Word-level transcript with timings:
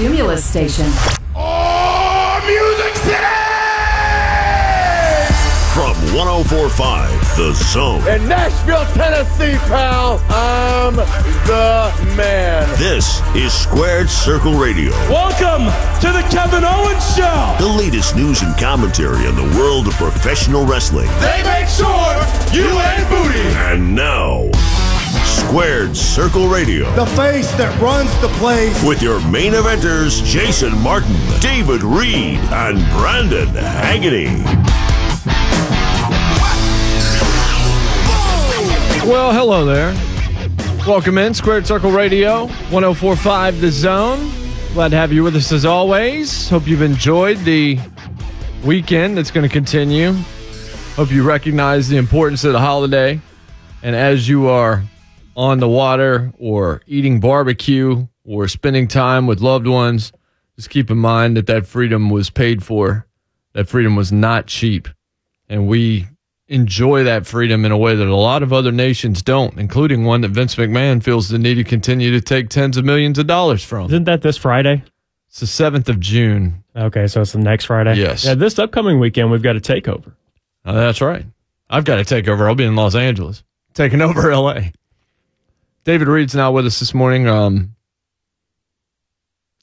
Cumulus 0.00 0.42
Station. 0.42 0.86
Oh, 1.36 2.40
Music 2.46 2.96
City! 3.04 3.20
From 5.74 5.92
1045 6.16 7.36
The 7.36 7.52
Zone. 7.52 8.00
In 8.08 8.26
Nashville, 8.26 8.86
Tennessee, 8.94 9.58
pal, 9.68 10.18
I'm 10.30 10.96
the 10.96 11.92
man. 12.16 12.66
This 12.78 13.20
is 13.34 13.52
Squared 13.52 14.08
Circle 14.08 14.54
Radio. 14.54 14.90
Welcome 15.10 15.66
to 16.00 16.08
the 16.10 16.26
Kevin 16.30 16.64
Owens 16.64 17.04
Show. 17.14 17.56
The 17.60 17.68
latest 17.68 18.16
news 18.16 18.40
and 18.40 18.56
commentary 18.56 19.26
on 19.26 19.36
the 19.36 19.58
world 19.58 19.86
of 19.86 19.92
professional 19.96 20.64
wrestling. 20.64 21.08
They 21.20 21.42
make 21.44 21.68
sure 21.68 22.16
you 22.56 22.64
ain't 22.64 23.06
booty. 23.10 23.46
And 23.68 23.94
now, 23.94 24.48
Squared 25.24 25.96
Circle 25.96 26.46
Radio. 26.48 26.88
The 26.94 27.06
face 27.06 27.50
that 27.52 27.76
runs 27.80 28.10
the 28.20 28.28
place. 28.38 28.82
With 28.84 29.02
your 29.02 29.20
main 29.28 29.52
eventers, 29.52 30.24
Jason 30.24 30.78
Martin, 30.80 31.16
David 31.40 31.82
Reed, 31.82 32.38
and 32.52 32.78
Brandon 32.90 33.48
Haggerty. 33.48 34.26
Well, 39.08 39.32
hello 39.32 39.64
there. 39.64 39.92
Welcome 40.86 41.18
in, 41.18 41.34
Squared 41.34 41.66
Circle 41.66 41.90
Radio, 41.90 42.46
1045 42.70 43.60
The 43.60 43.70
Zone. 43.70 44.30
Glad 44.74 44.90
to 44.92 44.96
have 44.96 45.12
you 45.12 45.24
with 45.24 45.34
us 45.34 45.50
as 45.50 45.64
always. 45.64 46.48
Hope 46.48 46.68
you've 46.68 46.82
enjoyed 46.82 47.38
the 47.38 47.80
weekend 48.64 49.16
that's 49.16 49.32
going 49.32 49.48
to 49.48 49.52
continue. 49.52 50.12
Hope 50.94 51.10
you 51.10 51.24
recognize 51.24 51.88
the 51.88 51.96
importance 51.96 52.44
of 52.44 52.52
the 52.52 52.60
holiday. 52.60 53.20
And 53.82 53.96
as 53.96 54.28
you 54.28 54.46
are 54.48 54.84
on 55.40 55.58
the 55.58 55.68
water 55.68 56.30
or 56.38 56.82
eating 56.86 57.18
barbecue 57.18 58.06
or 58.26 58.46
spending 58.46 58.86
time 58.86 59.26
with 59.26 59.40
loved 59.40 59.66
ones, 59.66 60.12
just 60.54 60.68
keep 60.68 60.90
in 60.90 60.98
mind 60.98 61.34
that 61.34 61.46
that 61.46 61.66
freedom 61.66 62.10
was 62.10 62.28
paid 62.28 62.62
for. 62.62 63.06
That 63.54 63.66
freedom 63.66 63.96
was 63.96 64.12
not 64.12 64.46
cheap. 64.46 64.86
And 65.48 65.66
we 65.66 66.06
enjoy 66.48 67.04
that 67.04 67.24
freedom 67.24 67.64
in 67.64 67.72
a 67.72 67.78
way 67.78 67.96
that 67.96 68.06
a 68.06 68.14
lot 68.14 68.42
of 68.42 68.52
other 68.52 68.70
nations 68.70 69.22
don't, 69.22 69.58
including 69.58 70.04
one 70.04 70.20
that 70.20 70.28
Vince 70.28 70.56
McMahon 70.56 71.02
feels 71.02 71.30
the 71.30 71.38
need 71.38 71.54
to 71.54 71.64
continue 71.64 72.10
to 72.10 72.20
take 72.20 72.50
tens 72.50 72.76
of 72.76 72.84
millions 72.84 73.18
of 73.18 73.26
dollars 73.26 73.64
from. 73.64 73.86
Isn't 73.86 74.04
that 74.04 74.20
this 74.20 74.36
Friday? 74.36 74.84
It's 75.28 75.40
the 75.40 75.46
7th 75.46 75.88
of 75.88 76.00
June. 76.00 76.62
Okay, 76.76 77.06
so 77.06 77.22
it's 77.22 77.32
the 77.32 77.38
next 77.38 77.64
Friday? 77.64 77.94
Yes. 77.94 78.26
Yeah, 78.26 78.34
this 78.34 78.58
upcoming 78.58 79.00
weekend, 79.00 79.30
we've 79.30 79.42
got 79.42 79.56
a 79.56 79.60
takeover. 79.60 80.12
Oh, 80.66 80.74
that's 80.74 81.00
right. 81.00 81.24
I've 81.70 81.86
got 81.86 81.96
to 81.96 82.04
take 82.04 82.28
over. 82.28 82.46
I'll 82.46 82.54
be 82.54 82.64
in 82.64 82.76
Los 82.76 82.94
Angeles, 82.94 83.42
taking 83.72 84.02
over 84.02 84.36
LA. 84.36 84.60
David 85.84 86.08
Reed's 86.08 86.34
not 86.34 86.52
with 86.52 86.66
us 86.66 86.78
this 86.78 86.92
morning. 86.94 87.26
Um, 87.26 87.74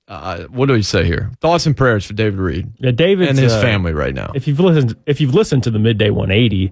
uh, 0.08 0.44
what 0.46 0.68
do 0.68 0.74
we 0.74 0.82
say 0.82 1.06
here? 1.06 1.32
Thoughts 1.42 1.66
and 1.66 1.76
prayers 1.76 2.06
for 2.06 2.14
David 2.14 2.40
Reed 2.40 2.72
Yeah, 2.80 2.92
David 2.92 3.28
and 3.30 3.38
his 3.38 3.54
family 3.54 3.94
right 3.94 4.14
now. 4.14 4.32
If 4.34 4.48
you've 4.48 4.60
listened, 4.60 4.96
if 5.06 5.20
you've 5.20 5.34
listened 5.36 5.64
to 5.64 5.72
the 5.72 5.80
midday 5.80 6.10
180 6.10 6.72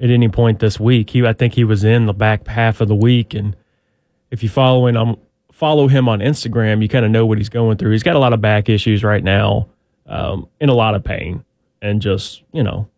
at 0.00 0.10
any 0.10 0.28
point 0.28 0.60
this 0.60 0.80
week, 0.80 1.10
he 1.10 1.24
I 1.26 1.34
think 1.34 1.54
he 1.54 1.64
was 1.64 1.84
in 1.84 2.06
the 2.06 2.14
back 2.14 2.46
half 2.46 2.80
of 2.80 2.88
the 2.88 2.94
week, 2.94 3.34
and 3.34 3.54
if 4.30 4.42
you 4.42 4.48
following 4.48 4.96
um 4.96 5.18
follow 5.52 5.88
him 5.88 6.08
on 6.08 6.20
Instagram, 6.20 6.82
you 6.82 6.88
kind 6.88 7.04
of 7.04 7.10
know 7.10 7.26
what 7.26 7.38
he's 7.38 7.50
going 7.50 7.76
through. 7.76 7.92
He's 7.92 8.02
got 8.02 8.16
a 8.16 8.18
lot 8.18 8.32
of 8.32 8.40
back 8.40 8.68
issues 8.68 9.04
right 9.04 9.22
now, 9.22 9.68
um, 10.06 10.48
in 10.58 10.68
a 10.70 10.74
lot 10.74 10.94
of 10.94 11.04
pain, 11.04 11.44
and 11.82 12.00
just 12.00 12.42
you 12.52 12.62
know, 12.62 12.88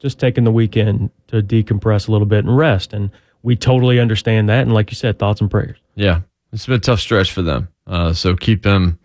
just 0.00 0.18
taking 0.18 0.42
the 0.42 0.52
weekend 0.52 1.10
to 1.28 1.40
decompress 1.42 2.08
a 2.08 2.12
little 2.12 2.26
bit 2.26 2.44
and 2.44 2.56
rest. 2.56 2.92
And 2.92 3.10
we 3.44 3.54
totally 3.54 4.00
understand 4.00 4.48
that. 4.48 4.62
And 4.62 4.72
like 4.72 4.90
you 4.90 4.96
said, 4.96 5.18
thoughts 5.18 5.40
and 5.40 5.50
prayers. 5.50 5.76
Yeah, 5.94 6.22
it's 6.52 6.66
been 6.66 6.76
a 6.76 6.80
tough 6.80 6.98
stretch 6.98 7.30
for 7.30 7.42
them. 7.42 7.68
Uh, 7.86 8.14
so 8.14 8.34
keep 8.34 8.62
them, 8.62 8.98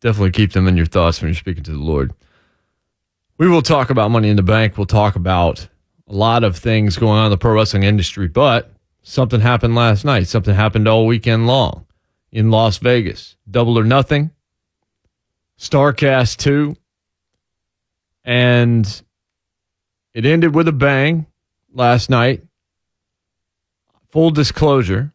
definitely 0.00 0.32
keep 0.32 0.52
them 0.52 0.66
in 0.66 0.76
your 0.76 0.86
thoughts 0.86 1.22
when 1.22 1.28
you're 1.28 1.36
speaking 1.36 1.62
to 1.62 1.70
the 1.70 1.78
Lord. 1.78 2.12
We 3.38 3.48
will 3.48 3.62
talk 3.62 3.88
about 3.90 4.10
Money 4.10 4.28
in 4.28 4.36
the 4.36 4.42
Bank. 4.42 4.76
We'll 4.76 4.86
talk 4.86 5.14
about 5.14 5.68
a 6.08 6.12
lot 6.12 6.42
of 6.42 6.56
things 6.56 6.96
going 6.96 7.18
on 7.18 7.26
in 7.26 7.30
the 7.30 7.38
pro 7.38 7.52
wrestling 7.54 7.84
industry, 7.84 8.26
but 8.26 8.72
something 9.02 9.40
happened 9.40 9.76
last 9.76 10.04
night. 10.04 10.26
Something 10.26 10.54
happened 10.54 10.88
all 10.88 11.06
weekend 11.06 11.46
long 11.46 11.86
in 12.32 12.50
Las 12.50 12.78
Vegas. 12.78 13.36
Double 13.48 13.78
or 13.78 13.84
Nothing, 13.84 14.32
Starcast 15.60 16.38
2, 16.38 16.76
and 18.24 19.02
it 20.12 20.26
ended 20.26 20.56
with 20.56 20.66
a 20.66 20.72
bang 20.72 21.26
last 21.72 22.10
night. 22.10 22.42
Full 24.16 24.30
disclosure, 24.30 25.12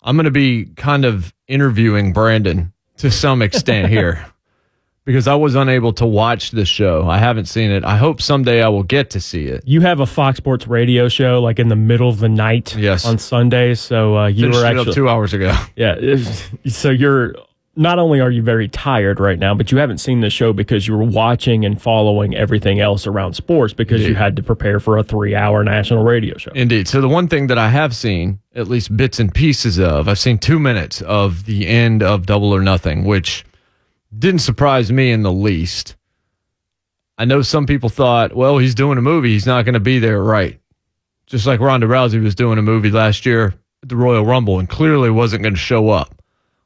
I'm 0.00 0.16
going 0.16 0.24
to 0.24 0.30
be 0.30 0.64
kind 0.64 1.04
of 1.04 1.34
interviewing 1.48 2.14
Brandon 2.14 2.72
to 2.96 3.10
some 3.10 3.42
extent 3.42 3.90
here 3.90 4.24
because 5.04 5.28
I 5.28 5.34
was 5.34 5.54
unable 5.54 5.92
to 5.92 6.06
watch 6.06 6.50
the 6.50 6.64
show. 6.64 7.06
I 7.06 7.18
haven't 7.18 7.44
seen 7.44 7.70
it. 7.70 7.84
I 7.84 7.98
hope 7.98 8.22
someday 8.22 8.62
I 8.62 8.68
will 8.70 8.84
get 8.84 9.10
to 9.10 9.20
see 9.20 9.48
it. 9.48 9.64
You 9.66 9.82
have 9.82 10.00
a 10.00 10.06
Fox 10.06 10.38
Sports 10.38 10.66
radio 10.66 11.10
show 11.10 11.42
like 11.42 11.58
in 11.58 11.68
the 11.68 11.76
middle 11.76 12.08
of 12.08 12.20
the 12.20 12.28
night 12.30 12.74
Yes. 12.74 13.04
on 13.04 13.18
Sundays. 13.18 13.80
So 13.80 14.16
uh, 14.16 14.26
you 14.28 14.44
Finished 14.46 14.60
were 14.60 14.64
actually 14.64 14.94
two 14.94 15.10
hours 15.10 15.34
ago. 15.34 15.54
Yeah. 15.76 16.16
So 16.68 16.88
you're 16.88 17.34
not 17.74 17.98
only 17.98 18.20
are 18.20 18.30
you 18.30 18.42
very 18.42 18.68
tired 18.68 19.18
right 19.18 19.38
now, 19.38 19.54
but 19.54 19.72
you 19.72 19.78
haven't 19.78 19.98
seen 19.98 20.20
the 20.20 20.28
show 20.28 20.52
because 20.52 20.86
you 20.86 20.96
were 20.96 21.04
watching 21.04 21.64
and 21.64 21.80
following 21.80 22.34
everything 22.36 22.80
else 22.80 23.06
around 23.06 23.34
sports 23.34 23.72
because 23.72 24.06
you 24.06 24.14
had 24.14 24.36
to 24.36 24.42
prepare 24.42 24.78
for 24.78 24.98
a 24.98 25.02
three 25.02 25.34
hour 25.34 25.64
national 25.64 26.04
radio 26.04 26.36
show. 26.36 26.52
Indeed. 26.52 26.86
So 26.86 27.00
the 27.00 27.08
one 27.08 27.28
thing 27.28 27.46
that 27.46 27.58
I 27.58 27.70
have 27.70 27.96
seen, 27.96 28.40
at 28.54 28.68
least 28.68 28.94
bits 28.94 29.18
and 29.18 29.32
pieces 29.32 29.78
of, 29.78 30.06
I've 30.06 30.18
seen 30.18 30.38
two 30.38 30.58
minutes 30.58 31.00
of 31.02 31.46
the 31.46 31.66
end 31.66 32.02
of 32.02 32.26
Double 32.26 32.54
or 32.54 32.60
Nothing, 32.60 33.04
which 33.04 33.44
didn't 34.18 34.40
surprise 34.40 34.92
me 34.92 35.10
in 35.10 35.22
the 35.22 35.32
least. 35.32 35.96
I 37.16 37.24
know 37.24 37.40
some 37.40 37.66
people 37.66 37.88
thought, 37.88 38.34
well, 38.34 38.58
he's 38.58 38.74
doing 38.74 38.98
a 38.98 39.02
movie, 39.02 39.30
he's 39.30 39.46
not 39.46 39.64
going 39.64 39.74
to 39.74 39.80
be 39.80 39.98
there, 39.98 40.22
right? 40.22 40.60
Just 41.26 41.46
like 41.46 41.60
Ronda 41.60 41.86
Rousey 41.86 42.22
was 42.22 42.34
doing 42.34 42.58
a 42.58 42.62
movie 42.62 42.90
last 42.90 43.24
year 43.24 43.54
at 43.82 43.88
the 43.88 43.96
Royal 43.96 44.26
Rumble 44.26 44.58
and 44.58 44.68
clearly 44.68 45.08
wasn't 45.08 45.42
going 45.42 45.54
to 45.54 45.58
show 45.58 45.88
up. 45.88 46.20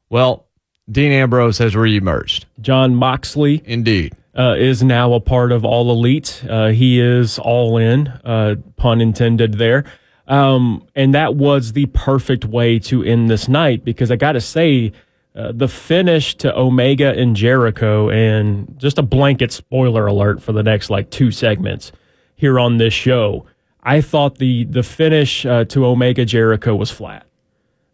Well, 0.09 0.46
Dean 0.89 1.11
Ambrose 1.11 1.57
has 1.57 1.73
reemerged. 1.73 2.45
Jon 2.61 2.95
Moxley 2.95 3.61
Indeed. 3.65 4.13
uh, 4.37 4.55
is 4.57 4.81
now 4.83 5.13
a 5.13 5.19
part 5.19 5.51
of 5.51 5.65
All 5.65 5.91
Elite. 5.91 6.43
Uh, 6.49 6.69
he 6.69 6.99
is 6.99 7.37
all 7.39 7.77
in, 7.77 8.07
uh, 8.07 8.55
pun 8.77 9.01
intended 9.01 9.55
there. 9.55 9.83
Um, 10.27 10.85
and 10.95 11.13
that 11.13 11.35
was 11.35 11.73
the 11.73 11.85
perfect 11.87 12.45
way 12.45 12.79
to 12.79 13.03
end 13.03 13.29
this 13.29 13.47
night 13.47 13.83
because 13.85 14.11
I 14.11 14.15
got 14.17 14.33
to 14.33 14.41
say, 14.41 14.91
uh, 15.35 15.51
the 15.53 15.67
finish 15.67 16.35
to 16.35 16.57
Omega 16.57 17.13
and 17.17 17.35
Jericho, 17.35 18.09
and 18.09 18.73
just 18.77 18.97
a 18.97 19.03
blanket 19.03 19.51
spoiler 19.51 20.07
alert 20.07 20.41
for 20.41 20.51
the 20.51 20.63
next 20.63 20.89
like 20.89 21.11
two 21.11 21.29
segments 21.31 21.91
here 22.35 22.59
on 22.59 22.77
this 22.77 22.93
show. 22.93 23.45
I 23.83 24.01
thought 24.01 24.39
the 24.39 24.63
the 24.65 24.81
finish 24.83 25.45
uh, 25.45 25.63
to 25.65 25.85
Omega 25.85 26.25
Jericho 26.25 26.75
was 26.75 26.89
flat. 26.91 27.25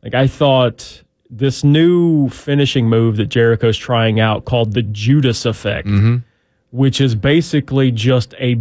Like 0.01 0.13
I 0.13 0.25
thought 0.25 1.02
this 1.37 1.63
new 1.63 2.29
finishing 2.29 2.87
move 2.87 3.17
that 3.17 3.27
Jericho's 3.27 3.77
trying 3.77 4.19
out 4.19 4.45
called 4.45 4.73
the 4.73 4.83
Judas 4.83 5.45
effect, 5.45 5.87
mm-hmm. 5.87 6.17
which 6.71 7.01
is 7.01 7.15
basically 7.15 7.91
just 7.91 8.33
a 8.35 8.59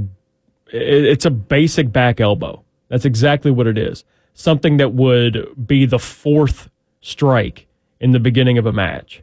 it's 0.69 1.27
a 1.27 1.31
basic 1.31 1.93
back 1.93 2.21
elbow. 2.21 2.65
That's 2.89 3.05
exactly 3.05 3.51
what 3.51 3.67
it 3.67 3.77
is. 3.77 4.05
Something 4.35 4.79
that 4.79 4.95
would 4.95 5.67
be 5.67 5.85
the 5.85 5.99
fourth 5.99 6.71
strike 7.03 7.67
in 8.01 8.13
the 8.13 8.21
beginning 8.21 8.57
of 8.57 8.65
a 8.65 8.73
match. 8.73 9.23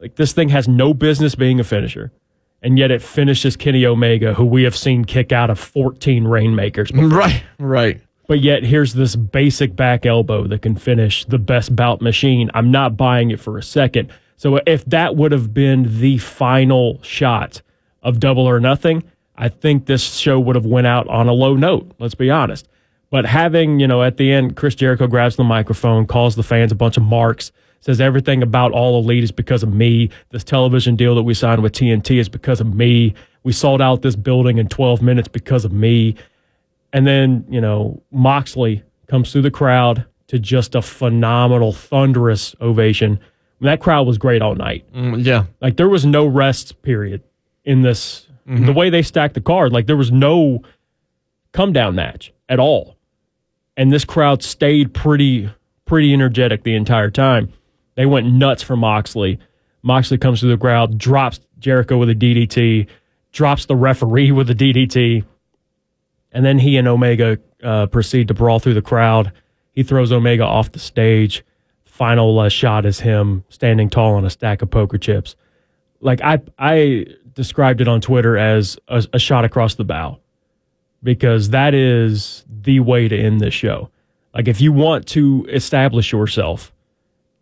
Like 0.00 0.16
this 0.16 0.32
thing 0.32 0.48
has 0.50 0.66
no 0.66 0.94
business 0.94 1.34
being 1.34 1.60
a 1.60 1.64
finisher. 1.64 2.12
And 2.62 2.78
yet 2.78 2.90
it 2.90 3.02
finishes 3.02 3.56
Kenny 3.56 3.84
Omega, 3.84 4.32
who 4.34 4.44
we 4.44 4.62
have 4.62 4.74
seen 4.74 5.04
kick 5.04 5.30
out 5.30 5.50
of 5.50 5.58
14 5.58 6.24
Rainmakers. 6.24 6.90
before. 6.90 7.08
Right, 7.08 7.42
right. 7.58 8.00
But 8.26 8.40
yet 8.40 8.64
here's 8.64 8.94
this 8.94 9.14
basic 9.16 9.76
back 9.76 10.04
elbow 10.04 10.46
that 10.48 10.62
can 10.62 10.74
finish 10.74 11.24
the 11.24 11.38
best 11.38 11.76
bout 11.76 12.00
machine. 12.00 12.50
I'm 12.54 12.70
not 12.70 12.96
buying 12.96 13.30
it 13.30 13.40
for 13.40 13.56
a 13.56 13.62
second. 13.62 14.12
So 14.36 14.60
if 14.66 14.84
that 14.86 15.16
would 15.16 15.32
have 15.32 15.54
been 15.54 16.00
the 16.00 16.18
final 16.18 17.00
shot 17.02 17.62
of 18.02 18.20
double 18.20 18.46
or 18.46 18.60
nothing, 18.60 19.04
I 19.36 19.48
think 19.48 19.86
this 19.86 20.16
show 20.16 20.40
would 20.40 20.56
have 20.56 20.66
went 20.66 20.86
out 20.86 21.06
on 21.08 21.28
a 21.28 21.32
low 21.32 21.54
note, 21.54 21.90
let's 21.98 22.14
be 22.14 22.30
honest. 22.30 22.68
But 23.10 23.26
having, 23.26 23.80
you 23.80 23.86
know, 23.86 24.02
at 24.02 24.16
the 24.16 24.32
end 24.32 24.56
Chris 24.56 24.74
Jericho 24.74 25.06
grabs 25.06 25.36
the 25.36 25.44
microphone, 25.44 26.06
calls 26.06 26.34
the 26.34 26.42
fans 26.42 26.72
a 26.72 26.76
bunch 26.76 26.96
of 26.96 27.02
marks, 27.02 27.52
says 27.80 28.00
everything 28.00 28.42
about 28.42 28.72
all 28.72 28.98
elite 28.98 29.24
is 29.24 29.30
because 29.30 29.62
of 29.62 29.72
me. 29.72 30.10
This 30.30 30.42
television 30.42 30.96
deal 30.96 31.14
that 31.14 31.22
we 31.22 31.34
signed 31.34 31.62
with 31.62 31.72
TNT 31.72 32.18
is 32.18 32.28
because 32.28 32.60
of 32.60 32.74
me. 32.74 33.14
We 33.44 33.52
sold 33.52 33.80
out 33.80 34.02
this 34.02 34.16
building 34.16 34.58
in 34.58 34.68
12 34.68 35.02
minutes 35.02 35.28
because 35.28 35.64
of 35.64 35.72
me. 35.72 36.16
And 36.92 37.06
then, 37.06 37.44
you 37.48 37.60
know, 37.60 38.02
Moxley 38.10 38.82
comes 39.06 39.32
through 39.32 39.42
the 39.42 39.50
crowd 39.50 40.06
to 40.28 40.38
just 40.38 40.74
a 40.74 40.82
phenomenal, 40.82 41.72
thunderous 41.72 42.54
ovation. 42.60 43.20
That 43.60 43.80
crowd 43.80 44.06
was 44.06 44.18
great 44.18 44.42
all 44.42 44.54
night. 44.54 44.90
Mm, 44.92 45.24
yeah. 45.24 45.44
Like 45.60 45.76
there 45.76 45.88
was 45.88 46.04
no 46.04 46.26
rest 46.26 46.82
period 46.82 47.22
in 47.64 47.82
this. 47.82 48.26
The 48.64 48.72
way 48.72 48.90
they 48.90 49.02
stacked 49.02 49.34
the 49.34 49.40
card, 49.40 49.72
like 49.72 49.86
there 49.86 49.96
was 49.96 50.12
no 50.12 50.62
come 51.52 51.72
down 51.72 51.96
match 51.96 52.32
at 52.48 52.60
all. 52.60 52.96
And 53.76 53.92
this 53.92 54.04
crowd 54.04 54.42
stayed 54.42 54.94
pretty 54.94 55.50
pretty 55.84 56.12
energetic 56.12 56.62
the 56.62 56.74
entire 56.74 57.10
time. 57.10 57.52
They 57.96 58.06
went 58.06 58.32
nuts 58.32 58.62
for 58.62 58.76
Moxley. 58.76 59.38
Moxley 59.82 60.18
comes 60.18 60.40
through 60.40 60.50
the 60.50 60.58
crowd, 60.58 60.98
drops 60.98 61.40
Jericho 61.58 61.96
with 61.96 62.10
a 62.10 62.14
DDT, 62.14 62.86
drops 63.32 63.66
the 63.66 63.76
referee 63.76 64.32
with 64.32 64.50
a 64.50 64.54
DDT, 64.54 65.24
and 66.36 66.44
then 66.44 66.58
he 66.58 66.76
and 66.76 66.86
Omega 66.86 67.38
uh, 67.64 67.86
proceed 67.86 68.28
to 68.28 68.34
brawl 68.34 68.58
through 68.58 68.74
the 68.74 68.82
crowd. 68.82 69.32
He 69.72 69.82
throws 69.82 70.12
Omega 70.12 70.44
off 70.44 70.70
the 70.70 70.78
stage. 70.78 71.42
Final 71.86 72.38
uh, 72.38 72.50
shot 72.50 72.84
is 72.84 73.00
him 73.00 73.42
standing 73.48 73.88
tall 73.88 74.16
on 74.16 74.26
a 74.26 74.28
stack 74.28 74.60
of 74.60 74.70
poker 74.70 74.98
chips. 74.98 75.34
Like 76.02 76.20
I, 76.20 76.42
I 76.58 77.06
described 77.32 77.80
it 77.80 77.88
on 77.88 78.02
Twitter 78.02 78.36
as 78.36 78.78
a, 78.86 79.02
a 79.14 79.18
shot 79.18 79.46
across 79.46 79.76
the 79.76 79.84
bow 79.84 80.18
because 81.02 81.48
that 81.50 81.72
is 81.72 82.44
the 82.50 82.80
way 82.80 83.08
to 83.08 83.18
end 83.18 83.40
this 83.40 83.54
show. 83.54 83.88
Like 84.34 84.46
if 84.46 84.60
you 84.60 84.72
want 84.72 85.06
to 85.08 85.46
establish 85.48 86.12
yourself 86.12 86.70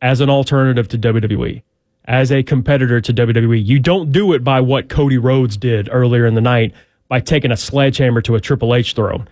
as 0.00 0.20
an 0.20 0.30
alternative 0.30 0.86
to 0.86 0.98
WWE, 0.98 1.64
as 2.04 2.30
a 2.30 2.44
competitor 2.44 3.00
to 3.00 3.12
WWE, 3.12 3.66
you 3.66 3.80
don't 3.80 4.12
do 4.12 4.34
it 4.34 4.44
by 4.44 4.60
what 4.60 4.88
Cody 4.88 5.18
Rhodes 5.18 5.56
did 5.56 5.88
earlier 5.90 6.26
in 6.26 6.34
the 6.34 6.40
night 6.40 6.72
by 7.14 7.20
taking 7.20 7.52
a 7.52 7.56
sledgehammer 7.56 8.20
to 8.20 8.34
a 8.34 8.40
Triple 8.40 8.74
H 8.74 8.92
throne. 8.94 9.28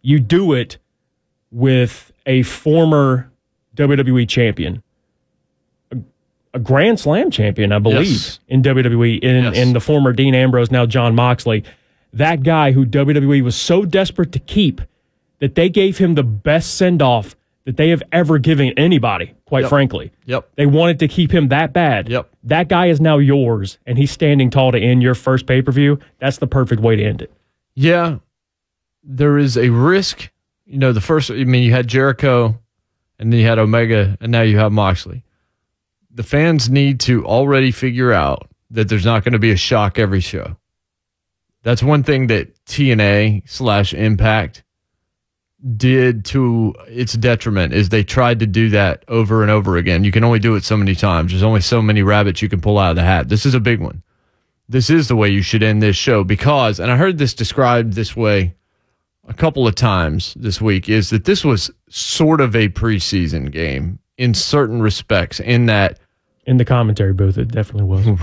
You 0.00 0.18
do 0.20 0.54
it 0.54 0.78
with 1.50 2.10
a 2.24 2.40
former 2.44 3.30
WWE 3.76 4.26
champion, 4.26 4.82
a, 5.92 5.98
a 6.54 6.58
Grand 6.58 6.98
Slam 6.98 7.30
champion, 7.30 7.72
I 7.72 7.78
believe, 7.78 8.06
Yes. 8.08 8.40
in 8.48 8.62
WWE, 8.62 9.18
in, 9.22 9.44
Yes. 9.44 9.54
in 9.54 9.74
the 9.74 9.80
former 9.80 10.14
Dean 10.14 10.34
Ambrose, 10.34 10.70
now 10.70 10.86
Jon 10.86 11.14
Moxley. 11.14 11.62
That 12.14 12.42
guy 12.42 12.72
who 12.72 12.86
WWE 12.86 13.42
was 13.42 13.54
so 13.54 13.84
desperate 13.84 14.32
to 14.32 14.38
keep 14.38 14.80
that 15.40 15.56
they 15.56 15.68
gave 15.68 15.98
him 15.98 16.14
the 16.14 16.22
best 16.24 16.74
send 16.76 17.02
off 17.02 17.35
that 17.66 17.76
they 17.76 17.90
have 17.90 18.02
ever 18.12 18.38
given 18.38 18.68
anybody, 18.78 19.34
quite 19.44 19.62
Yep. 19.62 19.68
frankly. 19.68 20.12
Yep. 20.24 20.48
They 20.56 20.66
wanted 20.66 20.98
to 21.00 21.08
keep 21.08 21.32
him 21.32 21.48
that 21.48 21.72
bad. 21.72 22.08
Yep. 22.08 22.30
That 22.44 22.68
guy 22.68 22.86
is 22.86 23.00
now 23.00 23.18
yours, 23.18 23.78
and 23.86 23.98
he's 23.98 24.10
standing 24.10 24.48
tall 24.50 24.72
to 24.72 24.78
end 24.78 25.02
your 25.02 25.14
first 25.14 25.46
pay 25.46 25.60
per 25.60 25.72
view. 25.72 25.98
That's 26.18 26.38
the 26.38 26.46
perfect 26.46 26.80
way 26.80 26.96
to 26.96 27.04
end 27.04 27.20
it. 27.22 27.32
Yeah, 27.74 28.18
there 29.04 29.36
is 29.36 29.58
a 29.58 29.68
risk. 29.68 30.30
You 30.64 30.78
know, 30.78 30.92
the 30.92 31.00
first, 31.00 31.30
I 31.30 31.44
mean, 31.44 31.62
you 31.62 31.72
had 31.72 31.86
Jericho 31.88 32.58
and 33.18 33.32
then 33.32 33.38
you 33.40 33.46
had 33.46 33.58
Omega 33.58 34.16
and 34.20 34.32
now 34.32 34.42
you 34.42 34.58
have 34.58 34.72
Moxley. 34.72 35.22
The 36.12 36.22
fans 36.22 36.70
need 36.70 36.98
to 37.00 37.24
already 37.26 37.70
figure 37.70 38.12
out 38.12 38.48
that 38.70 38.88
there's 38.88 39.04
not 39.04 39.22
going 39.22 39.32
to 39.34 39.38
be 39.38 39.50
a 39.52 39.56
shock 39.56 39.98
every 39.98 40.20
show. 40.20 40.56
That's 41.62 41.82
one 41.82 42.02
thing 42.02 42.28
that 42.28 42.64
TNA 42.64 43.42
slash 43.48 43.92
Impact 43.94 44.64
did 45.76 46.24
to 46.26 46.74
its 46.86 47.14
detriment 47.14 47.72
is 47.72 47.88
they 47.88 48.04
tried 48.04 48.38
to 48.40 48.46
do 48.46 48.68
that 48.70 49.04
over 49.08 49.42
and 49.42 49.50
over 49.50 49.76
again. 49.76 50.04
You 50.04 50.12
can 50.12 50.22
only 50.24 50.38
do 50.38 50.54
it 50.54 50.64
so 50.64 50.76
many 50.76 50.94
times. 50.94 51.32
There's 51.32 51.42
only 51.42 51.62
so 51.62 51.80
many 51.80 52.02
rabbits 52.02 52.42
you 52.42 52.48
can 52.48 52.60
pull 52.60 52.78
out 52.78 52.90
of 52.90 52.96
the 52.96 53.02
hat. 53.02 53.28
This 53.28 53.46
is 53.46 53.54
a 53.54 53.60
big 53.60 53.80
one 53.80 54.02
this 54.68 54.90
is 54.90 55.08
the 55.08 55.16
way 55.16 55.28
you 55.28 55.42
should 55.42 55.62
end 55.62 55.82
this 55.82 55.96
show 55.96 56.24
because, 56.24 56.80
and 56.80 56.90
I 56.90 56.96
heard 56.96 57.18
this 57.18 57.34
described 57.34 57.92
this 57.92 58.16
way 58.16 58.54
a 59.28 59.34
couple 59.34 59.66
of 59.66 59.74
times 59.74 60.34
this 60.34 60.60
week, 60.60 60.88
is 60.88 61.10
that 61.10 61.24
this 61.24 61.44
was 61.44 61.70
sort 61.88 62.40
of 62.40 62.56
a 62.56 62.68
preseason 62.68 63.50
game 63.50 63.98
in 64.18 64.34
certain 64.34 64.80
respects, 64.80 65.40
in 65.40 65.66
that 65.66 66.00
In 66.46 66.56
the 66.56 66.64
commentary 66.64 67.12
booth, 67.12 67.38
it 67.38 67.48
definitely 67.48 67.84
was. 67.84 68.20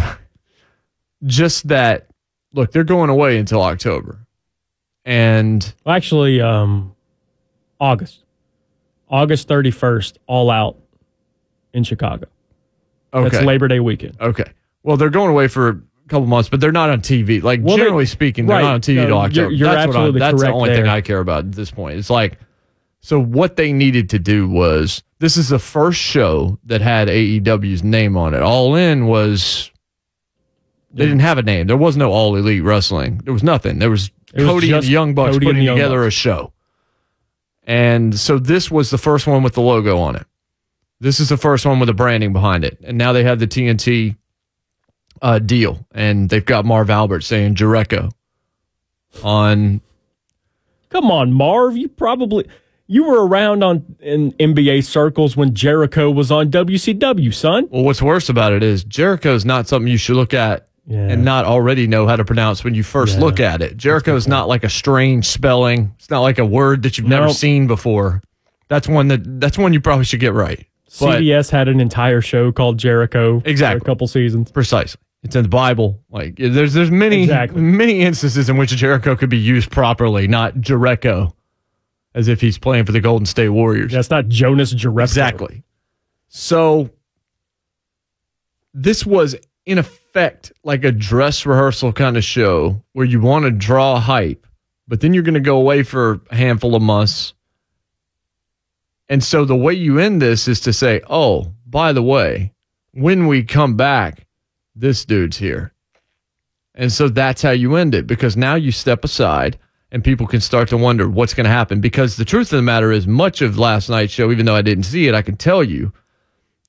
just 1.25 1.67
that, 1.67 2.07
look, 2.53 2.71
they're 2.71 2.83
going 2.83 3.09
away 3.09 3.37
until 3.37 3.61
October. 3.61 4.25
And 5.05 5.73
Well, 5.85 5.95
actually, 5.95 6.41
um, 6.41 6.92
August, 7.83 8.23
August 9.09 9.47
thirty 9.49 9.71
first, 9.71 10.17
all 10.25 10.49
out 10.49 10.77
in 11.73 11.83
Chicago. 11.83 12.27
okay. 13.13 13.29
That's 13.29 13.45
Labor 13.45 13.67
Day 13.67 13.79
weekend. 13.81 14.15
Okay. 14.21 14.45
Well, 14.83 14.95
they're 14.97 15.09
going 15.09 15.29
away 15.29 15.47
for 15.49 15.69
a 15.69 15.79
couple 16.07 16.27
months, 16.27 16.47
but 16.49 16.59
they're 16.61 16.71
not 16.71 16.89
on 16.89 17.01
TV. 17.01 17.41
Like 17.43 17.59
Well, 17.61 17.77
generally 17.77 18.05
speaking, 18.05 18.45
they're 18.45 18.57
right. 18.57 18.61
not 18.63 18.73
on 18.75 18.81
TV 18.81 18.95
No, 18.95 19.01
till 19.01 19.09
you're- 19.09 19.25
October. 19.25 19.51
you're 19.51 19.67
that's 19.67 19.75
what 19.75 19.81
I- 19.81 19.83
absolutely 19.99 20.19
that's 20.19 20.33
the 20.33 20.37
correct 20.45 20.55
only 20.55 20.69
thing. 20.75 20.87
I 20.87 21.01
care 21.01 21.19
about 21.19 21.39
at 21.45 21.51
this 21.53 21.71
point. 21.71 21.97
It's 21.97 22.09
like, 22.09 22.37
so 23.01 23.19
what 23.21 23.55
they 23.57 23.73
needed 23.73 24.09
to 24.11 24.19
do 24.19 24.47
was 24.47 25.03
this 25.19 25.35
is 25.35 25.49
the 25.49 25.59
first 25.59 25.99
show 25.99 26.57
that 26.65 26.79
had 26.81 27.09
AEW's 27.09 27.83
name 27.83 28.15
on 28.15 28.33
it. 28.33 28.41
All 28.41 28.75
in 28.75 29.07
was 29.07 29.71
they 30.93 31.03
didn't 31.05 31.19
have 31.19 31.37
a 31.37 31.41
name. 31.43 31.67
There 31.67 31.75
was 31.77 31.97
no 31.97 32.11
All 32.11 32.35
Elite 32.35 32.63
Wrestling. 32.63 33.19
There 33.23 33.33
was 33.33 33.43
nothing. 33.43 33.79
There 33.79 33.89
was 33.89 34.09
was 34.33 34.45
Cody 34.45 34.71
and 34.71 34.85
Young 34.85 35.13
Bucks 35.15 35.33
Cody 35.35 35.45
putting 35.47 35.63
Young 35.63 35.75
together 35.75 36.03
Bucks. 36.03 36.15
a 36.15 36.17
show. 36.17 36.52
And 37.65 38.17
so 38.17 38.39
this 38.39 38.69
was 38.69 38.89
the 38.89 38.97
first 38.97 39.27
one 39.27 39.43
with 39.43 39.53
the 39.53 39.61
logo 39.61 39.97
on 39.99 40.15
it. 40.15 40.25
This 40.99 41.19
is 41.19 41.29
the 41.29 41.37
first 41.37 41.65
one 41.65 41.79
with 41.79 41.87
the 41.87 41.93
branding 41.93 42.33
behind 42.33 42.63
it. 42.63 42.77
And 42.83 42.97
now 42.97 43.13
they 43.13 43.23
have 43.23 43.39
the 43.39 43.47
TNT 43.47 44.15
uh, 45.21 45.39
deal, 45.39 45.85
and 45.91 46.29
they've 46.29 46.45
got 46.45 46.65
Marv 46.65 46.89
Albert 46.89 47.21
saying 47.21 47.55
Jericho 47.55 48.09
on. 49.23 49.81
Come 50.89 51.09
on, 51.09 51.31
Marv. 51.31 51.75
You 51.75 51.87
probably 51.89 52.47
you 52.87 53.05
were 53.05 53.25
around 53.25 53.63
on 53.63 53.95
in 53.99 54.33
NBA 54.33 54.83
circles 54.83 55.35
when 55.35 55.53
Jericho 55.53 56.11
was 56.11 56.31
on 56.31 56.51
WCW, 56.51 57.33
son. 57.33 57.67
Well, 57.71 57.83
what's 57.83 58.01
worse 58.01 58.29
about 58.29 58.53
it 58.53 58.63
is 58.63 58.83
Jericho's 58.83 59.45
not 59.45 59.67
something 59.67 59.91
you 59.91 59.97
should 59.97 60.15
look 60.15 60.33
at 60.33 60.67
Yeah. 60.85 61.07
and 61.07 61.23
not 61.23 61.45
already 61.45 61.87
know 61.87 62.07
how 62.07 62.17
to 62.17 62.25
pronounce 62.25 62.63
when 62.65 62.75
you 62.75 62.83
first 62.83 63.15
Yeah. 63.15 63.21
look 63.21 63.39
at 63.39 63.61
it. 63.61 63.77
Jericho 63.77 64.15
is 64.17 64.27
not 64.27 64.49
like 64.49 64.65
a 64.65 64.69
strange 64.69 65.25
spelling. 65.25 65.93
It's 65.97 66.09
not 66.09 66.19
like 66.19 66.39
a 66.39 66.45
word 66.45 66.83
that 66.83 66.97
you've 66.97 67.07
never 67.07 67.27
Nope. 67.27 67.35
seen 67.35 67.67
before. 67.67 68.21
That's 68.67 68.87
one 68.87 69.07
that 69.07 69.39
that's 69.39 69.57
one 69.57 69.71
you 69.71 69.79
probably 69.79 70.03
should 70.05 70.19
get 70.19 70.33
right. 70.33 70.65
But 70.99 71.19
CBS 71.21 71.49
had 71.49 71.69
an 71.69 71.79
entire 71.79 72.19
show 72.21 72.51
called 72.51 72.77
Jericho 72.79 73.41
Exactly. 73.45 73.79
for 73.79 73.83
a 73.83 73.85
couple 73.85 74.07
seasons. 74.07 74.51
precisely, 74.51 74.99
it's 75.23 75.35
in 75.37 75.43
the 75.43 75.47
Bible. 75.49 76.01
Like 76.11 76.35
there's 76.37 76.73
there's 76.73 76.91
many 76.91 77.23
Exactly. 77.23 77.61
many 77.61 78.01
instances 78.01 78.49
in 78.49 78.57
which 78.57 78.71
Jericho 78.71 79.15
could 79.15 79.29
be 79.29 79.37
used 79.37 79.71
properly, 79.71 80.27
not 80.27 80.59
Jericho, 80.59 81.33
as 82.13 82.27
if 82.27 82.41
he's 82.41 82.57
playing 82.57 82.83
for 82.85 82.91
the 82.91 82.99
Golden 82.99 83.25
State 83.25 83.49
Warriors. 83.49 83.93
That's 83.93 84.09
not 84.09 84.27
Jonas 84.27 84.73
Jerebko. 84.73 85.03
Exactly. 85.03 85.63
So 86.27 86.89
this 88.73 89.05
was 89.05 89.35
in 89.65 89.77
like 90.63 90.83
a 90.83 90.91
dress 90.91 91.45
rehearsal 91.45 91.93
kind 91.93 92.17
of 92.17 92.23
show 92.23 92.81
where 92.93 93.05
you 93.05 93.21
want 93.21 93.45
to 93.45 93.51
draw 93.51 93.99
hype, 93.99 94.45
but 94.87 95.01
then 95.01 95.13
you're 95.13 95.23
going 95.23 95.33
to 95.33 95.39
go 95.39 95.57
away 95.57 95.83
for 95.83 96.21
a 96.29 96.35
handful 96.35 96.75
of 96.75 96.81
months. 96.81 97.33
And 99.09 99.23
so 99.23 99.45
the 99.45 99.55
way 99.55 99.73
you 99.73 99.99
end 99.99 100.21
this 100.21 100.47
is 100.47 100.59
to 100.61 100.73
say, 100.73 101.01
"Oh, 101.09 101.51
by 101.65 101.93
the 101.93 102.03
way, 102.03 102.53
when 102.91 103.27
we 103.27 103.43
come 103.43 103.75
back, 103.75 104.25
this 104.75 105.05
dude's 105.05 105.37
here." 105.37 105.73
And 106.75 106.91
so 106.91 107.07
that's 107.09 107.41
how 107.41 107.51
you 107.51 107.75
end 107.75 107.93
it 107.93 108.07
because 108.07 108.35
now 108.35 108.55
you 108.55 108.71
step 108.71 109.03
aside 109.03 109.59
and 109.91 110.03
people 110.03 110.25
can 110.25 110.41
start 110.41 110.67
to 110.69 110.77
wonder 110.77 111.07
what's 111.07 111.35
going 111.35 111.43
to 111.45 111.51
happen. 111.51 111.79
Because 111.79 112.17
the 112.17 112.25
truth 112.25 112.51
of 112.51 112.57
the 112.57 112.63
matter 112.63 112.91
is, 112.91 113.05
much 113.05 113.43
of 113.43 113.59
last 113.59 113.89
night's 113.89 114.11
show, 114.11 114.31
even 114.31 114.45
though 114.45 114.55
I 114.55 114.63
didn't 114.63 114.85
see 114.85 115.07
it, 115.07 115.13
I 115.13 115.21
can 115.21 115.37
tell 115.37 115.63
you, 115.63 115.93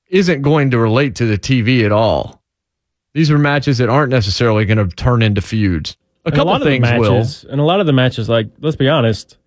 isn't 0.09 0.43
going 0.43 0.71
to 0.71 0.79
relate 0.79 1.17
to 1.17 1.27
the 1.27 1.39
TV 1.39 1.85
at 1.85 1.93
all. 1.93 2.44
These 3.14 3.30
are 3.30 3.38
matches 3.38 3.78
that 3.78 3.88
aren't 3.88 4.11
necessarily 4.11 4.64
going 4.64 4.78
to 4.88 4.94
turn 4.97 5.23
into 5.23 5.40
feuds. 5.40 5.97
A 6.25 6.28
And 6.28 6.35
couple 6.35 6.52
lot 6.52 6.61
of 6.62 6.66
things 6.66 6.88
the 6.88 6.99
will. 6.99 7.12
matches, 7.14 7.44
and 7.49 7.61
a 7.61 7.64
lot 7.64 7.80
of 7.80 7.87
the 7.87 7.92
matches, 7.92 8.28
like 8.28 8.49
let's 8.61 8.76
be 8.76 8.88
honest, 8.88 9.38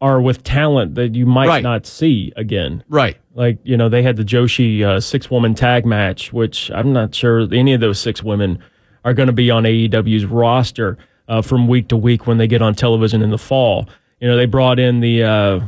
are 0.00 0.20
with 0.20 0.42
talent 0.42 0.94
that 0.96 1.14
you 1.14 1.26
might 1.26 1.46
Right. 1.48 1.62
not 1.62 1.86
see 1.86 2.32
again. 2.36 2.82
Right. 2.88 3.16
Like 3.34 3.58
you 3.64 3.76
know, 3.76 3.88
they 3.88 4.02
had 4.02 4.16
the 4.16 4.24
Joshi 4.24 4.82
uh, 4.82 4.98
six 5.00 5.30
woman 5.30 5.54
tag 5.54 5.84
match, 5.86 6.32
which 6.32 6.70
I'm 6.72 6.92
not 6.92 7.14
sure 7.14 7.42
any 7.52 7.74
of 7.74 7.80
those 7.80 7.98
six 8.00 8.22
women 8.22 8.58
are 9.04 9.14
going 9.14 9.28
to 9.28 9.32
be 9.32 9.50
on 9.50 9.62
AEW's 9.64 10.24
roster 10.26 10.98
uh, 11.28 11.42
from 11.42 11.68
week 11.68 11.88
to 11.88 11.96
week 11.96 12.26
when 12.26 12.38
they 12.38 12.46
get 12.48 12.60
on 12.62 12.74
television 12.74 13.22
in 13.22 13.30
the 13.30 13.38
fall. 13.38 13.88
You 14.20 14.28
know, 14.28 14.36
they 14.36 14.46
brought 14.46 14.78
in 14.80 15.00
the 15.00 15.22
uh, 15.22 15.60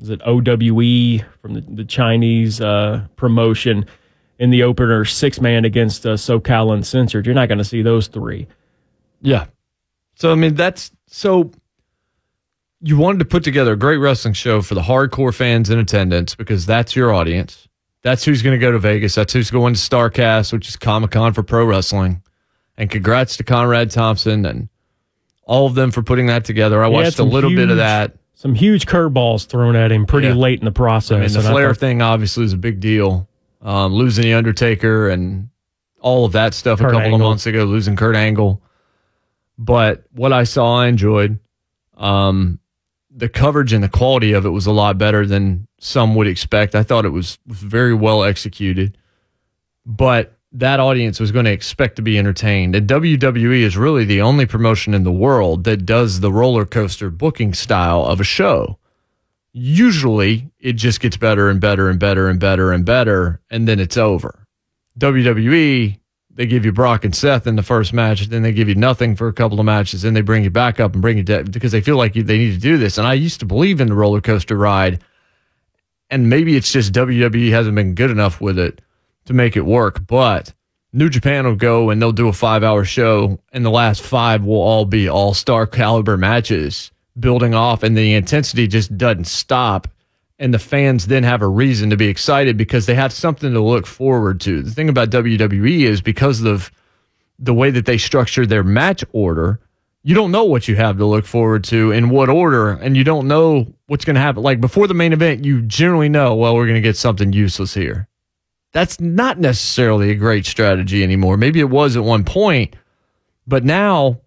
is 0.00 0.08
it 0.10 0.20
OWE 0.26 1.18
from 1.40 1.54
the, 1.54 1.60
the 1.60 1.84
Chinese 1.84 2.60
uh, 2.60 3.06
promotion 3.16 3.86
in 4.38 4.50
the 4.50 4.62
opener 4.62 5.04
six 5.04 5.40
man 5.40 5.64
against 5.64 6.04
uh, 6.06 6.10
SoCal 6.14 6.72
Uncensored. 6.74 7.26
You're 7.26 7.34
not 7.34 7.48
going 7.48 7.58
to 7.58 7.64
see 7.64 7.82
those 7.82 8.06
three. 8.08 8.46
Yeah. 9.22 9.46
So 10.16 10.32
I 10.32 10.34
mean 10.34 10.54
that's 10.54 10.90
so 11.06 11.50
you 12.82 12.96
wanted 12.96 13.18
to 13.20 13.24
put 13.24 13.42
together 13.44 13.72
a 13.72 13.76
great 13.76 13.96
wrestling 13.96 14.34
show 14.34 14.60
for 14.62 14.74
the 14.74 14.82
hardcore 14.82 15.34
fans 15.34 15.70
in 15.70 15.78
attendance 15.78 16.34
because 16.34 16.66
that's 16.66 16.94
your 16.94 17.12
audience. 17.12 17.68
That's 18.02 18.24
who's 18.24 18.42
going 18.42 18.52
to 18.54 18.58
go 18.64 18.70
to 18.70 18.78
Vegas. 18.78 19.14
That's 19.14 19.32
who's 19.32 19.50
going 19.50 19.74
to 19.74 19.80
Starcast, 19.80 20.52
which 20.52 20.68
is 20.68 20.76
Comic 20.76 21.10
Con 21.12 21.32
for 21.32 21.42
pro 21.42 21.64
wrestling. 21.64 22.22
And 22.76 22.90
congrats 22.90 23.38
to 23.38 23.44
Conrad 23.44 23.90
Thompson 23.90 24.44
and 24.44 24.68
all 25.44 25.66
of 25.66 25.74
them 25.74 25.90
for 25.90 26.02
putting 26.02 26.26
that 26.26 26.44
together. 26.44 26.82
I 26.84 26.88
He 26.88 26.92
watched 26.92 27.18
a 27.18 27.24
little 27.24 27.50
bit 27.50 27.70
of 27.70 27.78
that. 27.78 28.16
Some 28.34 28.54
huge 28.54 28.84
curveballs 28.86 29.46
thrown 29.46 29.74
at 29.76 29.90
him 29.90 30.04
pretty 30.04 30.28
Yeah. 30.28 30.34
late 30.34 30.58
in 30.58 30.66
the 30.66 30.72
process. 30.72 31.16
I 31.16 31.20
mean, 31.20 31.32
the 31.32 31.50
Flair 31.50 31.70
thought- 31.70 31.80
thing 31.80 32.02
obviously 32.02 32.44
is 32.44 32.52
a 32.52 32.58
big 32.58 32.78
deal. 32.80 33.28
Um, 33.66 33.92
losing 33.92 34.22
the 34.22 34.34
Undertaker 34.34 35.08
and 35.08 35.50
all 36.00 36.24
of 36.24 36.32
that 36.32 36.54
stuff 36.54 36.78
a 36.80 36.84
couple 36.84 37.00
Angle. 37.00 37.16
of 37.16 37.20
months 37.20 37.46
ago, 37.46 37.64
losing 37.64 37.96
Kurt 37.96 38.14
Angle. 38.14 38.62
But 39.58 40.04
what 40.12 40.32
I 40.32 40.44
saw, 40.44 40.82
I 40.82 40.86
enjoyed. 40.86 41.40
Um, 41.96 42.60
the 43.10 43.28
coverage 43.28 43.72
and 43.72 43.82
the 43.82 43.88
quality 43.88 44.32
of 44.32 44.46
it 44.46 44.50
was 44.50 44.66
a 44.66 44.72
lot 44.72 44.98
better 44.98 45.26
than 45.26 45.66
some 45.80 46.14
would 46.14 46.28
expect. 46.28 46.76
I 46.76 46.84
thought 46.84 47.04
it 47.04 47.10
was 47.10 47.38
very 47.46 47.92
well 47.92 48.22
executed. 48.22 48.96
But 49.84 50.36
that 50.52 50.80
audience 50.80 51.18
was 51.18 51.32
going 51.32 51.44
to 51.46 51.52
expect 51.52 51.96
to 51.96 52.02
be 52.02 52.18
entertained. 52.18 52.74
And 52.74 52.88
WWE 52.88 53.62
is 53.62 53.76
really 53.76 54.04
the 54.04 54.22
only 54.22 54.46
promotion 54.46 54.94
in 54.94 55.02
the 55.02 55.12
world 55.12 55.64
that 55.64 55.84
does 55.84 56.20
the 56.20 56.32
roller 56.32 56.64
coaster 56.64 57.10
booking 57.10 57.52
style 57.52 58.04
of 58.04 58.20
a 58.20 58.24
show. 58.24 58.78
Usually 59.58 60.50
it 60.60 60.74
just 60.74 61.00
gets 61.00 61.16
better 61.16 61.48
and 61.48 61.58
better 61.58 61.88
and 61.88 61.98
better 61.98 62.28
and 62.28 62.38
better 62.38 62.72
and 62.72 62.84
better, 62.84 63.40
and 63.48 63.66
then 63.66 63.80
it's 63.80 63.96
over. 63.96 64.46
WWE, 64.98 65.98
they 66.30 66.46
give 66.46 66.66
you 66.66 66.72
Brock 66.72 67.06
and 67.06 67.16
Seth 67.16 67.46
in 67.46 67.56
the 67.56 67.62
first 67.62 67.94
match, 67.94 68.26
then 68.26 68.42
they 68.42 68.52
give 68.52 68.68
you 68.68 68.74
nothing 68.74 69.16
for 69.16 69.28
a 69.28 69.32
couple 69.32 69.58
of 69.58 69.64
matches, 69.64 70.02
then 70.02 70.12
they 70.12 70.20
bring 70.20 70.44
you 70.44 70.50
back 70.50 70.78
up 70.78 70.92
and 70.92 71.00
bring 71.00 71.16
you 71.16 71.22
down 71.22 71.46
because 71.46 71.72
they 71.72 71.80
feel 71.80 71.96
like 71.96 72.12
they 72.12 72.36
need 72.36 72.52
to 72.52 72.60
do 72.60 72.76
this. 72.76 72.98
And 72.98 73.06
I 73.06 73.14
used 73.14 73.40
to 73.40 73.46
believe 73.46 73.80
in 73.80 73.88
the 73.88 73.94
roller 73.94 74.20
coaster 74.20 74.58
ride, 74.58 75.02
and 76.10 76.28
maybe 76.28 76.54
it's 76.54 76.70
just 76.70 76.92
WWE 76.92 77.50
hasn't 77.50 77.76
been 77.76 77.94
good 77.94 78.10
enough 78.10 78.42
with 78.42 78.58
it 78.58 78.82
to 79.24 79.32
make 79.32 79.56
it 79.56 79.64
work. 79.64 80.06
But 80.06 80.52
New 80.92 81.08
Japan 81.08 81.46
will 81.46 81.56
go 81.56 81.88
and 81.88 82.02
they'll 82.02 82.12
do 82.12 82.28
a 82.28 82.34
five 82.34 82.62
hour 82.62 82.84
show, 82.84 83.40
and 83.54 83.64
the 83.64 83.70
last 83.70 84.02
five 84.02 84.44
will 84.44 84.60
all 84.60 84.84
be 84.84 85.08
all 85.08 85.32
star 85.32 85.66
caliber 85.66 86.18
matches 86.18 86.90
building 87.18 87.54
off, 87.54 87.82
and 87.82 87.96
the 87.96 88.14
intensity 88.14 88.66
just 88.66 88.96
doesn't 88.96 89.26
stop. 89.26 89.88
And 90.38 90.52
the 90.52 90.58
fans 90.58 91.06
then 91.06 91.22
have 91.22 91.40
a 91.40 91.48
reason 91.48 91.88
to 91.90 91.96
be 91.96 92.08
excited 92.08 92.56
because 92.58 92.84
they 92.84 92.94
have 92.94 93.12
something 93.12 93.52
to 93.54 93.60
look 93.60 93.86
forward 93.86 94.40
to. 94.42 94.62
The 94.62 94.70
thing 94.70 94.90
about 94.90 95.10
WWE 95.10 95.80
is 95.80 96.02
because 96.02 96.42
of 96.42 96.70
the 97.38 97.54
way 97.54 97.70
that 97.70 97.86
they 97.86 97.96
structure 97.98 98.44
their 98.44 98.62
match 98.62 99.02
order, 99.12 99.60
you 100.02 100.14
don't 100.14 100.30
know 100.30 100.44
what 100.44 100.68
you 100.68 100.76
have 100.76 100.98
to 100.98 101.06
look 101.06 101.26
forward 101.26 101.64
to 101.64 101.90
in 101.90 102.10
what 102.10 102.28
order, 102.28 102.70
and 102.70 102.96
you 102.96 103.02
don't 103.02 103.26
know 103.26 103.66
what's 103.86 104.04
going 104.04 104.14
to 104.14 104.20
happen. 104.20 104.42
Like 104.42 104.60
before 104.60 104.86
the 104.86 104.94
main 104.94 105.12
event, 105.12 105.44
you 105.44 105.62
generally 105.62 106.08
know, 106.08 106.36
well, 106.36 106.54
we're 106.54 106.66
going 106.66 106.76
to 106.76 106.80
get 106.80 106.96
something 106.96 107.32
useless 107.32 107.74
here. 107.74 108.06
That's 108.72 109.00
not 109.00 109.38
necessarily 109.38 110.10
a 110.10 110.14
great 110.14 110.44
strategy 110.44 111.02
anymore. 111.02 111.36
Maybe 111.36 111.60
it 111.60 111.70
was 111.70 111.96
at 111.96 112.04
one 112.04 112.24
point, 112.24 112.76
but 113.46 113.64
now 113.64 114.20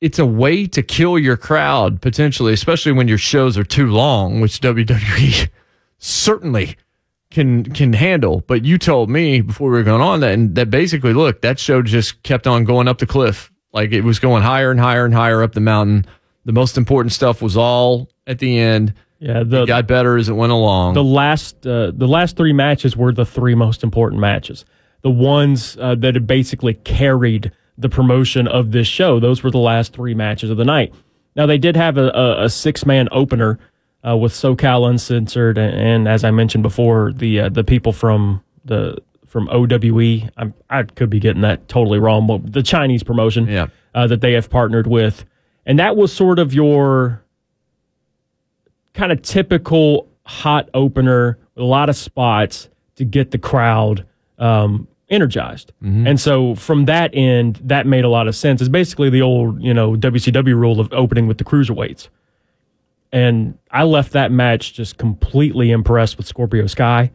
it's 0.00 0.18
a 0.18 0.26
way 0.26 0.66
to 0.66 0.82
kill 0.82 1.18
your 1.18 1.36
crowd 1.36 2.00
potentially, 2.02 2.52
especially 2.52 2.92
when 2.92 3.08
your 3.08 3.18
shows 3.18 3.56
are 3.56 3.64
too 3.64 3.86
long, 3.90 4.40
which 4.40 4.60
WWE 4.60 5.48
certainly 5.98 6.76
can 7.30 7.64
can 7.64 7.92
handle. 7.92 8.42
But 8.46 8.64
you 8.64 8.78
told 8.78 9.10
me 9.10 9.40
before 9.40 9.70
we 9.70 9.78
were 9.78 9.82
going 9.82 10.02
on 10.02 10.20
that 10.20 10.32
and 10.32 10.54
that 10.54 10.70
basically, 10.70 11.12
look, 11.12 11.42
that 11.42 11.58
show 11.58 11.82
just 11.82 12.22
kept 12.22 12.46
on 12.46 12.64
going 12.64 12.88
up 12.88 12.98
the 12.98 13.06
cliff. 13.06 13.50
Like 13.72 13.92
it 13.92 14.02
was 14.02 14.18
going 14.18 14.42
higher 14.42 14.70
and 14.70 14.80
higher 14.80 15.04
and 15.04 15.14
higher 15.14 15.42
up 15.42 15.52
the 15.52 15.60
mountain. 15.60 16.06
The 16.44 16.52
most 16.52 16.78
important 16.78 17.12
stuff 17.12 17.42
was 17.42 17.56
all 17.56 18.08
at 18.26 18.38
the 18.38 18.58
end. 18.58 18.94
Yeah, 19.18 19.42
the 19.44 19.62
it 19.62 19.66
got 19.66 19.86
better 19.86 20.16
as 20.16 20.28
it 20.28 20.34
went 20.34 20.52
along. 20.52 20.94
the 20.94 21.02
last 21.02 21.66
uh, 21.66 21.90
the 21.94 22.06
last 22.06 22.36
three 22.36 22.52
matches 22.52 22.96
were 22.96 23.12
the 23.12 23.24
three 23.26 23.54
most 23.54 23.82
important 23.82 24.20
matches. 24.20 24.64
The 25.02 25.10
ones 25.10 25.76
uh, 25.80 25.94
that 25.96 26.14
had 26.14 26.26
basically 26.26 26.74
carried 26.74 27.52
the 27.78 27.88
promotion 27.88 28.46
of 28.48 28.72
this 28.72 28.86
show. 28.86 29.20
Those 29.20 29.42
were 29.42 29.50
the 29.50 29.58
last 29.58 29.92
three 29.92 30.14
matches 30.14 30.50
of 30.50 30.56
the 30.56 30.64
night. 30.64 30.94
Now 31.34 31.46
they 31.46 31.58
did 31.58 31.76
have 31.76 31.98
a, 31.98 32.08
a, 32.10 32.44
a 32.44 32.50
six 32.50 32.86
man 32.86 33.08
opener 33.12 33.58
uh, 34.06 34.16
with 34.16 34.32
SoCal 34.32 34.88
Uncensored, 34.88 35.58
and, 35.58 35.74
and 35.78 36.08
as 36.08 36.24
I 36.24 36.30
mentioned 36.30 36.62
before, 36.62 37.12
the 37.12 37.40
uh, 37.40 37.48
the 37.48 37.64
people 37.64 37.92
from 37.92 38.42
the 38.64 38.96
from 39.26 39.48
OWE. 39.50 40.28
I'm, 40.36 40.54
I 40.70 40.84
could 40.84 41.10
be 41.10 41.18
getting 41.20 41.42
that 41.42 41.68
totally 41.68 41.98
wrong, 41.98 42.26
but 42.26 42.52
the 42.52 42.62
Chinese 42.62 43.02
promotion 43.02 43.46
Yeah. 43.48 43.66
uh, 43.94 44.06
that 44.06 44.20
they 44.20 44.32
have 44.32 44.48
partnered 44.48 44.86
with, 44.86 45.24
and 45.66 45.78
that 45.78 45.96
was 45.96 46.12
sort 46.12 46.38
of 46.38 46.54
your 46.54 47.22
kind 48.94 49.12
of 49.12 49.20
typical 49.22 50.08
hot 50.24 50.68
opener 50.72 51.38
with 51.54 51.62
a 51.62 51.66
lot 51.66 51.88
of 51.90 51.96
spots 51.96 52.68
to 52.96 53.04
get 53.04 53.30
the 53.30 53.38
crowd 53.38 54.06
um, 54.38 54.88
energized. 55.08 55.72
And 56.06 56.20
so 56.20 56.54
from 56.54 56.86
that 56.86 57.10
end, 57.14 57.60
that 57.64 57.86
made 57.86 58.04
a 58.04 58.08
lot 58.08 58.26
of 58.28 58.34
sense. 58.34 58.60
It's 58.60 58.68
basically 58.68 59.08
the 59.10 59.22
old, 59.22 59.62
you 59.62 59.72
know, 59.72 59.92
WCW 59.94 60.54
rule 60.54 60.80
of 60.80 60.92
opening 60.92 61.26
with 61.26 61.38
the 61.38 61.44
cruiserweights. 61.44 62.08
And 63.12 63.56
I 63.70 63.84
left 63.84 64.12
that 64.12 64.32
match 64.32 64.74
just 64.74 64.98
completely 64.98 65.70
impressed 65.70 66.16
with 66.16 66.26
Scorpio 66.26 66.66
Sky, 66.66 67.12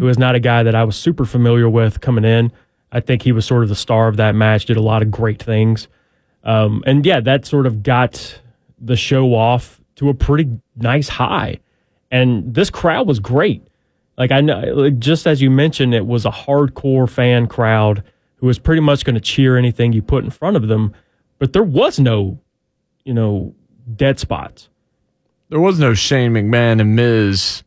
who 0.00 0.08
is 0.08 0.18
not 0.18 0.34
a 0.34 0.40
guy 0.40 0.62
that 0.62 0.74
I 0.74 0.84
was 0.84 0.96
super 0.96 1.24
familiar 1.26 1.68
with 1.68 2.00
coming 2.00 2.24
in. 2.24 2.50
I 2.90 3.00
think 3.00 3.22
he 3.22 3.32
was 3.32 3.44
sort 3.44 3.62
of 3.62 3.68
the 3.68 3.74
star 3.74 4.08
of 4.08 4.16
that 4.16 4.34
match, 4.34 4.64
did 4.66 4.76
a 4.76 4.82
lot 4.82 5.02
of 5.02 5.10
great 5.10 5.42
things. 5.42 5.88
Um, 6.44 6.82
and 6.86 7.04
yeah, 7.04 7.20
that 7.20 7.44
sort 7.44 7.66
of 7.66 7.82
got 7.82 8.40
the 8.80 8.96
show 8.96 9.34
off 9.34 9.80
to 9.96 10.08
a 10.08 10.14
pretty 10.14 10.60
nice 10.76 11.08
high. 11.08 11.60
And 12.10 12.54
this 12.54 12.70
crowd 12.70 13.06
was 13.06 13.18
great. 13.18 13.66
Like 14.16 14.30
I 14.30 14.40
know, 14.40 14.60
like, 14.74 14.98
just 14.98 15.26
as 15.26 15.42
you 15.42 15.50
mentioned, 15.50 15.94
it 15.94 16.06
was 16.06 16.24
a 16.24 16.30
hardcore 16.30 17.08
fan 17.10 17.46
crowd 17.46 18.02
who 18.36 18.46
was 18.46 18.58
pretty 18.58 18.80
much 18.80 19.04
going 19.04 19.14
to 19.14 19.20
cheer 19.20 19.56
anything 19.56 19.92
you 19.92 20.02
put 20.02 20.22
in 20.24 20.30
front 20.30 20.56
of 20.56 20.68
them. 20.68 20.94
But 21.38 21.52
there 21.52 21.62
was 21.64 21.98
no, 21.98 22.38
you 23.04 23.12
know, 23.14 23.54
dead 23.96 24.18
spots. 24.20 24.68
there 25.48 25.60
was 25.60 25.78
no 25.78 25.94
Shane 25.94 26.32
McMahon 26.32 26.80
and 26.80 26.94
Miz 26.96 27.62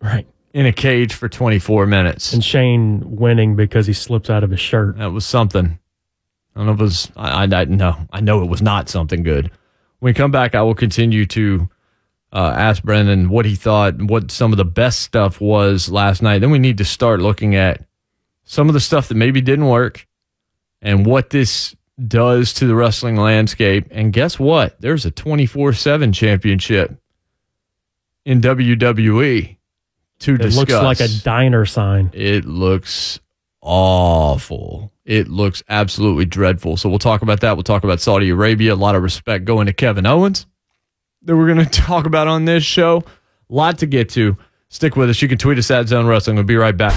Right. 0.00 0.26
in 0.54 0.64
a 0.66 0.72
cage 0.72 1.12
for 1.12 1.28
24 1.28 1.86
minutes. 1.86 2.32
And 2.32 2.42
Shane 2.44 3.02
winning 3.16 3.56
because 3.56 3.86
he 3.86 3.92
slips 3.92 4.30
out 4.30 4.42
of 4.44 4.50
his 4.50 4.60
shirt. 4.60 4.96
That 4.98 5.12
was 5.12 5.26
something. 5.26 5.78
I 6.54 6.58
don't 6.58 6.66
know 6.66 6.72
if 6.72 6.80
it 6.80 6.82
was, 6.84 7.12
I, 7.16 7.44
I, 7.44 7.60
I 7.60 7.64
no, 7.64 7.96
I 8.12 8.20
know 8.20 8.42
it 8.42 8.48
was 8.48 8.62
not 8.62 8.88
something 8.88 9.22
good. 9.22 9.50
When 9.98 10.10
we 10.10 10.14
come 10.14 10.30
back, 10.30 10.54
I 10.54 10.62
will 10.62 10.74
continue 10.74 11.26
to 11.26 11.68
uh, 12.32 12.54
ask 12.56 12.82
Brendan 12.82 13.28
what 13.28 13.44
he 13.44 13.56
thought, 13.56 14.00
what 14.00 14.30
some 14.30 14.52
of 14.52 14.56
the 14.56 14.64
best 14.64 15.00
stuff 15.00 15.40
was 15.40 15.88
last 15.88 16.22
night. 16.22 16.38
Then 16.40 16.50
we 16.50 16.58
need 16.58 16.78
to 16.78 16.84
start 16.84 17.20
looking 17.20 17.56
at 17.56 17.84
some 18.44 18.68
of 18.68 18.74
the 18.74 18.80
stuff 18.80 19.08
that 19.08 19.16
maybe 19.16 19.40
didn't 19.40 19.66
work 19.66 20.06
and 20.82 21.04
what 21.04 21.30
this 21.30 21.74
does 22.06 22.52
to 22.54 22.66
the 22.66 22.74
wrestling 22.74 23.16
landscape. 23.16 23.86
And 23.90 24.12
guess 24.12 24.38
what? 24.38 24.80
There's 24.80 25.04
a 25.04 25.10
24 25.10 25.72
7 25.72 26.12
championship 26.12 26.96
in 28.24 28.40
WWE 28.40 29.56
to 30.20 30.34
It 30.34 30.38
discuss. 30.38 30.56
looks 30.56 30.72
like 30.72 31.00
a 31.00 31.08
diner 31.22 31.66
sign. 31.66 32.10
It 32.12 32.44
looks 32.44 33.18
awful. 33.60 34.92
It 35.04 35.28
looks 35.28 35.62
absolutely 35.68 36.26
dreadful. 36.26 36.76
So 36.76 36.88
we'll 36.88 36.98
talk 36.98 37.22
about 37.22 37.40
that. 37.40 37.56
We'll 37.56 37.64
talk 37.64 37.82
about 37.84 38.00
Saudi 38.00 38.30
Arabia. 38.30 38.72
A 38.72 38.76
lot 38.76 38.94
of 38.94 39.02
respect 39.02 39.44
going 39.44 39.66
to 39.66 39.72
Kevin 39.72 40.06
Owens 40.06 40.46
that 41.22 41.36
we're 41.36 41.52
going 41.52 41.64
to 41.64 41.70
talk 41.70 42.06
about 42.06 42.28
on 42.28 42.44
this 42.44 42.64
show. 42.64 42.98
A 43.48 43.54
lot 43.54 43.78
to 43.78 43.86
get 43.86 44.08
to. 44.10 44.36
Stick 44.68 44.96
with 44.96 45.10
us. 45.10 45.20
You 45.20 45.28
can 45.28 45.38
tweet 45.38 45.58
us 45.58 45.70
at 45.70 45.88
Zone 45.88 46.06
Wrestling. 46.06 46.36
We'll 46.36 46.44
be 46.44 46.56
right 46.56 46.76
back. 46.76 46.94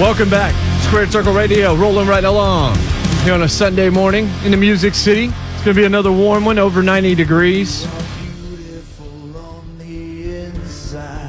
Welcome 0.00 0.30
back. 0.30 0.54
Squared 0.84 1.10
Circle 1.10 1.32
Radio 1.32 1.74
rolling 1.74 2.06
right 2.06 2.24
along 2.24 2.76
here 3.24 3.34
on 3.34 3.42
a 3.42 3.48
Sunday 3.48 3.90
morning 3.90 4.30
in 4.44 4.50
the 4.50 4.56
Music 4.56 4.94
City. 4.94 5.24
It's 5.24 5.64
going 5.64 5.74
to 5.74 5.80
be 5.80 5.84
another 5.84 6.12
warm 6.12 6.44
one, 6.44 6.58
over 6.58 6.82
90 6.82 7.14
degrees. 7.14 7.86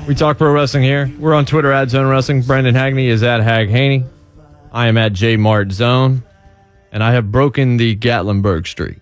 We 0.08 0.16
talk 0.16 0.38
pro 0.38 0.54
wrestling 0.54 0.84
here. 0.84 1.12
We're 1.20 1.34
on 1.34 1.46
Twitter 1.46 1.70
at 1.70 1.90
Zone 1.90 2.08
Wrestling. 2.08 2.42
Brandon 2.42 2.74
Hagney 2.74 3.08
is 3.08 3.24
at 3.24 3.42
Hag 3.42 3.68
Haney. 3.68 4.06
I 4.72 4.88
am 4.88 4.98
at 4.98 5.12
J 5.12 5.36
Mart 5.36 5.74
Zone. 5.74 6.24
And 6.94 7.04
I 7.04 7.12
have 7.12 7.30
broken 7.30 7.76
the 7.76 7.94
Gatlinburg 7.94 8.68
streak. 8.68 9.00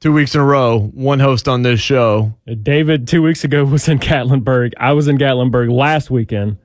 Two 0.00 0.12
weeks 0.12 0.34
in 0.34 0.42
a 0.42 0.44
row, 0.44 0.90
one 0.92 1.20
host 1.20 1.48
on 1.48 1.62
this 1.62 1.80
show. 1.80 2.34
David, 2.62 3.08
two 3.08 3.22
weeks 3.22 3.44
ago, 3.44 3.64
was 3.64 3.88
in 3.88 3.98
Gatlinburg. 3.98 4.74
I 4.76 4.92
was 4.92 5.08
in 5.08 5.16
Gatlinburg 5.16 5.72
last 5.72 6.10
weekend. 6.10 6.58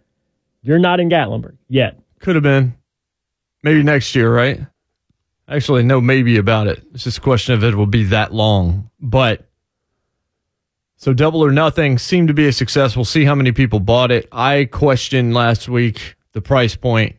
You're 0.63 0.79
not 0.79 0.99
in 0.99 1.09
Gatlinburg 1.09 1.55
yet. 1.69 1.97
Could 2.19 2.35
have 2.35 2.43
been. 2.43 2.75
Maybe 3.63 3.83
next 3.83 4.13
year, 4.15 4.35
right? 4.35 4.59
Actually, 5.47 5.83
no, 5.83 6.01
maybe 6.01 6.35
about 6.35 6.67
it. 6.67 6.83
It's 6.93 7.05
just 7.05 7.19
a 7.19 7.21
question 7.21 7.53
of 7.53 7.63
it 7.63 7.75
will 7.75 7.85
be 7.85 8.03
that 8.05 8.33
long. 8.33 8.89
But 8.99 9.47
so 11.03 11.11
double 11.11 11.43
or 11.43 11.51
nothing 11.51 11.97
seemed 11.97 12.29
to 12.29 12.33
be 12.33 12.47
a 12.47 12.53
success. 12.53 12.95
We'll 12.95 13.03
see 13.03 13.25
how 13.25 13.35
many 13.35 13.51
people 13.51 13.81
bought 13.81 14.09
it. 14.09 14.25
I 14.31 14.69
questioned 14.71 15.33
last 15.33 15.67
week 15.67 16.15
the 16.31 16.39
price 16.41 16.77
point. 16.77 17.17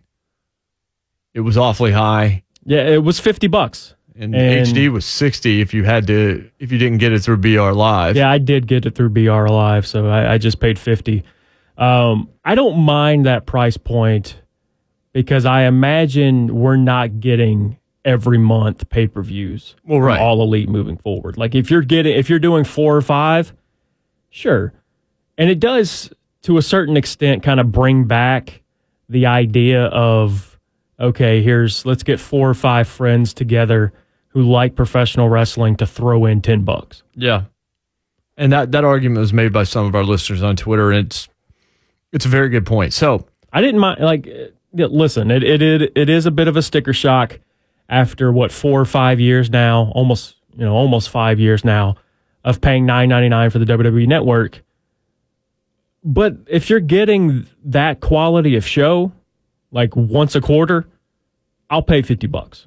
It 1.34 1.40
was 1.40 1.58
awfully 1.58 1.92
high. 1.92 2.44
Yeah, 2.64 2.78
it 2.86 3.04
was 3.04 3.20
50 3.20 3.46
bucks. 3.48 3.94
And, 4.16 4.34
And- 4.34 4.66
HD 4.66 4.90
was 4.90 5.04
60 5.04 5.60
if 5.60 5.74
you 5.74 5.84
had 5.84 6.06
to 6.06 6.50
if 6.58 6.72
you 6.72 6.78
didn't 6.78 6.96
get 6.96 7.12
it 7.12 7.18
through 7.18 7.36
BR 7.36 7.72
Live. 7.72 8.16
Yeah, 8.16 8.30
I 8.30 8.38
did 8.38 8.66
get 8.66 8.86
it 8.86 8.94
through 8.94 9.10
BR 9.10 9.48
Live, 9.48 9.86
so 9.86 10.08
I, 10.08 10.32
I 10.32 10.38
just 10.38 10.60
paid 10.60 10.78
50. 10.78 11.22
Um, 11.76 12.30
I 12.42 12.54
don't 12.54 12.78
mind 12.78 13.26
that 13.26 13.44
price 13.44 13.76
point 13.76 14.40
because 15.12 15.44
I 15.44 15.64
imagine 15.64 16.54
we're 16.58 16.76
not 16.76 17.20
getting 17.20 17.76
every 18.02 18.38
month 18.38 18.88
pay 18.88 19.08
per 19.08 19.22
views. 19.22 19.76
Well, 19.84 20.00
right. 20.00 20.18
All 20.20 20.40
elite 20.40 20.70
moving 20.70 20.96
forward. 20.96 21.36
Like 21.36 21.54
if 21.54 21.70
you're 21.70 21.82
getting 21.82 22.16
if 22.16 22.30
you're 22.30 22.38
doing 22.38 22.64
four 22.64 22.96
or 22.96 23.02
five, 23.02 23.52
sure, 24.34 24.72
and 25.38 25.48
it 25.48 25.60
does 25.60 26.12
to 26.42 26.58
a 26.58 26.62
certain 26.62 26.96
extent 26.96 27.42
kind 27.42 27.60
of 27.60 27.72
bring 27.72 28.04
back 28.04 28.62
the 29.08 29.26
idea 29.26 29.84
of 29.86 30.58
okay, 30.98 31.42
here's 31.42 31.84
let's 31.86 32.02
get 32.02 32.20
four 32.20 32.48
or 32.48 32.54
five 32.54 32.88
friends 32.88 33.34
together 33.34 33.92
who 34.28 34.42
like 34.42 34.74
professional 34.74 35.28
wrestling 35.28 35.76
to 35.76 35.86
throw 35.86 36.26
in 36.26 36.42
10 36.42 36.64
bucks. 36.64 37.02
Yeah. 37.14 37.44
And 38.36 38.52
that, 38.52 38.72
that 38.72 38.84
argument 38.84 39.20
was 39.20 39.32
made 39.32 39.52
by 39.52 39.62
some 39.62 39.86
of 39.86 39.94
our 39.94 40.02
listeners 40.02 40.42
on 40.42 40.56
Twitter, 40.56 40.90
and 40.90 41.06
it's 41.06 41.28
it's 42.12 42.26
a 42.26 42.28
very 42.28 42.48
good 42.48 42.66
point. 42.66 42.92
So 42.92 43.26
I 43.52 43.60
didn't 43.60 43.80
mind 43.80 44.00
like 44.00 44.26
uh, 44.26 44.86
listen, 44.86 45.30
it 45.30 45.44
it 45.44 45.62
it, 45.62 45.92
it 45.94 46.08
is 46.08 46.26
a 46.26 46.30
bit 46.30 46.48
of 46.48 46.56
a 46.56 46.62
sticker 46.62 46.92
shock 46.92 47.38
after 47.88 48.32
what 48.32 48.50
4 48.50 48.80
or 48.80 48.84
5 48.86 49.20
years 49.20 49.50
now, 49.50 49.92
almost, 49.94 50.36
you 50.56 50.64
know, 50.64 50.74
almost 50.74 51.10
5 51.10 51.38
years 51.38 51.64
now 51.64 51.96
of 52.44 52.60
paying 52.60 52.86
9.99 52.86 53.52
for 53.52 53.58
the 53.58 53.64
WWE 53.64 54.06
network. 54.06 54.62
But 56.02 56.36
if 56.46 56.68
you're 56.68 56.80
getting 56.80 57.46
that 57.64 58.00
quality 58.00 58.56
of 58.56 58.66
show 58.66 59.12
like 59.70 59.96
once 59.96 60.34
a 60.34 60.40
quarter, 60.40 60.86
I'll 61.70 61.82
pay 61.82 62.02
50 62.02 62.26
bucks. 62.26 62.66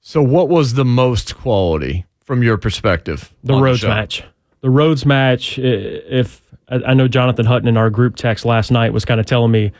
so 0.00 0.22
what 0.22 0.48
was 0.48 0.74
the 0.74 0.84
most 0.84 1.36
quality 1.36 2.04
from 2.24 2.42
your 2.42 2.58
perspective? 2.58 3.32
The 3.44 3.54
Rhodes 3.54 3.80
show? 3.80 3.88
match. 3.88 4.24
The 4.60 4.70
Rhodes 4.70 5.06
match. 5.06 5.58
If 5.58 6.42
I 6.68 6.76
I 6.88 6.94
know 6.94 7.06
Jonathan 7.08 7.46
Hutton 7.46 7.68
in 7.68 7.76
our 7.76 7.90
group 7.90 8.16
text 8.16 8.44
last 8.44 8.70
night 8.70 8.92
was 8.92 9.04
kind 9.04 9.20
of 9.20 9.26
telling 9.26 9.52
me, 9.52 9.72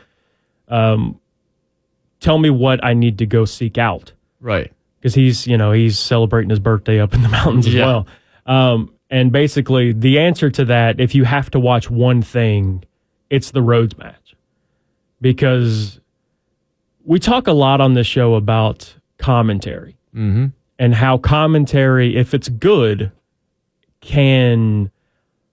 um, 0.69 1.19
tell 2.19 2.37
me 2.37 2.49
what 2.49 2.83
I 2.83 2.93
need 2.93 3.17
to 3.19 3.25
go 3.25 3.45
seek 3.45 3.77
out 3.77 4.13
Right. 4.39 4.73
Because 5.03 5.13
he's 5.13 5.45
you 5.45 5.57
know 5.57 5.73
he's 5.73 5.99
celebrating 5.99 6.49
his 6.49 6.59
birthday 6.59 7.01
up 7.01 7.13
in 7.13 7.21
the 7.21 7.29
mountains 7.43 7.67
as 7.67 7.73
well. 7.75 8.07
Um, 8.45 8.93
and 9.09 9.33
basically, 9.33 9.91
the 9.91 10.17
answer 10.17 10.49
to 10.49 10.65
that, 10.65 11.01
if 11.01 11.13
you 11.13 11.25
have 11.25 11.51
to 11.51 11.59
watch 11.59 11.89
one 11.89 12.21
thing, 12.21 12.85
it's 13.29 13.51
the 13.51 13.61
Rhodes 13.61 13.97
match. 13.97 14.35
Because 15.19 15.99
we 17.03 17.19
talk 17.19 17.47
a 17.47 17.53
lot 17.53 17.81
on 17.81 17.93
this 17.95 18.07
show 18.07 18.35
about 18.35 18.95
commentary. 19.17 19.97
And 20.79 20.95
how 20.95 21.17
commentary, 21.17 22.15
if 22.15 22.33
it's 22.33 22.49
good, 22.49 23.11
can 24.01 24.89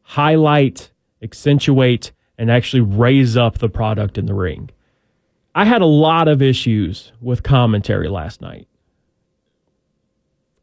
highlight, 0.02 0.90
accentuate, 1.23 2.12
and 2.38 2.50
actually 2.50 2.80
raise 2.80 3.37
up 3.37 3.59
the 3.59 3.69
product 3.69 4.16
in 4.16 4.26
the 4.26 4.35
ring. 4.35 4.71
I 5.54 5.64
had 5.64 5.83
a 5.83 5.87
lot 5.87 6.28
of 6.28 6.40
issues 6.40 7.12
with 7.21 7.42
commentary 7.42 8.09
last 8.09 8.40
night, 8.40 8.66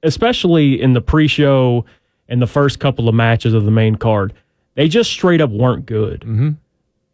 especially 0.04 0.82
in 0.82 0.94
the 0.94 1.02
pre 1.02 1.28
show 1.28 1.86
and 2.30 2.42
the 2.42 2.48
first 2.48 2.80
couple 2.80 3.08
of 3.08 3.16
matches 3.16 3.54
of 3.54 3.66
the 3.66 3.72
main 3.72 3.96
card. 3.96 4.34
They 4.76 4.88
just 4.88 5.10
straight 5.12 5.42
up 5.42 5.50
weren't 5.50 5.86
good. 5.86 6.22
Mm-hmm. 6.22 6.50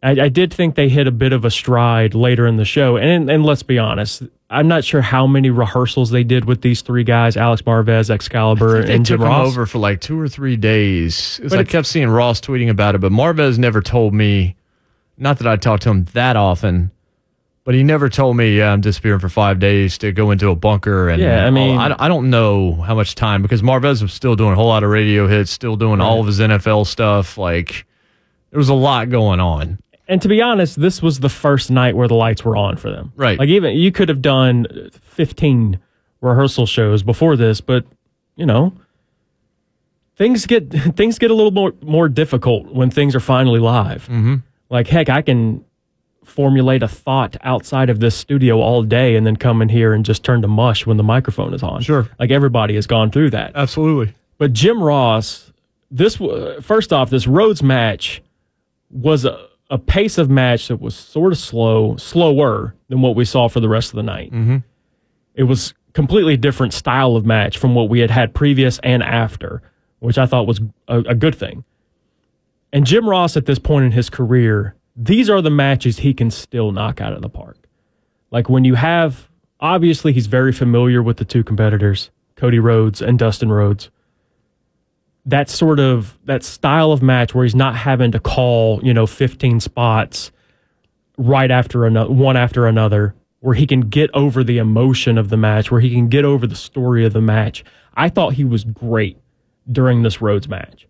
I, 0.02 0.10
I 0.24 0.28
did 0.28 0.52
think 0.52 0.74
they 0.74 0.88
hit 0.90 1.06
a 1.06 1.10
bit 1.12 1.32
of 1.32 1.44
a 1.46 1.50
stride 1.50 2.14
later 2.14 2.46
in 2.46 2.56
the 2.56 2.64
show. 2.64 2.98
And, 2.98 3.30
and 3.30 3.44
let's 3.44 3.62
be 3.62 3.78
honest, 3.78 4.22
I'm 4.50 4.68
not 4.68 4.84
sure 4.84 5.00
how 5.00 5.26
many 5.26 5.48
rehearsals 5.48 6.10
they 6.10 6.24
did 6.24 6.44
with 6.44 6.60
these 6.60 6.82
three 6.82 7.04
guys 7.04 7.36
Alex 7.38 7.62
Marvez, 7.62 8.10
Excalibur, 8.10 8.80
and 8.80 9.06
Jim 9.06 9.22
Ross. 9.22 9.48
over 9.48 9.64
for 9.64 9.78
like 9.78 10.00
two 10.02 10.20
or 10.20 10.28
three 10.28 10.56
days. 10.56 11.40
But 11.42 11.52
I 11.54 11.60
it's- 11.60 11.72
kept 11.72 11.86
seeing 11.86 12.08
Ross 12.10 12.40
tweeting 12.40 12.68
about 12.68 12.94
it, 12.94 13.00
but 13.00 13.12
Marvez 13.12 13.56
never 13.58 13.80
told 13.80 14.12
me. 14.12 14.56
Not 15.16 15.38
that 15.38 15.46
I 15.46 15.54
talked 15.56 15.84
to 15.84 15.90
him 15.90 16.04
that 16.12 16.34
often, 16.36 16.90
but 17.64 17.74
he 17.74 17.82
never 17.82 18.08
told 18.08 18.36
me, 18.36 18.56
"Yeah, 18.58 18.72
I'm 18.72 18.80
disappearing 18.80 19.20
for 19.20 19.28
five 19.28 19.58
days 19.58 19.98
to 19.98 20.12
go 20.12 20.30
into 20.30 20.50
a 20.50 20.54
bunker." 20.56 21.08
And 21.08 21.20
Yeah, 21.20 21.42
I 21.42 21.46
all- 21.46 21.50
mean- 21.52 21.78
I, 21.78 21.94
I 21.98 22.08
don't 22.08 22.30
know 22.30 22.72
how 22.74 22.94
much 22.94 23.14
time 23.14 23.42
because 23.42 23.62
Marvez 23.62 24.02
was 24.02 24.12
still 24.12 24.36
doing 24.36 24.52
a 24.52 24.54
whole 24.56 24.68
lot 24.68 24.84
of 24.84 24.90
radio 24.90 25.26
hits, 25.26 25.50
still 25.50 25.76
doing 25.76 26.00
all 26.00 26.20
of 26.20 26.26
his 26.26 26.40
NFL 26.40 26.86
stuff. 26.86 27.36
Like 27.38 27.86
there 28.50 28.58
was 28.58 28.68
a 28.68 28.74
lot 28.74 29.10
going 29.10 29.40
on. 29.40 29.78
And 30.06 30.20
to 30.20 30.28
be 30.28 30.42
honest, 30.42 30.78
this 30.78 31.00
was 31.00 31.20
the 31.20 31.30
first 31.30 31.70
night 31.70 31.96
where 31.96 32.06
the 32.06 32.14
lights 32.14 32.44
were 32.44 32.56
on 32.56 32.76
for 32.76 32.90
them. 32.90 33.12
Right. 33.16 33.38
Like 33.38 33.48
even 33.48 33.74
you 33.74 33.90
could 33.90 34.10
have 34.10 34.20
done 34.20 34.90
15 35.00 35.78
rehearsal 36.20 36.66
shows 36.66 37.02
before 37.02 37.36
this, 37.36 37.62
but 37.62 37.86
you 38.36 38.44
know, 38.44 38.74
things 40.16 40.46
get 40.46 40.70
things 40.96 41.18
get 41.18 41.30
a 41.30 41.34
little 41.34 41.50
more 41.52 41.72
more 41.82 42.08
difficult 42.08 42.66
when 42.72 42.90
things 42.90 43.14
are 43.14 43.20
finally 43.20 43.60
live. 43.60 44.04
Mm-hmm. 44.04 44.36
Like 44.70 44.88
heck, 44.88 45.08
I 45.08 45.22
can 45.22 45.64
formulate 46.24 46.82
a 46.82 46.88
thought 46.88 47.36
outside 47.42 47.90
of 47.90 48.00
this 48.00 48.14
studio 48.14 48.60
all 48.60 48.82
day 48.82 49.16
and 49.16 49.26
then 49.26 49.36
come 49.36 49.62
in 49.62 49.68
here 49.68 49.92
and 49.92 50.04
just 50.04 50.24
turn 50.24 50.42
to 50.42 50.48
mush 50.48 50.86
when 50.86 50.96
the 50.96 51.02
microphone 51.02 51.54
is 51.54 51.62
on. 51.62 51.82
Sure. 51.82 52.08
Like 52.18 52.30
everybody 52.30 52.74
has 52.74 52.86
gone 52.86 53.10
through 53.10 53.30
that. 53.30 53.52
Absolutely. 53.54 54.14
But 54.38 54.52
Jim 54.52 54.82
Ross, 54.82 55.52
this 55.90 56.16
first 56.60 56.92
off, 56.92 57.10
this 57.10 57.26
Rhodes 57.26 57.62
match 57.62 58.22
was 58.90 59.24
a, 59.24 59.46
a 59.70 59.78
pace 59.78 60.18
of 60.18 60.28
match 60.30 60.68
that 60.68 60.80
was 60.80 60.94
sort 60.94 61.32
of 61.32 61.38
slow, 61.38 61.96
slower 61.96 62.74
than 62.88 63.00
what 63.00 63.16
we 63.16 63.24
saw 63.24 63.48
for 63.48 63.60
the 63.60 63.68
rest 63.68 63.90
of 63.90 63.96
the 63.96 64.02
night. 64.02 64.32
Mm-hmm. 64.32 64.58
It 65.34 65.44
was 65.44 65.74
completely 65.92 66.36
different 66.36 66.72
style 66.72 67.16
of 67.16 67.24
match 67.24 67.58
from 67.58 67.74
what 67.74 67.88
we 67.88 68.00
had 68.00 68.10
had 68.10 68.34
previous 68.34 68.78
and 68.82 69.02
after, 69.02 69.62
which 70.00 70.18
I 70.18 70.26
thought 70.26 70.46
was 70.46 70.60
a, 70.88 70.98
a 71.00 71.14
good 71.14 71.34
thing. 71.34 71.64
And 72.72 72.84
Jim 72.84 73.08
Ross, 73.08 73.36
at 73.36 73.46
this 73.46 73.58
point 73.60 73.84
in 73.84 73.92
his 73.92 74.10
career, 74.10 74.74
these 74.96 75.28
are 75.28 75.42
the 75.42 75.50
matches 75.50 75.98
he 75.98 76.14
can 76.14 76.30
still 76.30 76.72
knock 76.72 77.00
out 77.00 77.12
of 77.12 77.22
the 77.22 77.28
park. 77.28 77.58
Like 78.30 78.48
when 78.48 78.64
you 78.64 78.74
have, 78.74 79.28
obviously, 79.60 80.12
he's 80.12 80.26
very 80.26 80.52
familiar 80.52 81.02
with 81.02 81.16
the 81.16 81.24
two 81.24 81.44
competitors, 81.44 82.10
Cody 82.36 82.58
Rhodes 82.58 83.00
and 83.02 83.18
Dustin 83.18 83.50
Rhodes. 83.50 83.90
That 85.26 85.48
sort 85.48 85.80
of 85.80 86.18
that 86.24 86.42
style 86.42 86.92
of 86.92 87.02
match 87.02 87.34
where 87.34 87.44
he's 87.44 87.54
not 87.54 87.76
having 87.76 88.12
to 88.12 88.20
call 88.20 88.80
you 88.82 88.92
know 88.92 89.06
15 89.06 89.60
spots 89.60 90.30
right 91.16 91.50
after 91.50 91.86
another 91.86 92.12
one 92.12 92.36
after 92.36 92.66
another 92.66 93.14
where 93.40 93.54
he 93.54 93.66
can 93.66 93.82
get 93.82 94.10
over 94.14 94.42
the 94.42 94.58
emotion 94.58 95.16
of 95.16 95.28
the 95.28 95.36
match 95.36 95.70
where 95.70 95.80
he 95.80 95.90
can 95.90 96.08
get 96.08 96.24
over 96.24 96.46
the 96.46 96.56
story 96.56 97.04
of 97.04 97.12
the 97.12 97.20
match. 97.20 97.64
I 97.94 98.08
thought 98.08 98.34
he 98.34 98.44
was 98.44 98.64
great 98.64 99.18
during 99.70 100.02
this 100.02 100.20
rhodes 100.20 100.48
match. 100.48 100.86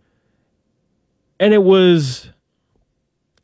And 1.39 1.53
it 1.53 1.63
was 1.63 2.31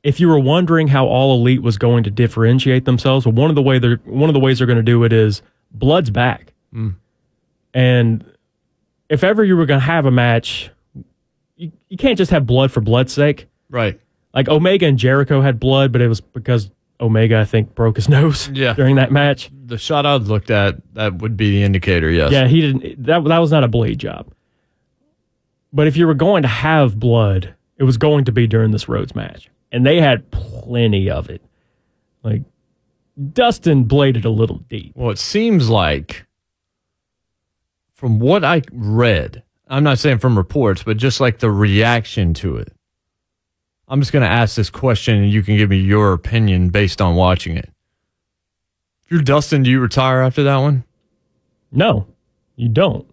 if 0.03 0.19
you 0.19 0.29
were 0.29 0.39
wondering 0.39 0.89
how 0.89 1.07
all 1.07 1.35
elite 1.35 1.63
was 1.63 1.77
going 1.77 2.05
to 2.05 2.11
differentiate 2.11 2.85
themselves 2.85 3.27
well 3.27 3.35
one 3.35 3.51
of 3.51 3.57
the 3.57 3.63
way 3.63 3.79
they're 3.79 4.01
one 4.05 4.29
of 4.31 4.35
the 4.35 4.41
ways 4.41 4.59
they're 4.59 4.67
going 4.67 4.77
to 4.77 4.83
do 4.83 5.05
it 5.05 5.13
is 5.13 5.43
blood's 5.73 6.11
back 6.11 6.53
hmm. 6.73 6.91
and 7.75 8.25
if 9.09 9.25
ever 9.25 9.45
you 9.45 9.57
were 9.57 9.67
going 9.67 9.81
to 9.81 9.87
have 9.87 10.07
a 10.07 10.11
match 10.11 10.71
you, 11.61 11.71
you 11.89 11.99
can't 11.99 12.17
just 12.17 12.31
have 12.31 12.47
blood 12.47 12.73
for 12.73 12.81
blood's 12.81 13.13
sake. 13.13 13.47
Right. 13.69 14.01
Like 14.33 14.49
Omega 14.49 14.87
and 14.87 14.99
Jericho 14.99 15.43
had 15.43 15.61
blood, 15.61 15.93
but 15.93 16.01
it 16.01 16.09
was 16.09 16.21
because 16.21 16.71
Omega, 17.01 17.39
I 17.39 17.45
think, 17.45 17.75
broke 17.75 17.97
his 17.97 18.09
nose 18.19 18.49
Yeah. 18.49 18.73
during 18.73 18.97
that 18.97 19.13
match. 19.13 19.51
The 19.67 19.79
shot 19.79 20.07
I 20.07 20.15
looked 20.17 20.51
at 20.51 20.77
that 20.95 21.19
would 21.19 21.37
be 21.37 21.51
the 21.51 21.63
indicator. 21.63 22.11
Yes. 22.11 22.33
Yeah, 22.33 22.49
he 22.49 22.61
didn't. 22.63 23.05
That 23.05 23.23
that 23.25 23.39
was 23.39 23.53
not 23.53 23.63
a 23.63 23.69
blade 23.69 23.99
job. 23.99 24.33
But 25.73 25.87
if 25.87 25.97
you 25.97 26.07
were 26.07 26.15
going 26.15 26.43
to 26.43 26.49
have 26.49 26.99
blood, 26.99 27.55
it 27.77 27.85
was 27.85 27.97
going 27.97 28.25
to 28.25 28.33
be 28.33 28.47
during 28.47 28.73
this 28.73 28.89
Rhodes 28.89 29.15
match, 29.15 29.51
and 29.73 29.87
they 29.87 30.01
had 30.01 30.31
plenty 30.31 31.11
of 31.11 31.31
it. 31.31 31.43
Like 32.23 32.43
Dustin 33.33 33.85
bladed 33.85 34.25
a 34.25 34.31
little 34.31 34.59
deep. 34.69 34.93
Well, 34.95 35.11
it 35.11 35.19
seems 35.19 35.69
like, 35.69 36.27
from 37.95 38.19
what 38.19 38.45
I 38.45 38.63
read, 38.73 39.43
I'm 39.69 39.85
not 39.85 39.99
saying 39.99 40.19
from 40.19 40.37
reports, 40.37 40.83
but 40.83 40.97
just 40.97 41.21
like 41.21 41.39
the 41.39 41.51
reaction 41.51 42.35
to 42.35 42.57
it. 42.57 42.73
I'm 43.89 44.01
just 44.01 44.13
going 44.13 44.23
to 44.23 44.31
ask 44.31 44.55
this 44.57 44.71
question 44.71 45.17
and 45.17 45.33
you 45.33 45.43
can 45.43 45.57
give 45.57 45.71
me 45.71 45.79
your 45.79 46.13
opinion 46.13 46.71
based 46.71 47.03
on 47.03 47.17
watching 47.17 47.57
it. 47.57 47.69
If 49.05 49.11
you're 49.11 49.23
Dustin, 49.23 49.65
do 49.65 49.71
you 49.71 49.81
retire 49.81 50.21
after 50.21 50.45
that 50.45 50.57
one? 50.57 50.85
No, 51.73 52.07
you 52.57 52.69
don't. 52.69 53.09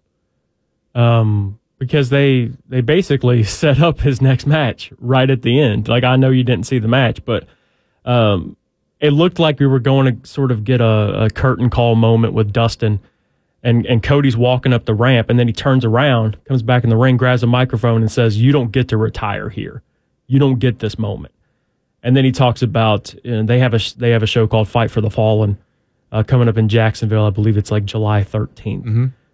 Um, 0.93 1.56
because 1.79 2.09
they 2.09 2.51
they 2.67 2.81
basically 2.81 3.43
set 3.61 3.79
up 3.79 3.99
his 3.99 4.21
next 4.21 4.45
match 4.45 4.91
right 4.99 5.29
at 5.29 5.41
the 5.41 5.59
end. 5.59 5.87
Like 5.87 6.03
I 6.03 6.15
know 6.15 6.29
you 6.29 6.43
didn't 6.43 6.67
see 6.67 6.79
the 6.79 6.87
match, 6.87 7.23
but 7.25 7.45
um, 8.05 8.55
it 8.99 9.11
looked 9.11 9.39
like 9.39 9.59
we 9.59 9.67
were 9.67 9.79
going 9.79 10.21
to 10.21 10.27
sort 10.27 10.51
of 10.51 10.63
get 10.63 10.81
a, 10.81 11.25
a 11.25 11.29
curtain 11.29 11.69
call 11.69 11.95
moment 11.95 12.33
with 12.33 12.51
Dustin, 12.51 12.99
and 13.63 13.85
and 13.85 14.01
Cody's 14.01 14.37
walking 14.37 14.73
up 14.73 14.85
the 14.85 14.93
ramp, 14.93 15.29
and 15.29 15.39
then 15.39 15.47
he 15.47 15.53
turns 15.53 15.85
around, 15.85 16.37
comes 16.45 16.63
back 16.63 16.83
in 16.83 16.89
the 16.89 16.97
ring, 16.97 17.17
grabs 17.17 17.43
a 17.43 17.47
microphone, 17.47 18.01
and 18.01 18.11
says, 18.11 18.37
"You 18.37 18.51
don't 18.51 18.71
get 18.71 18.87
to 18.89 18.97
retire 18.97 19.49
here. 19.49 19.83
You 20.27 20.39
don't 20.39 20.59
get 20.59 20.79
this 20.79 20.97
moment." 20.97 21.33
And 22.03 22.15
then 22.15 22.23
he 22.23 22.31
talks 22.31 22.61
about 22.61 23.13
you 23.23 23.31
know, 23.31 23.43
they 23.43 23.59
have 23.59 23.73
a 23.73 23.79
they 23.97 24.11
have 24.11 24.23
a 24.23 24.27
show 24.27 24.47
called 24.47 24.67
Fight 24.67 24.89
for 24.91 25.01
the 25.01 25.09
Fallen 25.09 25.57
uh, 26.11 26.23
coming 26.23 26.47
up 26.47 26.57
in 26.57 26.69
Jacksonville. 26.69 27.25
I 27.25 27.29
believe 27.31 27.57
it's 27.57 27.71
like 27.71 27.85
July 27.85 28.23
13th, 28.23 28.85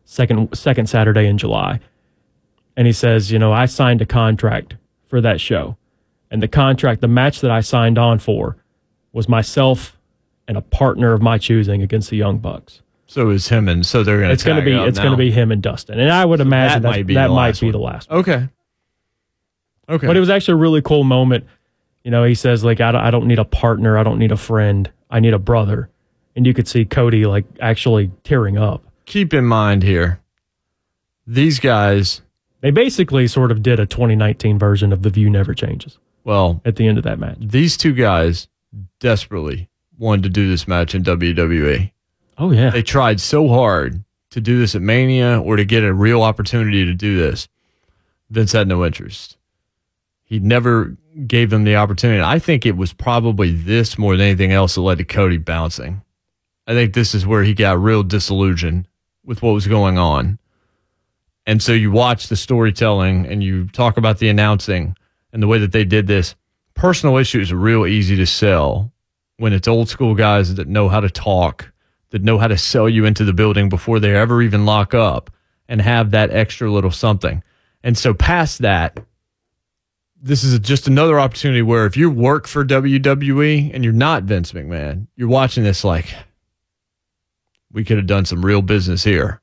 second 0.06 0.58
second 0.58 0.88
Saturday 0.90 1.28
in 1.28 1.38
July. 1.38 1.80
And 2.76 2.88
he 2.88 2.94
says, 2.94 3.32
you 3.32 3.40
know, 3.40 3.54
I 3.54 3.66
signed 3.68 4.02
a 4.02 4.06
contract 4.06 4.76
for 5.08 5.22
that 5.22 5.40
show, 5.40 5.78
and 6.32 6.42
the 6.42 6.48
contract, 6.48 7.02
the 7.02 7.08
match 7.08 7.42
that 7.42 7.52
I 7.52 7.62
signed 7.62 7.98
on 7.98 8.18
for, 8.20 8.58
was 9.12 9.30
myself 9.30 9.98
and 10.48 10.58
a 10.58 10.62
partner 10.62 11.14
of 11.14 11.22
my 11.22 11.38
choosing 11.38 11.82
against 11.82 12.10
the 12.10 12.18
Young 12.18 12.40
Bucks. 12.40 12.82
So 13.06 13.30
is 13.30 13.48
him, 13.48 13.70
and 13.70 13.86
so 13.86 14.04
they're 14.04 14.18
going 14.18 14.30
to. 14.30 14.34
It's 14.34 14.44
going 14.44 14.58
to 14.58 14.66
be 14.66 14.76
it's 14.76 14.98
going 14.98 15.12
to 15.12 15.18
be 15.18 15.32
him 15.32 15.52
and 15.52 15.62
Dustin, 15.62 16.00
and 16.00 16.12
I 16.12 16.26
would 16.26 16.40
imagine 16.40 16.82
that 16.82 16.90
that 16.90 16.98
might 16.98 17.06
be 17.06 17.14
that 17.14 17.28
the 17.28 17.34
might 17.34 17.48
last 17.48 17.62
be 17.62 17.68
one. 17.68 17.72
the 17.74 17.78
last. 17.78 18.10
one. 18.10 18.20
Okay. 18.20 18.50
Okay. 19.88 20.08
But 20.08 20.18
it 20.18 20.20
was 20.20 20.32
actually 20.32 20.54
a 20.54 20.58
really 20.58 20.82
cool 20.82 21.04
moment. 21.04 21.46
You 22.04 22.10
know, 22.10 22.24
he 22.24 22.34
says 22.34 22.64
like 22.64 22.82
I 22.82 22.92
don't, 22.92 23.02
I 23.02 23.12
don't 23.12 23.28
need 23.28 23.38
a 23.38 23.46
partner, 23.46 24.00
I 24.00 24.04
don't 24.04 24.18
need 24.18 24.32
a 24.32 24.38
friend, 24.38 24.90
I 25.12 25.20
need 25.20 25.36
a 25.36 25.40
brother, 25.40 25.90
and 26.36 26.48
you 26.48 26.56
could 26.56 26.68
see 26.68 26.86
Cody 26.86 27.28
like 27.28 27.46
actually 27.62 28.10
tearing 28.24 28.58
up. 28.58 28.84
keep 29.06 29.32
in 29.32 29.46
mind 29.46 29.84
here, 29.84 30.20
these 31.28 31.60
guys, 31.60 32.23
They 32.64 32.72
basically 32.72 33.28
sort 33.28 33.52
of 33.52 33.62
did 33.62 33.82
a 33.82 33.86
2019 33.86 34.58
version 34.58 34.94
of 34.94 35.02
The 35.02 35.10
View 35.10 35.30
Never 35.30 35.54
Changes 35.54 36.00
well, 36.24 36.62
at 36.64 36.78
the 36.78 36.88
end 36.88 36.98
of 36.98 37.04
that 37.04 37.20
match. 37.20 37.36
these 37.42 37.76
two 37.76 37.92
guys 37.92 38.48
desperately 39.02 39.68
wanted 39.98 40.24
to 40.24 40.30
do 40.30 40.50
this 40.50 40.66
match 40.66 40.96
in 40.96 41.04
WWE. 41.04 41.92
Oh, 42.38 42.52
yeah. 42.52 42.70
They 42.70 42.82
tried 42.82 43.20
so 43.20 43.50
hard 43.50 44.02
to 44.30 44.40
do 44.40 44.60
this 44.60 44.76
at 44.76 44.82
Mania 44.82 45.42
or 45.42 45.58
to 45.58 45.66
get 45.66 45.84
a 45.84 45.94
real 45.94 46.24
opportunity 46.24 46.86
to 46.86 46.94
do 46.94 47.18
this. 47.18 47.50
Vince 48.30 48.54
had 48.54 48.70
no 48.70 48.86
interest. 48.86 49.36
He 50.24 50.40
never 50.40 50.96
gave 51.28 51.50
them 51.50 51.66
the 51.66 51.76
opportunity. 51.76 52.24
I 52.24 52.40
think 52.40 52.66
it 52.66 52.78
was 52.78 52.94
probably 52.94 53.52
this 53.52 53.98
more 53.98 54.16
than 54.16 54.26
anything 54.26 54.54
else 54.54 54.76
that 54.76 54.82
led 54.82 55.00
to 55.00 55.04
Cody 55.04 55.38
bouncing. 55.38 56.02
I 56.66 56.72
think 56.72 56.94
this 56.94 57.14
is 57.14 57.28
where 57.28 57.44
he 57.44 57.54
got 57.54 57.84
real 57.84 58.04
disillusioned 58.04 58.88
with 59.26 59.42
what 59.42 59.52
was 59.52 59.68
going 59.68 59.98
on. 59.98 60.40
And 61.46 61.62
so 61.62 61.74
you 61.74 61.92
watch 61.92 62.28
the 62.28 62.36
storytelling 62.36 63.26
and 63.26 63.44
you 63.44 63.68
talk 63.70 63.98
about 63.98 64.20
the 64.20 64.30
announcing 64.30 64.96
and 65.34 65.44
the 65.44 65.48
way 65.48 65.60
that 65.60 65.72
they 65.72 65.84
did 65.84 66.08
this. 66.08 66.36
Personal 66.74 67.18
issues 67.18 67.52
are 67.52 67.58
real 67.58 67.86
easy 67.86 68.16
to 68.16 68.26
sell 68.26 68.92
when 69.38 69.54
it's 69.54 69.68
old 69.68 69.90
school 69.90 70.16
guys 70.16 70.56
that 70.56 70.68
know 70.68 70.88
how 70.88 71.00
to 71.00 71.10
talk, 71.10 71.72
that 72.12 72.24
know 72.24 72.38
how 72.38 72.48
to 72.48 72.58
sell 72.58 72.88
you 72.88 73.06
into 73.06 73.26
the 73.26 73.34
building 73.34 73.68
before 73.68 74.00
they 74.00 74.16
ever 74.16 74.42
even 74.42 74.66
lock 74.66 74.94
up 74.94 75.30
and 75.68 75.82
have 75.82 76.12
that 76.12 76.32
extra 76.32 76.72
little 76.72 76.92
something. 76.92 77.44
And 77.84 77.98
so 77.98 78.14
past 78.14 78.60
that, 78.60 79.00
this 80.22 80.44
is 80.44 80.58
just 80.60 80.88
another 80.88 81.20
opportunity 81.20 81.62
where 81.62 81.86
if 81.86 81.98
you 81.98 82.10
work 82.10 82.48
for 82.48 82.64
WWE 82.64 83.72
and 83.74 83.84
you're 83.84 83.92
not 83.92 84.24
Vince 84.24 84.54
McMahon, 84.54 85.08
you're 85.18 85.28
watching 85.28 85.66
this 85.66 85.84
like, 85.84 86.14
we 87.74 87.84
could 87.84 87.98
have 87.98 88.08
done 88.08 88.24
some 88.24 88.46
real 88.46 88.62
business 88.62 89.04
here, 89.04 89.42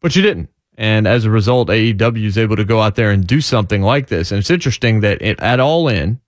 but 0.00 0.14
you 0.14 0.22
didn't. 0.22 0.48
And 0.80 1.06
as 1.06 1.26
a 1.26 1.30
result, 1.30 1.68
AEW 1.68 2.24
is 2.24 2.38
able 2.38 2.56
to 2.56 2.64
go 2.64 2.80
out 2.80 2.94
there 2.94 3.10
and 3.10 3.26
do 3.26 3.42
something 3.42 3.82
like 3.82 4.06
this. 4.06 4.32
And 4.32 4.38
it's 4.38 4.48
interesting 4.48 5.00
that 5.00 5.20
it, 5.20 5.38
at 5.38 5.60
All 5.60 5.88
In, 5.88 6.18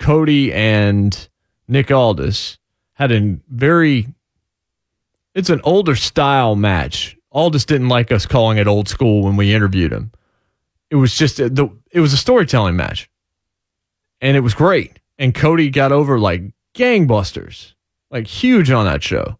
Cody 0.00 0.54
and 0.54 1.28
Nick 1.68 1.90
Aldis 1.90 2.56
had 2.94 3.12
a 3.12 3.36
very, 3.50 4.08
it's 5.34 5.50
an 5.50 5.60
older 5.64 5.94
style 5.96 6.56
match. 6.56 7.14
Aldis 7.30 7.66
didn't 7.66 7.90
like 7.90 8.10
us 8.10 8.24
calling 8.24 8.56
it 8.56 8.66
old 8.66 8.88
school 8.88 9.24
when 9.24 9.36
we 9.36 9.52
interviewed 9.52 9.92
him. 9.92 10.12
It 10.88 10.96
was 10.96 11.14
just 11.14 11.36
the, 11.36 11.70
it 11.90 12.00
was 12.00 12.14
a 12.14 12.18
storytelling 12.18 12.76
match, 12.76 13.10
and 14.22 14.34
it 14.34 14.40
was 14.40 14.54
great. 14.54 14.98
And 15.18 15.34
Cody 15.34 15.68
got 15.68 15.92
over 15.92 16.18
like 16.18 16.40
gangbusters, 16.74 17.74
like 18.10 18.26
huge 18.28 18.70
on 18.70 18.86
that 18.86 19.02
show. 19.02 19.38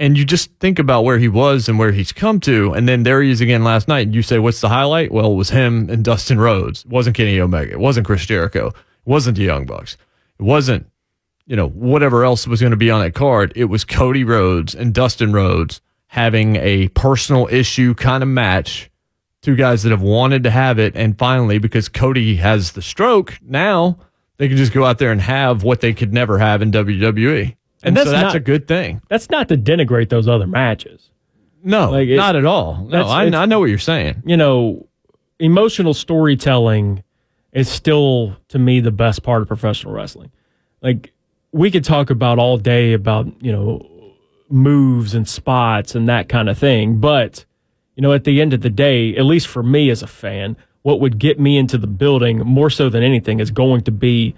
And 0.00 0.16
you 0.16 0.24
just 0.24 0.52
think 0.60 0.78
about 0.78 1.02
where 1.04 1.18
he 1.18 1.26
was 1.26 1.68
and 1.68 1.76
where 1.76 1.90
he's 1.90 2.12
come 2.12 2.38
to, 2.40 2.72
and 2.72 2.88
then 2.88 3.02
there 3.02 3.20
he 3.20 3.32
is 3.32 3.40
again 3.40 3.64
last 3.64 3.88
night. 3.88 4.06
And 4.06 4.14
you 4.14 4.22
say, 4.22 4.38
"What's 4.38 4.60
the 4.60 4.68
highlight?" 4.68 5.10
Well, 5.10 5.32
it 5.32 5.34
was 5.34 5.50
him 5.50 5.90
and 5.90 6.04
Dustin 6.04 6.38
Rhodes. 6.38 6.84
It 6.84 6.90
wasn't 6.90 7.16
Kenny 7.16 7.40
Omega. 7.40 7.72
It 7.72 7.80
wasn't 7.80 8.06
Chris 8.06 8.24
Jericho. 8.24 8.68
It 8.68 8.74
wasn't 9.04 9.36
the 9.36 9.44
Young 9.44 9.66
Bucks. 9.66 9.96
It 10.38 10.44
wasn't, 10.44 10.86
you 11.46 11.56
know, 11.56 11.68
whatever 11.68 12.24
else 12.24 12.46
was 12.46 12.60
going 12.60 12.70
to 12.70 12.76
be 12.76 12.92
on 12.92 13.00
that 13.00 13.14
card. 13.14 13.52
It 13.56 13.64
was 13.64 13.84
Cody 13.84 14.22
Rhodes 14.22 14.72
and 14.72 14.94
Dustin 14.94 15.32
Rhodes 15.32 15.80
having 16.06 16.56
a 16.56 16.88
personal 16.88 17.48
issue 17.50 17.94
kind 17.94 18.22
of 18.22 18.28
match. 18.28 18.90
Two 19.42 19.56
guys 19.56 19.82
that 19.82 19.90
have 19.90 20.02
wanted 20.02 20.44
to 20.44 20.50
have 20.50 20.78
it, 20.78 20.94
and 20.96 21.16
finally, 21.18 21.58
because 21.58 21.88
Cody 21.88 22.36
has 22.36 22.72
the 22.72 22.82
stroke, 22.82 23.38
now 23.42 23.98
they 24.36 24.48
can 24.48 24.56
just 24.56 24.72
go 24.72 24.84
out 24.84 24.98
there 24.98 25.12
and 25.12 25.20
have 25.20 25.62
what 25.62 25.80
they 25.80 25.92
could 25.92 26.12
never 26.12 26.38
have 26.38 26.60
in 26.60 26.70
WWE. 26.72 27.56
And, 27.82 27.88
And 27.88 27.96
that's 27.96 28.06
so 28.06 28.12
that's 28.12 28.22
not- 28.24 28.36
a 28.36 28.40
good 28.40 28.66
thing. 28.68 29.00
That's 29.08 29.30
not 29.30 29.48
to 29.48 29.56
denigrate 29.56 30.08
those 30.08 30.26
other 30.28 30.46
matches. 30.46 31.10
No, 31.62 31.90
Like, 31.90 32.08
it- 32.08 32.16
not 32.16 32.36
at 32.36 32.44
all. 32.44 32.86
No, 32.90 33.02
I, 33.06 33.24
I 33.24 33.46
know 33.46 33.58
what 33.60 33.68
you're 33.68 33.78
saying. 33.78 34.22
You 34.26 34.36
know, 34.36 34.86
emotional 35.38 35.94
storytelling 35.94 37.02
is 37.52 37.68
still, 37.68 38.36
to 38.48 38.58
me, 38.58 38.80
the 38.80 38.90
best 38.90 39.22
part 39.22 39.42
of 39.42 39.48
professional 39.48 39.92
wrestling. 39.92 40.30
Like, 40.82 41.12
we 41.52 41.70
could 41.70 41.84
talk 41.84 42.10
about 42.10 42.38
all 42.38 42.58
day 42.58 42.92
about, 42.92 43.26
you 43.42 43.50
know, 43.52 43.86
moves 44.50 45.14
and 45.14 45.28
spots 45.28 45.94
and 45.94 46.08
that 46.08 46.28
kind 46.28 46.48
of 46.48 46.58
thing. 46.58 46.98
But, 47.00 47.44
you 47.96 48.02
know, 48.02 48.12
at 48.12 48.24
the 48.24 48.40
end 48.40 48.52
of 48.52 48.60
the 48.60 48.70
day, 48.70 49.16
at 49.16 49.24
least 49.24 49.46
for 49.46 49.62
me 49.62 49.90
as 49.90 50.02
a 50.02 50.06
fan, 50.06 50.56
what 50.82 51.00
would 51.00 51.18
get 51.18 51.38
me 51.40 51.58
into 51.58 51.76
the 51.78 51.86
building 51.86 52.38
more 52.38 52.70
so 52.70 52.88
than 52.88 53.02
anything 53.02 53.40
is 53.40 53.50
going 53.50 53.82
to 53.82 53.90
be 53.90 54.34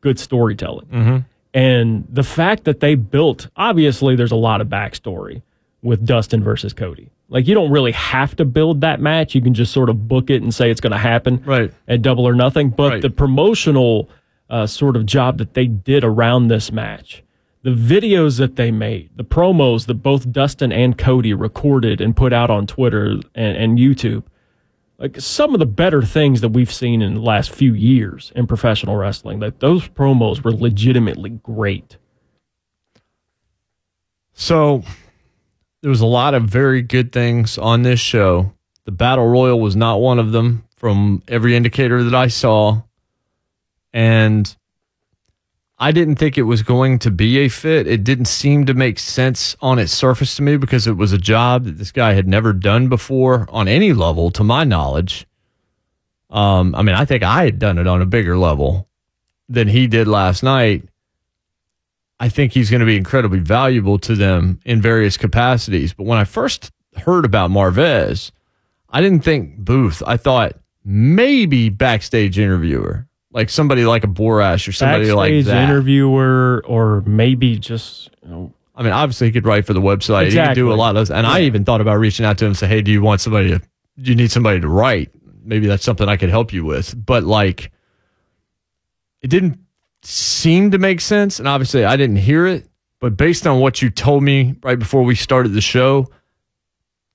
good 0.00 0.18
storytelling. 0.18 0.86
Mm-hmm. 0.86 1.16
And 1.52 2.06
the 2.08 2.22
fact 2.22 2.64
that 2.64 2.80
they 2.80 2.94
built, 2.94 3.48
obviously, 3.56 4.14
there's 4.16 4.32
a 4.32 4.36
lot 4.36 4.60
of 4.60 4.68
backstory 4.68 5.42
with 5.82 6.04
Dustin 6.06 6.44
versus 6.44 6.72
Cody. 6.72 7.10
Like, 7.28 7.46
you 7.46 7.54
don't 7.54 7.70
really 7.70 7.92
have 7.92 8.36
to 8.36 8.44
build 8.44 8.80
that 8.82 9.00
match. 9.00 9.34
You 9.34 9.40
can 9.40 9.54
just 9.54 9.72
sort 9.72 9.88
of 9.88 10.08
book 10.08 10.30
it 10.30 10.42
and 10.42 10.52
say 10.54 10.70
it's 10.70 10.80
going 10.80 10.92
to 10.92 10.98
happen 10.98 11.42
Right. 11.44 11.72
at 11.88 12.02
double 12.02 12.26
or 12.26 12.34
nothing. 12.34 12.70
But 12.70 12.92
Right. 12.92 13.02
the 13.02 13.10
promotional 13.10 14.08
uh, 14.48 14.66
sort 14.66 14.96
of 14.96 15.06
job 15.06 15.38
that 15.38 15.54
they 15.54 15.66
did 15.66 16.02
around 16.02 16.48
this 16.48 16.72
match, 16.72 17.22
the 17.62 17.70
videos 17.70 18.38
that 18.38 18.56
they 18.56 18.72
made, 18.72 19.08
the 19.16 19.22
promos 19.24 19.86
that 19.86 19.94
both 20.02 20.32
Dustin 20.32 20.72
and 20.72 20.98
Cody 20.98 21.32
recorded 21.34 22.00
and 22.00 22.16
put 22.16 22.32
out 22.32 22.50
on 22.50 22.66
Twitter 22.66 23.04
and, 23.36 23.56
and 23.56 23.78
YouTube, 23.78 24.24
like 25.00 25.18
some 25.18 25.54
of 25.54 25.60
the 25.60 25.66
better 25.66 26.02
things 26.02 26.42
that 26.42 26.50
we've 26.50 26.72
seen 26.72 27.00
in 27.00 27.14
the 27.14 27.20
last 27.20 27.50
few 27.50 27.72
years 27.72 28.32
in 28.36 28.46
professional 28.46 28.96
wrestling. 28.96 29.40
That 29.40 29.58
those 29.60 29.88
promos 29.88 30.44
were 30.44 30.52
legitimately 30.52 31.30
great. 31.42 31.96
So 34.34 34.84
there 35.80 35.90
was 35.90 36.02
a 36.02 36.06
lot 36.06 36.34
of 36.34 36.44
very 36.44 36.82
good 36.82 37.12
things 37.12 37.56
on 37.56 37.82
this 37.82 37.98
show. 37.98 38.52
The 38.84 38.92
Battle 38.92 39.26
Royal 39.26 39.58
was 39.58 39.74
not 39.74 40.00
one 40.00 40.18
of 40.18 40.32
them 40.32 40.64
from 40.76 41.22
every 41.26 41.56
indicator 41.56 42.04
that 42.04 42.14
I 42.14 42.28
saw. 42.28 42.82
And 43.92 44.54
I 45.82 45.92
didn't 45.92 46.16
think 46.16 46.36
it 46.36 46.42
was 46.42 46.62
going 46.62 46.98
to 47.00 47.10
be 47.10 47.38
a 47.38 47.48
fit. 47.48 47.86
It 47.86 48.04
didn't 48.04 48.26
seem 48.26 48.66
to 48.66 48.74
make 48.74 48.98
sense 48.98 49.56
on 49.62 49.78
its 49.78 49.92
surface 49.92 50.36
to 50.36 50.42
me 50.42 50.58
because 50.58 50.86
it 50.86 50.98
was 50.98 51.14
a 51.14 51.18
job 51.18 51.64
that 51.64 51.78
this 51.78 51.90
guy 51.90 52.12
had 52.12 52.28
never 52.28 52.52
done 52.52 52.88
before 52.88 53.46
on 53.48 53.66
any 53.66 53.94
level, 53.94 54.30
to 54.32 54.44
my 54.44 54.62
knowledge. 54.62 55.26
Um, 56.28 56.74
I 56.74 56.82
mean, 56.82 56.94
I 56.94 57.06
think 57.06 57.22
I 57.22 57.44
had 57.44 57.58
done 57.58 57.78
it 57.78 57.86
on 57.86 58.02
a 58.02 58.06
bigger 58.06 58.36
level 58.36 58.88
than 59.48 59.68
he 59.68 59.86
did 59.86 60.06
last 60.06 60.42
night. 60.42 60.84
I 62.20 62.28
think 62.28 62.52
he's 62.52 62.70
going 62.70 62.80
to 62.80 62.86
be 62.86 62.98
incredibly 62.98 63.38
valuable 63.38 63.98
to 64.00 64.14
them 64.14 64.60
in 64.66 64.82
various 64.82 65.16
capacities. 65.16 65.94
But 65.94 66.04
when 66.04 66.18
I 66.18 66.24
first 66.24 66.70
heard 66.98 67.24
about 67.24 67.50
Marvez, 67.50 68.30
I 68.90 69.00
didn't 69.00 69.20
think 69.20 69.56
booth. 69.56 70.02
I 70.06 70.18
thought 70.18 70.52
maybe 70.84 71.70
backstage 71.70 72.38
interviewer, 72.38 73.06
like 73.32 73.50
somebody 73.50 73.84
like 73.84 74.04
a 74.04 74.08
Borash 74.08 74.66
or 74.66 74.72
somebody 74.72 75.04
Backstage 75.04 75.16
like 75.16 75.44
that. 75.46 75.68
interviewer, 75.68 76.62
or 76.66 77.02
maybe 77.02 77.58
just 77.58 78.10
you 78.22 78.28
know, 78.28 78.52
I 78.74 78.82
mean, 78.82 78.92
obviously 78.92 79.28
he 79.28 79.32
could 79.32 79.44
write 79.46 79.66
for 79.66 79.74
the 79.74 79.80
website. 79.80 80.30
He 80.30 80.36
could 80.36 80.54
do 80.54 80.72
a 80.72 80.74
lot 80.74 80.90
of 80.90 80.94
those. 80.94 81.10
And 81.10 81.26
I 81.26 81.40
even 81.42 81.64
thought 81.64 81.80
about 81.80 81.98
reaching 81.98 82.24
out 82.24 82.38
to 82.38 82.46
him 82.46 82.50
and 82.50 82.56
say, 82.56 82.66
Hey, 82.66 82.80
do 82.80 82.90
you 82.90 83.02
want 83.02 83.20
somebody 83.20 83.50
to, 83.50 83.58
do 83.58 84.10
you 84.10 84.14
need 84.14 84.30
somebody 84.30 84.58
to 84.60 84.68
write? 84.68 85.10
Maybe 85.44 85.66
that's 85.66 85.84
something 85.84 86.08
I 86.08 86.16
could 86.16 86.30
help 86.30 86.52
you 86.52 86.64
with. 86.64 86.94
But 87.04 87.24
like, 87.24 87.72
it 89.20 89.28
didn't 89.28 89.58
seem 90.02 90.70
to 90.70 90.78
make 90.78 91.02
sense. 91.02 91.38
And 91.38 91.46
obviously 91.46 91.84
I 91.84 91.96
didn't 91.96 92.16
hear 92.16 92.46
it, 92.46 92.68
but 93.00 93.18
based 93.18 93.46
on 93.46 93.60
what 93.60 93.82
you 93.82 93.90
told 93.90 94.22
me 94.22 94.54
right 94.62 94.78
before 94.78 95.02
we 95.02 95.14
started 95.14 95.52
the 95.52 95.60
show, 95.60 96.06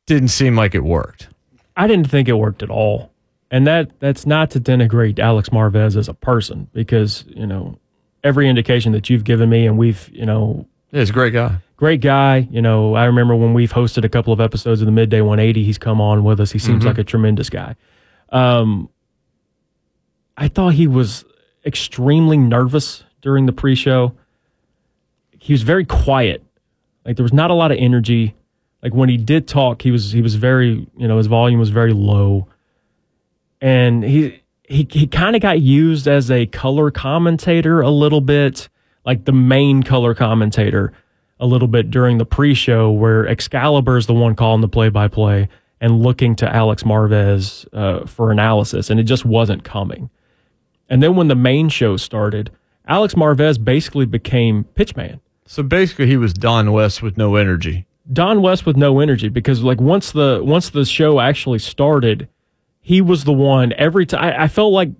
didn't 0.06 0.28
seem 0.28 0.56
like 0.56 0.76
it 0.76 0.84
worked. 0.84 1.30
I 1.76 1.88
didn't 1.88 2.12
think 2.12 2.28
it 2.28 2.34
worked 2.34 2.62
at 2.62 2.70
all. 2.70 3.12
And 3.56 3.66
that 3.68 3.98
that's 4.02 4.26
not 4.26 4.52
to 4.52 4.60
denigrate 4.60 5.18
Alex 5.18 5.48
Marvez 5.48 5.96
as 5.96 6.10
a 6.10 6.14
person 6.14 6.68
because, 6.74 7.24
you 7.30 7.48
know, 7.48 7.80
every 8.22 8.50
indication 8.50 8.92
that 8.92 9.10
you've 9.10 9.24
given 9.24 9.50
me 9.50 9.66
and 9.66 9.78
we've, 9.78 10.10
you 10.12 10.26
know, 10.26 10.68
he's 10.92 11.10
a 11.10 11.14
great 11.14 11.32
guy. 11.32 11.60
great 11.78 12.02
guy. 12.02 12.50
You 12.52 12.62
know, 12.62 12.96
I 12.96 13.06
remember 13.06 13.34
when 13.34 13.54
we've 13.54 13.72
hosted 13.72 14.04
a 14.04 14.10
couple 14.10 14.34
of 14.34 14.42
episodes 14.42 14.82
of 14.82 14.88
the 14.88 14.92
Midday 14.92 15.22
180, 15.22 15.64
he's 15.64 15.78
come 15.78 16.02
on 16.02 16.26
with 16.26 16.42
us. 16.42 16.52
He 16.52 16.60
seems 16.60 16.84
like 16.84 16.98
a 16.98 17.04
tremendous 17.06 17.50
guy. 17.50 17.78
Um, 18.28 18.90
I 20.36 20.50
thought 20.50 20.74
he 20.74 20.88
was 20.88 21.24
extremely 21.66 22.36
nervous 22.36 23.06
during 23.22 23.46
the 23.46 23.54
pre-show. 23.54 24.18
He 25.40 25.54
was 25.54 25.62
very 25.62 25.86
quiet. 25.86 26.44
Like 27.06 27.16
there 27.16 27.24
was 27.24 27.32
not 27.32 27.52
a 27.52 27.54
lot 27.54 27.72
of 27.72 27.78
energy. 27.80 28.36
Like 28.84 28.94
when 28.94 29.08
he 29.08 29.16
did 29.16 29.48
talk, 29.48 29.82
he 29.82 29.92
was 29.92 30.12
he 30.12 30.22
was 30.22 30.36
very, 30.36 30.90
you 30.98 31.08
know, 31.08 31.20
his 31.20 31.28
volume 31.28 31.62
was 31.62 31.70
very 31.70 31.94
low. 31.94 32.50
And 33.62 34.04
he 34.04 34.42
he 34.64 34.88
he 34.90 35.08
kind 35.08 35.36
of 35.36 35.42
got 35.42 35.62
used 35.62 36.08
as 36.08 36.30
a 36.30 36.46
color 36.48 36.92
commentator 36.92 37.82
a 37.82 37.90
little 37.90 38.22
bit, 38.22 38.70
like 39.06 39.26
the 39.26 39.32
main 39.32 39.84
color 39.84 40.14
commentator 40.14 40.94
a 41.40 41.46
little 41.46 41.68
bit 41.68 41.92
during 41.92 42.18
the 42.18 42.26
pre-show 42.26 42.92
where 42.92 43.28
Excalibur 43.28 43.98
is 43.98 44.08
the 44.08 44.14
one 44.14 44.36
calling 44.36 44.62
the 44.62 44.70
play-by-play 44.70 45.50
and 45.82 46.02
looking 46.02 46.36
to 46.38 46.56
Alex 46.56 46.84
Marvez 46.84 47.68
uh, 47.74 48.06
for 48.06 48.32
analysis, 48.32 48.90
and 48.90 49.00
it 49.00 49.04
just 49.04 49.26
wasn't 49.26 49.64
coming. 49.64 50.10
And 50.90 51.04
then 51.04 51.16
when 51.16 51.28
the 51.28 51.36
main 51.36 51.68
show 51.70 51.98
started, 51.98 52.52
Alex 52.88 53.16
Marvez 53.16 53.64
basically 53.64 54.06
became 54.06 54.66
pitchman. 54.76 55.20
So 55.46 55.62
basically 55.62 56.08
he 56.08 56.18
was 56.18 56.34
Don 56.34 56.72
West 56.72 57.02
with 57.02 57.18
no 57.18 57.36
energy. 57.36 57.86
Don 58.12 58.42
West 58.42 58.66
with 58.66 58.78
no 58.78 59.00
energy 59.00 59.30
because 59.30 59.64
like 59.64 59.82
once 59.82 60.12
the 60.12 60.42
once 60.44 60.70
the 60.70 60.86
show 60.86 61.20
actually 61.20 61.60
started, 61.60 62.28
he 62.86 63.02
was 63.02 63.24
the 63.24 63.34
one 63.34 63.74
every 63.74 64.06
time. 64.06 64.40
I, 64.40 64.48
felt 64.48 64.72
like 64.72 64.92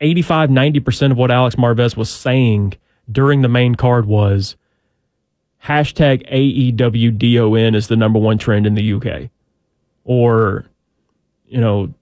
85, 0.00 0.48
90% 0.48 1.10
of 1.10 1.16
what 1.16 1.32
Alex 1.32 1.56
Marvez 1.56 1.96
was 1.96 2.08
saying 2.08 2.74
during 3.10 3.42
the 3.42 3.48
main 3.48 3.74
card 3.74 4.06
was 4.06 4.54
hashtag 5.64 6.24
AEWDON 6.30 7.74
is 7.74 7.88
the 7.88 7.96
number 7.96 8.20
one 8.20 8.38
trend 8.38 8.64
in 8.64 8.74
the 8.76 8.92
UK. 8.92 9.28
Or, 10.04 10.66
you 11.48 11.60
know, 11.60 11.92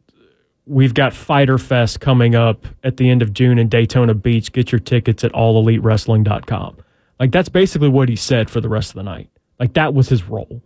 we've 0.67 0.93
got 0.93 1.15
Fyter 1.15 1.57
Fest 1.57 2.01
coming 2.01 2.35
up 2.35 2.67
at 2.85 2.99
the 2.99 3.09
end 3.09 3.23
of 3.23 3.33
June 3.33 3.59
in 3.59 3.71
Daytona 3.71 4.13
Beach. 4.13 4.53
Get 4.53 4.71
your 4.71 4.79
tickets 4.79 5.25
at 5.25 5.33
allelitewrestling.com. 5.33 6.77
Like 7.19 7.33
that's 7.33 7.49
basically 7.49 7.89
what 7.89 8.11
he 8.11 8.17
said 8.17 8.51
for 8.51 8.61
the 8.61 8.69
rest 8.69 8.91
of 8.91 8.97
the 8.97 9.05
night. 9.05 9.31
Like 9.59 9.73
that 9.73 9.95
was 9.95 10.11
his 10.11 10.25
role. 10.25 10.61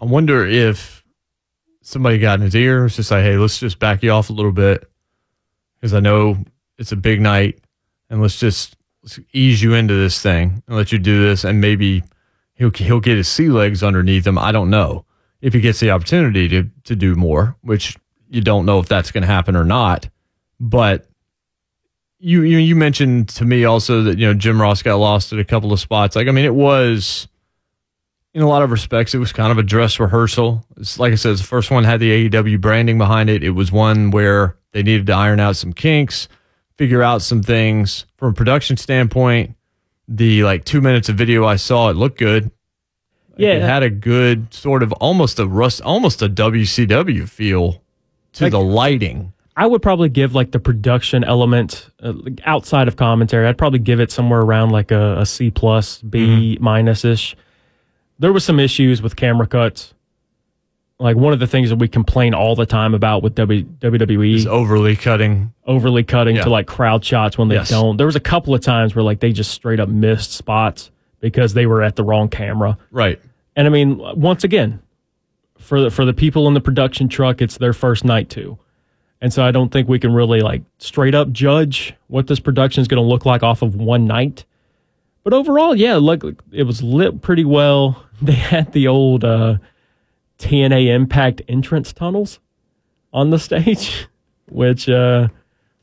I 0.00 0.06
wonder 0.06 0.46
if 0.46 1.03
somebody 1.84 2.18
got 2.18 2.40
in 2.40 2.40
his 2.40 2.56
ear. 2.56 2.86
It's 2.86 2.96
just 2.96 3.10
like, 3.10 3.22
hey, 3.22 3.36
let's 3.36 3.58
just 3.58 3.78
back 3.78 4.02
you 4.02 4.10
off 4.10 4.30
a 4.30 4.32
little 4.32 4.52
bit 4.52 4.90
because 5.76 5.94
I 5.94 6.00
know 6.00 6.38
it's 6.78 6.92
a 6.92 6.96
big 6.96 7.20
night, 7.20 7.60
and 8.10 8.20
let's 8.20 8.38
just 8.38 8.76
let's 9.02 9.20
ease 9.32 9.62
you 9.62 9.74
into 9.74 9.94
this 9.94 10.20
thing 10.20 10.62
and 10.66 10.76
let 10.76 10.90
you 10.90 10.98
do 10.98 11.22
this, 11.22 11.44
and 11.44 11.60
maybe 11.60 12.02
he'll 12.54 12.70
he'll 12.70 13.00
get 13.00 13.16
his 13.16 13.28
sea 13.28 13.48
legs 13.48 13.82
underneath 13.82 14.26
him. 14.26 14.38
I 14.38 14.50
don't 14.50 14.70
know 14.70 15.04
if 15.40 15.52
he 15.52 15.60
gets 15.60 15.78
the 15.78 15.90
opportunity 15.90 16.48
to 16.48 16.68
to 16.84 16.96
do 16.96 17.14
more, 17.14 17.56
which 17.60 17.96
you 18.28 18.40
don't 18.40 18.66
know 18.66 18.80
if 18.80 18.88
that's 18.88 19.10
going 19.10 19.22
to 19.22 19.28
happen 19.28 19.54
or 19.54 19.64
not. 19.64 20.08
But 20.58 21.06
you, 22.18 22.42
you 22.42 22.58
you 22.58 22.74
mentioned 22.74 23.28
to 23.30 23.44
me 23.44 23.64
also 23.64 24.02
that 24.02 24.18
you 24.18 24.26
know 24.26 24.34
Jim 24.34 24.60
Ross 24.60 24.82
got 24.82 24.96
lost 24.96 25.32
at 25.32 25.38
a 25.38 25.44
couple 25.44 25.72
of 25.72 25.80
spots. 25.80 26.16
Like 26.16 26.28
I 26.28 26.30
mean, 26.30 26.46
it 26.46 26.54
was 26.54 27.28
in 28.34 28.42
a 28.42 28.48
lot 28.48 28.62
of 28.62 28.70
respects, 28.70 29.14
it 29.14 29.18
was 29.18 29.32
kind 29.32 29.50
of 29.52 29.58
a 29.58 29.62
dress 29.62 29.98
rehearsal. 30.00 30.64
It's 30.76 30.98
like 30.98 31.12
I 31.12 31.16
said, 31.16 31.36
the 31.36 31.42
first 31.44 31.70
one 31.70 31.84
had 31.84 32.00
the 32.00 32.28
AEW 32.28 32.60
branding 32.60 32.98
behind 32.98 33.30
it. 33.30 33.42
It 33.44 33.50
was 33.50 33.70
one 33.72 34.10
where 34.10 34.56
they 34.72 34.82
needed 34.82 35.06
to 35.06 35.12
iron 35.14 35.38
out 35.40 35.56
some 35.56 35.72
kinks, 35.72 36.28
figure 36.76 37.02
out 37.02 37.22
some 37.22 37.42
things 37.42 38.06
from 38.16 38.30
a 38.30 38.34
production 38.34 38.76
standpoint. 38.76 39.54
The 40.08 40.42
like 40.44 40.64
two 40.64 40.80
minutes 40.80 41.08
of 41.08 41.16
video 41.16 41.46
I 41.46 41.56
saw, 41.56 41.88
it 41.90 41.96
looked 41.96 42.18
good. 42.18 42.50
Yeah. 43.36 43.54
it 43.54 43.62
had 43.62 43.82
a 43.82 43.90
good 43.90 44.52
sort 44.54 44.82
of 44.84 44.92
almost 44.94 45.38
a 45.40 45.46
rust, 45.46 45.80
almost 45.82 46.22
a 46.22 46.28
WCW 46.28 47.28
feel 47.28 47.82
to 48.34 48.44
Like- 48.44 48.50
the 48.52 48.60
lighting. 48.60 49.32
I 49.56 49.66
would 49.68 49.82
probably 49.82 50.08
give 50.08 50.34
like 50.34 50.50
the 50.50 50.58
production 50.58 51.22
element 51.22 51.88
uh, 52.02 52.12
outside 52.44 52.88
of 52.88 52.96
commentary. 52.96 53.46
I'd 53.46 53.56
probably 53.56 53.78
give 53.78 54.00
it 54.00 54.10
somewhere 54.10 54.40
around 54.40 54.70
like 54.70 54.90
a, 54.90 55.20
a 55.20 55.26
C 55.26 55.48
plus, 55.52 56.02
B 56.02 56.58
minus 56.60 57.04
ish. 57.04 57.36
There 58.18 58.32
was 58.32 58.44
some 58.44 58.60
issues 58.60 59.02
with 59.02 59.16
camera 59.16 59.46
cuts. 59.46 59.94
Like 61.00 61.16
one 61.16 61.32
of 61.32 61.40
the 61.40 61.46
things 61.48 61.70
that 61.70 61.76
we 61.76 61.88
complain 61.88 62.34
all 62.34 62.54
the 62.54 62.66
time 62.66 62.94
about 62.94 63.22
with 63.22 63.34
w, 63.34 63.64
WWE 63.80 64.36
It's 64.36 64.46
overly 64.46 64.94
cutting. 64.94 65.52
overly 65.66 66.04
cutting 66.04 66.36
Yeah. 66.36 66.44
to 66.44 66.50
like 66.50 66.66
crowd 66.66 67.04
shots 67.04 67.36
when 67.36 67.48
they 67.48 67.56
Yes. 67.56 67.68
don't. 67.70 67.96
There 67.96 68.06
was 68.06 68.14
a 68.16 68.20
couple 68.20 68.54
of 68.54 68.60
times 68.60 68.94
where 68.94 69.02
like 69.02 69.18
they 69.20 69.32
just 69.32 69.50
straight 69.50 69.80
up 69.80 69.88
missed 69.88 70.32
spots 70.32 70.90
because 71.20 71.54
they 71.54 71.66
were 71.66 71.82
at 71.82 71.96
the 71.96 72.04
wrong 72.04 72.28
camera. 72.28 72.78
Right. 72.92 73.20
And 73.56 73.66
I 73.66 73.70
mean, 73.70 73.98
once 73.98 74.44
again, 74.44 74.80
for 75.58 75.80
the, 75.80 75.90
for 75.90 76.04
the 76.04 76.12
people 76.12 76.46
in 76.46 76.54
the 76.54 76.60
production 76.60 77.08
truck, 77.08 77.42
it's 77.42 77.58
their 77.58 77.72
first 77.72 78.04
night 78.04 78.28
too. 78.28 78.58
And 79.20 79.32
so 79.32 79.42
I 79.44 79.50
don't 79.50 79.70
think 79.72 79.88
we 79.88 79.98
can 79.98 80.12
really 80.12 80.40
like 80.40 80.62
straight 80.78 81.14
up 81.14 81.32
judge 81.32 81.94
what 82.06 82.28
this 82.28 82.38
production 82.38 82.82
is 82.82 82.88
going 82.88 83.02
to 83.02 83.08
look 83.08 83.26
like 83.26 83.42
off 83.42 83.62
of 83.62 83.74
one 83.74 84.06
night. 84.06 84.44
But 85.24 85.32
overall, 85.32 85.74
yeah, 85.74 85.96
look, 85.96 86.22
it 86.52 86.62
was 86.64 86.82
lit 86.82 87.20
pretty 87.22 87.44
well. 87.44 88.00
They 88.22 88.32
had 88.32 88.72
the 88.72 88.86
old 88.86 89.24
uh, 89.24 89.56
TNA 90.38 90.94
Impact 90.94 91.42
entrance 91.48 91.92
tunnels 91.92 92.38
on 93.12 93.30
the 93.30 93.38
stage, 93.48 94.06
which 94.48 94.88
uh, 94.88 95.28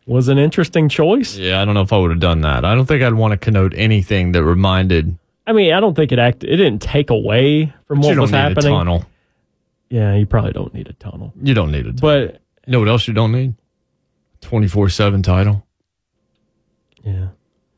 was 0.08 0.30
an 0.30 0.38
interesting 0.38 0.88
choice. 0.88 1.38
Yeah, 1.38 1.62
I 1.62 1.65
don't 1.65 1.73
know 1.73 1.82
if 1.82 1.91
I 1.91 1.97
would 1.97 2.10
have 2.10 2.21
done 2.21 2.41
that. 2.41 2.63
I 2.63 2.73
don't 2.73 2.86
think 2.86 3.04
I'd 3.04 3.13
want 3.13 3.32
to 3.34 3.38
connote 3.38 3.73
anything 3.75 4.32
that 4.32 4.43
reminded. 4.45 5.17
I 5.45 5.51
mean, 5.54 5.73
I 5.73 5.82
don't 5.82 5.93
think 5.93 6.12
it 6.13 6.19
act. 6.19 6.43
It 6.45 6.56
didn't 6.56 6.82
take 6.82 7.10
away 7.10 7.73
from 7.86 7.99
you 7.99 8.08
what 8.08 8.13
don't 8.13 8.21
was 8.21 8.32
need 8.32 8.38
happening. 8.38 8.73
a 8.73 8.77
tunnel. 8.77 9.06
Yeah, 9.89 10.15
you 10.15 10.25
probably 10.25 10.54
don't 10.54 10.73
need 10.73 10.88
a 10.88 10.93
tunnel. 10.93 11.34
You 11.43 11.54
don't 11.54 11.71
need 11.71 11.86
it. 11.86 11.99
But 11.99 12.41
You 12.65 12.71
know 12.71 12.80
what 12.80 12.88
else 12.88 13.08
you 13.10 13.13
don't 13.13 13.34
need? 13.34 13.56
24 14.39 14.88
7 14.89 15.21
title. 15.21 15.65
yeah, 17.04 17.27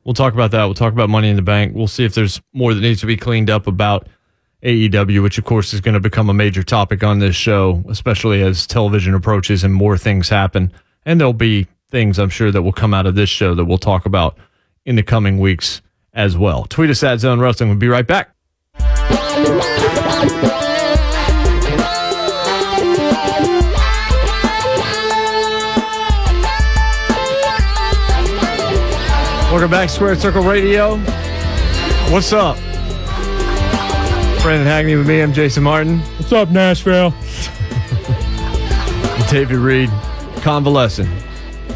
We'll 0.04 0.13
talk 0.13 0.34
about 0.34 0.52
that. 0.52 0.66
We'll 0.66 0.74
talk 0.74 0.94
about 0.94 1.10
Money 1.10 1.30
in 1.30 1.36
the 1.36 1.42
Bank. 1.42 1.76
We'll 1.76 1.88
see 1.88 2.04
if 2.04 2.13
there's 2.13 2.42
more 2.54 2.74
that 2.74 2.82
needs 2.82 3.00
to 3.02 3.06
be 3.06 3.18
cleaned 3.18 3.50
up 3.50 3.68
about 3.68 4.08
AEW, 4.63 5.22
which 5.22 5.38
of 5.38 5.46
course 5.46 5.74
is 5.74 5.82
going 5.82 5.94
to 5.94 6.00
become 6.00 6.30
a 6.30 6.34
major 6.34 6.63
topic 6.63 7.04
on 7.04 7.20
this 7.20 7.36
show, 7.36 7.84
especially 7.89 8.42
as 8.42 8.66
television 8.68 9.13
approaches 9.13 9.63
and 9.63 9.74
more 9.74 9.98
things 9.98 10.30
happen. 10.30 10.72
And 11.06 11.20
there'll 11.20 11.34
be 11.34 11.68
things 11.89 12.18
I'm 12.18 12.30
sure 12.30 12.52
that 12.52 12.62
will 12.62 12.74
come 12.74 12.94
out 12.94 13.06
of 13.06 13.16
this 13.16 13.30
show 13.30 13.56
that 13.56 13.66
we'll 13.66 13.78
talk 13.78 14.06
about 14.06 14.38
in 14.86 14.96
the 14.96 15.04
coming 15.04 15.39
weeks 15.39 15.82
as 16.13 16.38
well. 16.38 16.66
Tweet 16.66 16.89
us 16.89 17.04
at 17.04 17.20
Zone 17.20 17.39
Wrestling. 17.39 17.70
We'll 17.70 17.80
be 17.80 17.88
right 17.88 18.08
back. 18.08 18.30
Welcome 29.63 29.80
back, 29.80 29.89
Square 29.89 30.15
Circle 30.17 30.43
Radio. 30.43 30.97
What's 32.12 32.34
up? 32.34 32.58
Brandon 34.41 34.67
Hagney 34.67 34.97
with 34.97 35.08
me. 35.08 35.21
I'm 35.21 35.32
Jason 35.32 35.63
Martin. 35.63 35.99
what's 35.99 36.34
up, 36.34 36.49
Nashville? 36.49 37.12
David 39.30 39.56
Reed, 39.56 39.89
convalescent. 40.41 41.10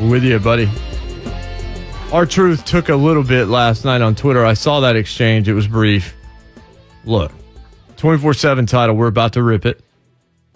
We're 0.02 0.10
with 0.10 0.26
you, 0.26 0.38
buddy. 0.38 0.70
R 2.12 2.26
Truth 2.26 2.66
took 2.66 2.90
a 2.90 2.96
little 2.98 3.24
bit 3.24 3.46
last 3.46 3.86
night 3.86 4.02
on 4.02 4.16
Twitter. 4.16 4.46
I 4.46 4.54
saw 4.54 4.82
that 4.82 4.98
exchange. 4.98 5.48
It 5.48 5.54
was 5.54 5.70
brief. 5.70 6.14
Look, 7.06 7.32
24 7.96 8.34
7 8.34 8.66
title, 8.66 8.98
we're 8.98 9.08
about 9.08 9.32
to 9.32 9.44
rip 9.44 9.66
it 9.66 9.82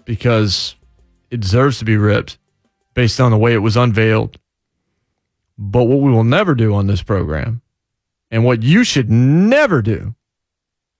because 0.04 0.74
it 1.30 1.40
deserves 1.40 1.78
to 1.78 1.86
be 1.86 1.96
ripped 1.96 2.36
based 2.92 3.22
on 3.22 3.30
the 3.30 3.38
way 3.38 3.54
it 3.54 3.62
was 3.62 3.78
unveiled. 3.78 4.36
But 5.58 5.84
what 5.84 6.00
we 6.00 6.10
will 6.10 6.24
never 6.24 6.54
do 6.54 6.74
on 6.74 6.86
this 6.86 7.02
program, 7.02 7.62
and 8.30 8.44
what 8.44 8.62
you 8.62 8.84
should 8.84 9.10
never 9.10 9.82
do 9.82 10.14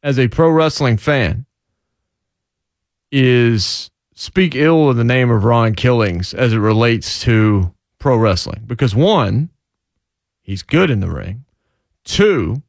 as 0.02 0.18
a 0.18 0.28
pro 0.28 0.50
wrestling 0.50 0.96
fan, 0.96 1.46
is 3.10 3.90
speak 4.14 4.54
ill 4.54 4.88
of 4.88 4.96
the 4.96 5.04
name 5.04 5.30
of 5.30 5.44
Ron 5.44 5.74
Killings 5.74 6.34
as 6.34 6.52
it 6.52 6.58
relates 6.58 7.20
to 7.22 7.74
pro 7.98 8.16
wrestling. 8.16 8.62
Because 8.66 8.94
one, 8.94 9.50
he's 10.42 10.62
good 10.62 10.90
in 10.90 11.00
the 11.00 11.10
ring. 11.10 11.44
Two, 12.04 12.62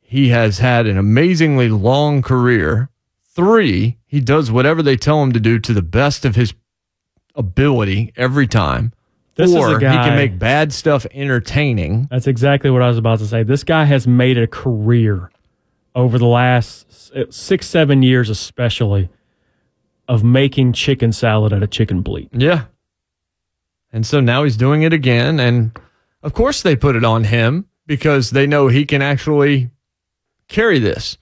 he 0.00 0.28
has 0.28 0.58
had 0.58 0.86
an 0.86 0.98
amazingly 0.98 1.68
long 1.68 2.22
career. 2.22 2.90
Three, 3.24 3.98
he 4.06 4.20
does 4.20 4.50
whatever 4.50 4.82
they 4.82 4.96
tell 4.96 5.22
him 5.22 5.32
to 5.32 5.40
do 5.40 5.58
to 5.58 5.72
the 5.72 5.82
best 5.82 6.24
of 6.24 6.36
his 6.36 6.52
ability 7.34 8.12
every 8.16 8.46
time. 8.46 8.92
This 9.42 9.50
is 9.50 9.56
a 9.56 9.60
or 9.60 9.78
he 9.78 9.84
can 9.84 10.16
make 10.16 10.38
bad 10.38 10.72
stuff 10.72 11.06
entertaining. 11.12 12.08
That's 12.10 12.26
exactly 12.26 12.70
what 12.70 12.82
I 12.82 12.88
was 12.88 12.98
about 12.98 13.18
to 13.18 13.26
say. 13.26 13.42
This 13.42 13.64
guy 13.64 13.84
has 13.84 14.06
made 14.06 14.38
a 14.38 14.46
career 14.46 15.30
over 15.94 16.18
the 16.18 16.26
last 16.26 17.10
eh, 17.14 17.24
six, 17.30 17.66
seven 17.66 18.02
years, 18.02 18.30
especially, 18.30 19.08
of 20.08 20.24
making 20.24 20.72
chicken 20.72 21.12
salad 21.12 21.52
out 21.52 21.62
of 21.62 21.70
chicken 21.70 22.02
bleat. 22.02 22.28
Yeah. 22.32 22.64
And 23.92 24.06
so 24.06 24.20
now 24.20 24.44
he's 24.44 24.56
doing 24.56 24.82
it 24.82 24.92
again. 24.92 25.38
And 25.38 25.78
of 26.22 26.32
course, 26.32 26.62
they 26.62 26.76
put 26.76 26.96
it 26.96 27.04
on 27.04 27.24
him 27.24 27.66
because 27.86 28.30
they 28.30 28.46
know 28.46 28.68
he 28.68 28.86
can 28.86 29.02
actually 29.02 29.70
carry 30.48 30.78
this. 30.78 31.18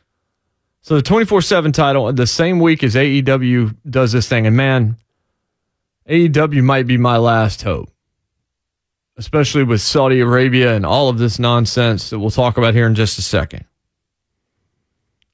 So 0.83 0.95
the 0.95 1.03
24 1.03 1.43
7 1.43 1.73
title, 1.73 2.13
the 2.13 2.27
same 2.27 2.61
week 2.61 2.83
as 2.83 2.95
AEW 2.95 3.77
does 3.89 4.13
this 4.13 4.29
thing. 4.29 4.47
And 4.47 4.57
man, 4.57 4.97
AEW 6.09 6.63
might 6.63 6.87
be 6.87 6.97
my 6.97 7.17
last 7.19 7.63
hope, 7.63 7.90
especially 9.21 9.63
with 9.63 9.83
Saudi 9.83 10.21
Arabia 10.21 10.75
and 10.75 10.87
all 10.87 11.11
of 11.11 11.19
this 11.19 11.39
nonsense 11.39 12.09
that 12.09 12.19
we'll 12.19 12.31
talk 12.31 12.57
about 12.57 12.73
here 12.73 12.87
in 12.87 12.95
just 12.95 13.19
a 13.19 13.23
second. 13.23 13.67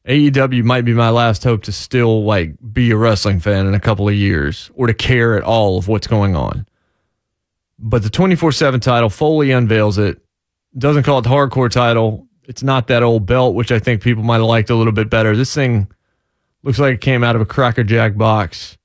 AEW 0.08 0.64
might 0.64 0.84
be 0.84 0.92
my 0.92 1.10
last 1.10 1.44
hope 1.44 1.62
to 1.62 1.72
still 1.72 2.24
like 2.24 2.56
be 2.72 2.90
a 2.90 2.96
wrestling 2.96 3.38
fan 3.38 3.64
in 3.64 3.74
a 3.74 3.80
couple 3.80 4.08
of 4.08 4.14
years 4.14 4.72
or 4.74 4.88
to 4.88 4.94
care 4.94 5.38
at 5.38 5.44
all 5.44 5.78
of 5.78 5.86
what's 5.86 6.08
going 6.08 6.34
on. 6.34 6.66
But 7.78 8.02
the 8.02 8.10
24/7 8.10 8.80
title 8.80 9.08
Foley 9.08 9.52
unveils 9.52 9.98
it. 9.98 10.20
Doesn't 10.76 11.04
call 11.04 11.20
it 11.20 11.22
the 11.22 11.30
hardcore 11.30 11.70
title. 11.70 12.26
It's 12.42 12.64
not 12.64 12.88
that 12.88 13.04
old 13.04 13.24
belt 13.24 13.54
which 13.54 13.70
I 13.70 13.78
think 13.78 14.02
people 14.02 14.24
might 14.24 14.38
have 14.38 14.46
liked 14.46 14.70
a 14.70 14.74
little 14.74 14.92
bit 14.92 15.08
better. 15.08 15.36
This 15.36 15.54
thing 15.54 15.86
looks 16.64 16.80
like 16.80 16.94
it 16.94 17.00
came 17.00 17.22
out 17.22 17.36
of 17.36 17.42
a 17.42 17.46
Cracker 17.46 17.84
Jack 17.84 18.16
box. 18.16 18.76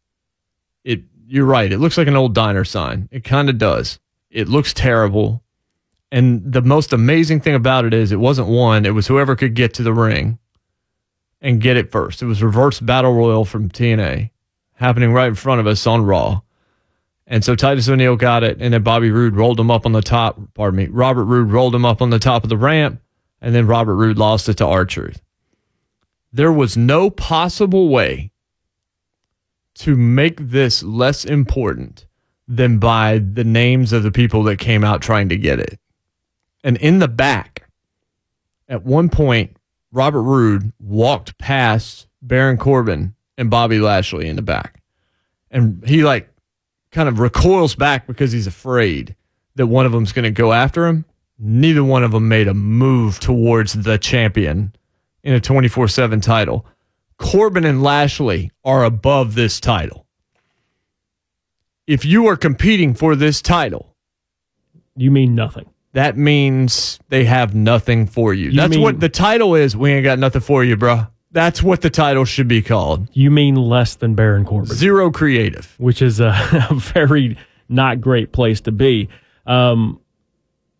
It 0.83 1.01
you're 1.25 1.47
right. 1.47 1.71
It 1.71 1.79
looks 1.79 1.97
like 1.97 2.07
an 2.07 2.15
old 2.15 2.35
diner 2.35 2.65
sign. 2.65 3.09
It 3.11 3.23
kind 3.23 3.49
of 3.49 3.57
does. 3.57 3.97
It 4.31 4.47
looks 4.47 4.73
terrible. 4.73 5.43
And 6.11 6.51
the 6.51 6.61
most 6.61 6.93
amazing 6.93 7.41
thing 7.41 7.55
about 7.55 7.85
it 7.85 7.93
is 7.93 8.11
it 8.11 8.19
wasn't 8.19 8.47
one, 8.47 8.85
it 8.85 8.93
was 8.93 9.07
whoever 9.07 9.35
could 9.35 9.53
get 9.53 9.73
to 9.75 9.83
the 9.83 9.93
ring 9.93 10.39
and 11.41 11.61
get 11.61 11.77
it 11.77 11.91
first. 11.91 12.21
It 12.21 12.25
was 12.25 12.41
reverse 12.41 12.79
battle 12.79 13.13
royal 13.13 13.45
from 13.45 13.69
TNA 13.69 14.31
happening 14.73 15.13
right 15.13 15.27
in 15.27 15.35
front 15.35 15.59
of 15.61 15.67
us 15.67 15.85
on 15.85 16.03
Raw. 16.03 16.41
And 17.27 17.45
so 17.45 17.55
Titus 17.55 17.87
O'Neil 17.87 18.17
got 18.17 18.43
it, 18.43 18.57
and 18.59 18.73
then 18.73 18.83
Bobby 18.83 19.09
Roode 19.09 19.35
rolled 19.35 19.59
him 19.59 19.71
up 19.71 19.85
on 19.85 19.93
the 19.93 20.01
top. 20.01 20.39
Pardon 20.53 20.77
me, 20.77 20.87
Robert 20.87 21.23
Roode 21.23 21.51
rolled 21.51 21.73
him 21.73 21.85
up 21.85 22.01
on 22.01 22.09
the 22.09 22.19
top 22.19 22.43
of 22.43 22.49
the 22.49 22.57
ramp, 22.57 23.01
and 23.39 23.55
then 23.55 23.67
Robert 23.67 23.95
Roode 23.95 24.17
lost 24.17 24.49
it 24.49 24.55
to 24.55 24.65
R 24.65 24.85
Truth. 24.85 25.21
There 26.33 26.51
was 26.51 26.75
no 26.75 27.09
possible 27.09 27.89
way 27.89 28.31
to 29.75 29.95
make 29.95 30.37
this 30.39 30.83
less 30.83 31.23
important 31.23 32.05
than 32.51 32.79
by 32.79 33.17
the 33.19 33.45
names 33.45 33.93
of 33.93 34.03
the 34.03 34.11
people 34.11 34.43
that 34.43 34.59
came 34.59 34.83
out 34.83 35.01
trying 35.01 35.29
to 35.29 35.37
get 35.37 35.59
it. 35.59 35.79
And 36.65 36.75
in 36.77 36.99
the 36.99 37.07
back, 37.07 37.69
at 38.67 38.83
one 38.83 39.07
point, 39.07 39.55
Robert 39.93 40.21
Roode 40.21 40.73
walked 40.79 41.37
past 41.37 42.07
Baron 42.21 42.57
Corbin 42.57 43.15
and 43.37 43.49
Bobby 43.49 43.79
Lashley 43.79 44.27
in 44.27 44.35
the 44.35 44.41
back. 44.41 44.81
And 45.49 45.81
he 45.87 46.03
like 46.03 46.29
kind 46.91 47.07
of 47.07 47.19
recoils 47.19 47.73
back 47.73 48.05
because 48.05 48.33
he's 48.33 48.47
afraid 48.47 49.15
that 49.55 49.67
one 49.67 49.85
of 49.85 49.93
them's 49.93 50.11
going 50.11 50.23
to 50.23 50.31
go 50.31 50.51
after 50.51 50.85
him. 50.85 51.05
Neither 51.39 51.85
one 51.85 52.03
of 52.03 52.11
them 52.11 52.27
made 52.27 52.49
a 52.49 52.53
move 52.53 53.19
towards 53.19 53.73
the 53.73 53.97
champion 53.97 54.75
in 55.23 55.33
a 55.33 55.39
24 55.39 55.87
7 55.87 56.19
title. 56.19 56.65
Corbin 57.17 57.65
and 57.65 57.81
Lashley 57.81 58.51
are 58.65 58.83
above 58.83 59.35
this 59.35 59.59
title. 59.61 60.00
If 61.87 62.05
you 62.05 62.27
are 62.27 62.37
competing 62.37 62.93
for 62.93 63.15
this 63.15 63.41
title, 63.41 63.95
You 64.95 65.11
mean 65.11 65.35
nothing. 65.35 65.65
that 65.93 66.17
means 66.17 66.99
they 67.09 67.25
have 67.25 67.53
nothing 67.55 68.07
for 68.07 68.33
you. 68.33 68.49
You 68.49 68.55
That's 68.57 68.71
mean- 68.71 68.81
what 68.81 68.99
the 68.99 69.09
title 69.09 69.55
is. 69.55 69.75
We 69.75 69.91
ain't 69.91 70.03
got 70.03 70.19
nothing 70.19 70.41
for 70.41 70.63
you, 70.63 70.77
bruh. 70.77 71.09
That's 71.33 71.63
what 71.63 71.81
the 71.81 71.89
title 71.89 72.25
should 72.25 72.47
be 72.49 72.61
called. 72.61 73.07
You 73.13 73.31
mean 73.31 73.55
less 73.55 73.95
than 73.95 74.15
Baron 74.15 74.43
Corbin. 74.45 74.73
Zero 74.75 75.11
creative. 75.11 75.73
which 75.77 76.01
is 76.01 76.19
a, 76.19 76.67
a 76.69 76.75
very 76.75 77.37
not 77.69 78.01
great 78.01 78.31
place 78.33 78.59
to 78.61 78.71
be. 78.71 79.07
Um, 79.45 79.99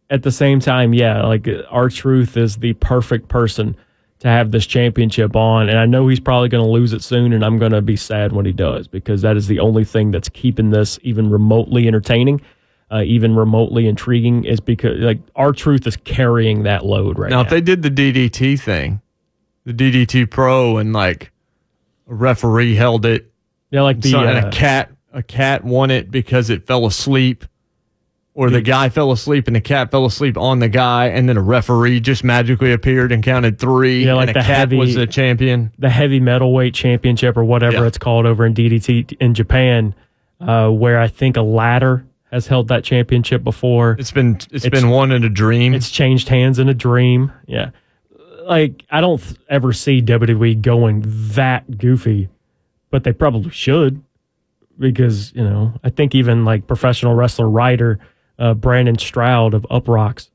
at 0.10 0.24
the 0.24 0.32
same 0.32 0.60
time, 0.60 0.94
yeah, 0.94 1.26
like 1.26 1.48
R 1.70 1.88
Truth 1.90 2.36
is 2.36 2.58
the 2.58 2.74
perfect 2.74 3.30
person 3.30 3.78
to 4.22 4.28
have 4.28 4.52
this 4.52 4.68
championship 4.68 5.36
on, 5.36 5.68
and 5.68 5.80
I 5.80 5.88
know 5.88 6.08
he's 6.08 6.20
probably 6.20 6.48
going 6.48 6.64
to 6.64 6.70
lose 6.70 6.94
it 6.94 7.02
soon, 7.02 7.34
and 7.34 7.44
I'm 7.44 7.58
going 7.58 7.72
to 7.72 7.82
be 7.82 7.96
sad 7.96 8.34
when 8.34 8.46
he 8.46 8.52
does 8.52 8.88
because 8.88 9.24
that 9.24 9.36
is 9.36 9.48
the 9.48 9.60
only 9.60 9.84
thing 9.84 10.12
that's 10.12 10.30
keeping 10.30 10.70
this 10.70 11.00
even 11.02 11.32
remotely 11.32 11.88
entertaining, 11.88 12.40
uh, 12.92 13.02
even 13.04 13.36
remotely 13.36 13.88
intriguing, 13.88 14.46
is 14.46 14.60
because 14.60 15.00
like 15.00 15.20
R 15.36 15.54
Truth 15.54 15.88
is 15.88 15.98
carrying 15.98 16.64
that 16.64 16.86
load 16.86 17.18
right 17.18 17.32
now. 17.32 17.38
Now, 17.38 17.46
if 17.46 17.50
they 17.50 17.62
did 17.62 17.82
the 17.82 17.90
DDT 17.90 18.60
thing, 18.60 19.02
the 19.66 19.74
DDT 19.74 20.30
Pro, 20.30 20.78
and 20.78 20.94
like 20.94 21.32
a 22.08 22.14
referee 22.14 22.76
held 22.76 23.08
it, 23.08 23.32
yeah, 23.72 23.82
like 23.82 24.02
the 24.02 24.12
so, 24.12 24.20
and 24.20 24.46
uh, 24.46 24.50
a 24.50 24.52
cat, 24.52 24.92
a 25.12 25.24
cat 25.24 25.64
won 25.64 25.90
it 25.90 26.12
because 26.12 26.52
it 26.52 26.68
fell 26.68 26.86
asleep, 26.86 27.44
or 28.34 28.50
the 28.50 28.62
guy 28.62 28.88
fell 28.90 29.12
asleep 29.12 29.48
and 29.48 29.56
the 29.56 29.62
cat 29.62 29.92
fell 29.92 30.06
asleep 30.06 30.38
on 30.38 30.60
the 30.60 30.70
guy, 30.70 31.08
and 31.08 31.28
then 31.28 31.36
a 31.38 31.42
referee 31.42 32.00
just 32.00 32.24
magically 32.24 32.72
appeared 32.72 33.12
and 33.12 33.24
counted 33.24 33.60
three, 33.60 34.06
Yeah, 34.06 34.14
like 34.14 34.30
and 34.30 34.38
a 34.38 34.40
the 34.40 34.46
cat 34.46 34.58
heavy- 34.58 34.78
was 34.78 34.96
the 34.96 35.06
champion. 35.08 35.72
the 35.78 35.90
heavy 35.90 36.20
metalweight 36.22 36.74
championship 36.74 37.36
or 37.36 37.44
whatever 37.44 37.78
Yeah. 37.78 37.86
it's 37.88 37.98
called 37.98 38.26
over 38.26 38.46
in 38.46 38.54
DDT 38.54 39.18
in 39.20 39.34
Japan, 39.34 39.94
uh, 40.40 40.70
where 40.70 41.00
I 41.00 41.08
think 41.08 41.36
a 41.36 41.42
ladder 41.42 42.06
has 42.32 42.48
held 42.48 42.70
that 42.70 42.86
championship 42.86 43.44
before. 43.44 43.98
It's 44.00 44.12
been 44.12 44.36
it's 44.52 44.66
It's- 44.66 44.82
been 44.82 44.90
one 44.90 45.12
in 45.12 45.26
a 45.26 45.30
dream. 45.30 45.74
It's 45.74 45.92
changed 45.92 46.30
hands 46.30 46.58
in 46.60 46.70
a 46.70 46.74
dream. 46.74 47.32
Yeah. 47.48 47.72
Like, 48.48 48.84
I 48.90 49.02
don't 49.02 49.22
ever 49.50 49.74
see 49.74 50.02
WWE 50.02 50.56
going 50.56 51.04
that 51.36 51.78
goofy, 51.78 52.30
but 52.90 53.04
they 53.04 53.12
probably 53.12 53.52
should 53.52 54.02
because, 54.80 55.32
you 55.36 55.44
know, 55.44 55.74
I 55.84 55.90
think 55.90 56.16
even 56.16 56.46
like 56.46 56.66
professional 56.68 57.14
wrestler 57.14 57.50
writer 57.50 58.00
uh, 58.42 58.56
Brandon 58.56 58.98
Stroud 58.98 59.54
of 59.54 59.66
Uproxx 59.70 60.30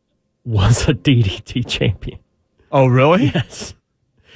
was 0.45 0.89
a 0.89 0.95
DDT 1.07 1.67
champion. 1.69 2.19
oh, 2.73 2.87
really? 2.87 3.27
Yes. 3.35 3.75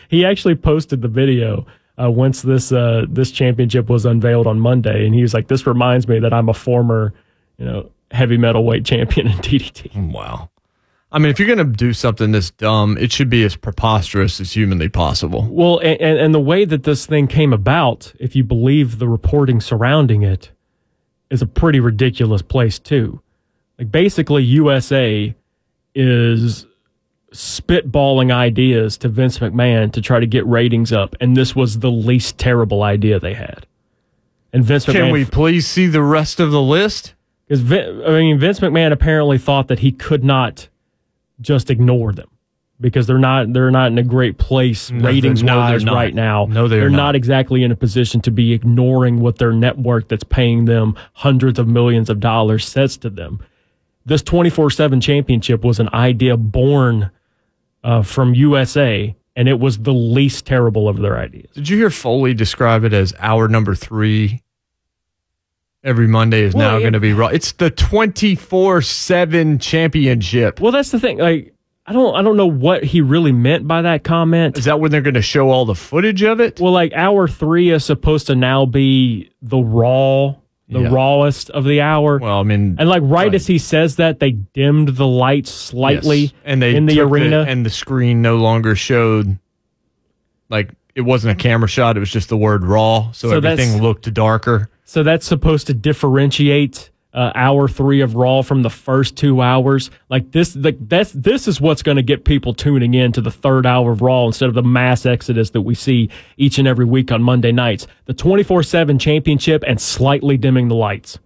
He 0.08 0.24
actually 0.24 0.56
posted 0.56 1.02
the 1.02 1.08
video 1.08 1.66
uh, 2.02 2.10
once 2.10 2.42
this 2.42 2.72
uh, 2.72 3.06
this 3.08 3.30
championship 3.30 3.88
was 3.88 4.04
unveiled 4.04 4.48
on 4.48 4.58
Monday, 4.58 5.06
and 5.06 5.14
he 5.14 5.22
was 5.22 5.32
like, 5.32 5.46
"This 5.46 5.66
reminds 5.66 6.08
me 6.08 6.18
that 6.18 6.32
I'm 6.32 6.48
a 6.48 6.54
former, 6.54 7.12
you 7.58 7.64
know, 7.64 7.90
heavy 8.10 8.36
metal 8.36 8.64
weight 8.64 8.84
champion 8.84 9.28
in 9.28 9.34
DDT." 9.38 10.12
Wow. 10.12 10.50
I 11.12 11.18
mean, 11.18 11.30
if 11.30 11.38
you're 11.38 11.48
gonna 11.48 11.64
do 11.64 11.92
something 11.92 12.32
this 12.32 12.50
dumb, 12.50 12.96
it 12.98 13.12
should 13.12 13.30
be 13.30 13.44
as 13.44 13.54
preposterous 13.54 14.40
as 14.40 14.52
humanly 14.52 14.88
possible. 14.88 15.46
Well, 15.48 15.78
and 15.78 16.00
and 16.00 16.34
the 16.34 16.40
way 16.40 16.64
that 16.64 16.82
this 16.82 17.06
thing 17.06 17.28
came 17.28 17.52
about, 17.52 18.12
if 18.18 18.34
you 18.34 18.42
believe 18.42 18.98
the 18.98 19.08
reporting 19.08 19.60
surrounding 19.60 20.22
it, 20.22 20.50
is 21.30 21.42
a 21.42 21.46
pretty 21.46 21.78
ridiculous 21.78 22.42
place 22.42 22.80
too. 22.80 23.20
Like 23.80 23.90
basically, 23.90 24.44
USA 24.44 25.34
is 25.94 26.66
spitballing 27.32 28.30
ideas 28.32 28.98
to 28.98 29.08
Vince 29.08 29.38
McMahon 29.38 29.90
to 29.92 30.02
try 30.02 30.20
to 30.20 30.26
get 30.26 30.46
ratings 30.46 30.92
up, 30.92 31.16
and 31.20 31.34
this 31.36 31.56
was 31.56 31.78
the 31.78 31.90
least 31.90 32.36
terrible 32.38 32.82
idea 32.82 33.18
they 33.18 33.34
had. 33.34 33.66
And 34.52 34.62
Vince 34.64 34.84
Can 34.84 35.10
we 35.10 35.24
please 35.24 35.66
see 35.66 35.86
the 35.86 36.02
rest 36.02 36.40
of 36.40 36.50
the 36.50 36.60
list? 36.60 37.14
because 37.48 37.62
Vin, 37.62 38.02
I 38.06 38.10
mean, 38.10 38.38
Vince 38.38 38.60
McMahon 38.60 38.92
apparently 38.92 39.38
thought 39.38 39.68
that 39.68 39.78
he 39.80 39.90
could 39.92 40.22
not 40.24 40.68
just 41.40 41.70
ignore 41.70 42.12
them 42.12 42.28
because 42.80 43.06
they're 43.06 43.18
not 43.18 43.52
they're 43.52 43.70
not 43.70 43.90
in 43.90 43.96
a 43.98 44.02
great 44.02 44.36
place 44.38 44.90
No, 44.90 45.06
ratings 45.06 45.40
they're- 45.40 45.46
no, 45.46 45.54
they're 45.66 45.72
wise 45.78 45.84
right 45.86 46.14
now. 46.14 46.46
No, 46.50 46.68
they 46.68 46.76
are 46.76 46.80
they're 46.80 46.90
not. 46.90 46.96
not 46.98 47.14
exactly 47.16 47.62
in 47.64 47.72
a 47.72 47.76
position 47.76 48.20
to 48.22 48.30
be 48.30 48.52
ignoring 48.52 49.20
what 49.20 49.38
their 49.38 49.52
network 49.52 50.08
that's 50.08 50.22
paying 50.24 50.66
them 50.66 50.96
hundreds 51.14 51.58
of 51.58 51.66
millions 51.66 52.10
of 52.10 52.20
dollars 52.20 52.66
says 52.66 52.96
to 52.98 53.08
them. 53.10 53.40
This 54.04 54.22
twenty 54.22 54.50
four 54.50 54.70
seven 54.70 55.00
championship 55.00 55.64
was 55.64 55.78
an 55.78 55.88
idea 55.92 56.36
born 56.36 57.10
uh, 57.84 58.02
from 58.02 58.34
USA, 58.34 59.14
and 59.36 59.48
it 59.48 59.60
was 59.60 59.78
the 59.78 59.92
least 59.92 60.46
terrible 60.46 60.88
of 60.88 60.98
their 60.98 61.18
ideas. 61.18 61.50
Did 61.54 61.68
you 61.68 61.76
hear 61.76 61.90
Foley 61.90 62.34
describe 62.34 62.84
it 62.84 62.92
as 62.92 63.14
hour 63.18 63.48
number 63.48 63.74
three? 63.74 64.42
Every 65.82 66.06
Monday 66.06 66.42
is 66.42 66.54
Well, 66.54 66.72
now 66.72 66.78
going 66.78 66.92
to 66.92 67.00
be 67.00 67.14
raw. 67.14 67.28
It's 67.28 67.52
the 67.52 67.70
twenty 67.70 68.34
four 68.34 68.82
seven 68.82 69.58
championship. 69.58 70.60
Well, 70.60 70.72
that's 70.72 70.90
the 70.90 71.00
thing. 71.00 71.18
Like, 71.18 71.54
I 71.86 71.92
don't 71.94 72.14
I 72.14 72.22
don't 72.22 72.36
know 72.36 72.46
what 72.46 72.84
he 72.84 73.00
really 73.00 73.32
meant 73.32 73.66
by 73.66 73.82
that 73.82 74.04
comment. 74.04 74.58
Is 74.58 74.66
that 74.66 74.78
when 74.78 74.90
they're 74.90 75.00
going 75.00 75.14
to 75.14 75.22
show 75.22 75.48
all 75.50 75.64
the 75.64 75.74
footage 75.74 76.22
of 76.22 76.38
it? 76.40 76.60
Well, 76.60 76.72
like 76.72 76.92
hour 76.92 77.26
three 77.28 77.70
is 77.70 77.84
supposed 77.84 78.26
to 78.26 78.34
now 78.34 78.66
be 78.66 79.30
the 79.40 79.58
raw, 79.58 80.34
the 80.70 80.80
Yeah. 80.82 80.88
rawest 80.92 81.50
of 81.50 81.64
the 81.64 81.80
hour. 81.80 82.18
Well, 82.18 82.38
I 82.40 82.42
mean, 82.42 82.76
and 82.78 82.88
like 82.88 83.02
right, 83.02 83.10
right. 83.26 83.34
as 83.34 83.46
he 83.46 83.58
says 83.58 83.96
that, 83.96 84.20
they 84.20 84.30
dimmed 84.32 84.88
the 84.96 85.06
lights 85.06 85.50
slightly 85.50 86.18
yes. 86.18 86.32
and 86.44 86.62
they 86.62 86.74
in 86.76 86.86
the 86.86 87.00
arena. 87.00 87.44
and 87.48 87.66
the 87.66 87.70
screen 87.70 88.22
no 88.22 88.36
longer 88.36 88.74
showed 88.76 89.38
like 90.48 90.70
it 90.94 91.02
wasn't 91.02 91.38
a 91.38 91.42
camera 91.42 91.68
shot. 91.68 91.96
It 91.96 92.00
was 92.00 92.10
just 92.10 92.28
the 92.28 92.36
word 92.36 92.64
raw, 92.64 93.10
so, 93.12 93.30
So 93.30 93.36
everything 93.36 93.80
looked 93.82 94.12
darker. 94.12 94.68
so 94.84 95.02
that's 95.02 95.26
supposed 95.26 95.66
to 95.68 95.74
differentiate 95.74 96.89
uh, 97.12 97.32
hour 97.34 97.68
three 97.68 98.00
of 98.00 98.14
Raw 98.14 98.42
from 98.42 98.62
the 98.62 98.70
first 98.70 99.16
two 99.16 99.40
hours. 99.40 99.90
Like 100.08 100.30
this, 100.32 100.54
like 100.56 100.76
that's 100.88 101.12
this 101.12 101.48
is 101.48 101.60
what's 101.60 101.82
going 101.82 101.96
to 101.96 102.02
get 102.02 102.24
people 102.24 102.54
tuning 102.54 102.94
in 102.94 103.12
to 103.12 103.20
the 103.20 103.30
third 103.30 103.66
hour 103.66 103.92
of 103.92 104.02
Raw 104.02 104.26
instead 104.26 104.48
of 104.48 104.54
the 104.54 104.62
mass 104.62 105.06
exodus 105.06 105.50
that 105.50 105.62
we 105.62 105.74
see 105.74 106.10
each 106.36 106.58
and 106.58 106.68
every 106.68 106.84
week 106.84 107.10
on 107.12 107.22
Monday 107.22 107.52
nights. 107.52 107.86
The 108.06 108.14
twenty 108.14 108.42
four 108.42 108.62
seven 108.62 108.98
championship 108.98 109.64
and 109.66 109.80
slightly 109.80 110.36
dimming 110.36 110.68
the 110.68 110.76
lights. 110.76 111.18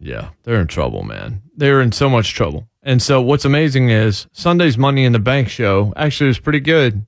Yeah, 0.00 0.30
they're 0.42 0.60
in 0.60 0.66
trouble, 0.66 1.02
man. 1.02 1.42
They're 1.56 1.80
in 1.80 1.92
so 1.92 2.08
much 2.08 2.34
trouble. 2.34 2.68
And 2.82 3.00
so 3.00 3.22
what's 3.22 3.46
amazing 3.46 3.88
is 3.88 4.26
Sunday's 4.32 4.76
Money 4.76 5.04
in 5.04 5.12
the 5.12 5.18
Bank 5.18 5.48
show 5.48 5.92
actually 5.96 6.26
was 6.28 6.38
pretty 6.38 6.60
good. 6.60 7.06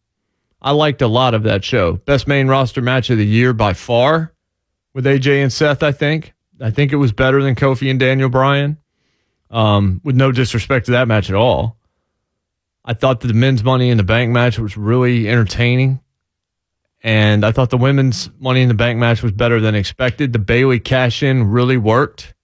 I 0.63 0.71
liked 0.71 1.03
a 1.03 1.07
lot 1.07 1.35
of 1.35 1.43
that 1.43 1.65
show. 1.65 1.95
Best 2.07 2.27
main 2.27 2.49
roster 2.49 2.81
match 2.81 3.11
of 3.11 3.19
the 3.19 3.27
year 3.27 3.53
by 3.53 3.75
far 3.75 4.33
with 4.95 5.05
AJ 5.05 5.43
and 5.43 5.53
Seth, 5.53 5.83
I 5.83 5.93
think. 5.93 6.33
I 6.61 6.71
think 6.71 6.93
it 6.93 6.97
was 6.97 7.13
better 7.13 7.43
than 7.43 7.55
Kofi 7.55 7.91
and 7.91 8.01
Daniel 8.01 8.29
Bryan. 8.29 8.79
Um, 9.49 10.01
with 10.03 10.17
no 10.17 10.33
disrespect 10.33 10.87
to 10.87 10.93
that 10.93 11.07
match 11.07 11.31
at 11.31 11.37
all. 11.37 11.77
I 12.85 12.95
thought 12.95 13.21
that 13.21 13.29
the 13.29 13.35
men's 13.35 13.63
Money 13.63 13.91
in 13.91 13.97
the 13.97 14.03
Bank 14.03 14.33
match 14.33 14.59
was 14.59 14.77
really 14.77 15.29
entertaining. 15.29 16.01
And 17.01 17.45
I 17.45 17.53
thought 17.53 17.71
the 17.71 17.79
women's 17.79 18.29
Money 18.41 18.63
in 18.63 18.69
the 18.69 18.75
Bank 18.75 18.99
match 18.99 19.23
was 19.23 19.31
better 19.31 19.61
than 19.61 19.77
expected. 19.77 20.33
The 20.33 20.41
Bayley 20.41 20.81
cash 20.81 21.23
in 21.23 21.51
really 21.51 21.77
worked 21.77 22.35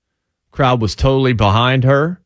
crowd 0.52 0.80
was 0.80 0.94
totally 0.94 1.32
behind 1.32 1.82
her. 1.82 2.20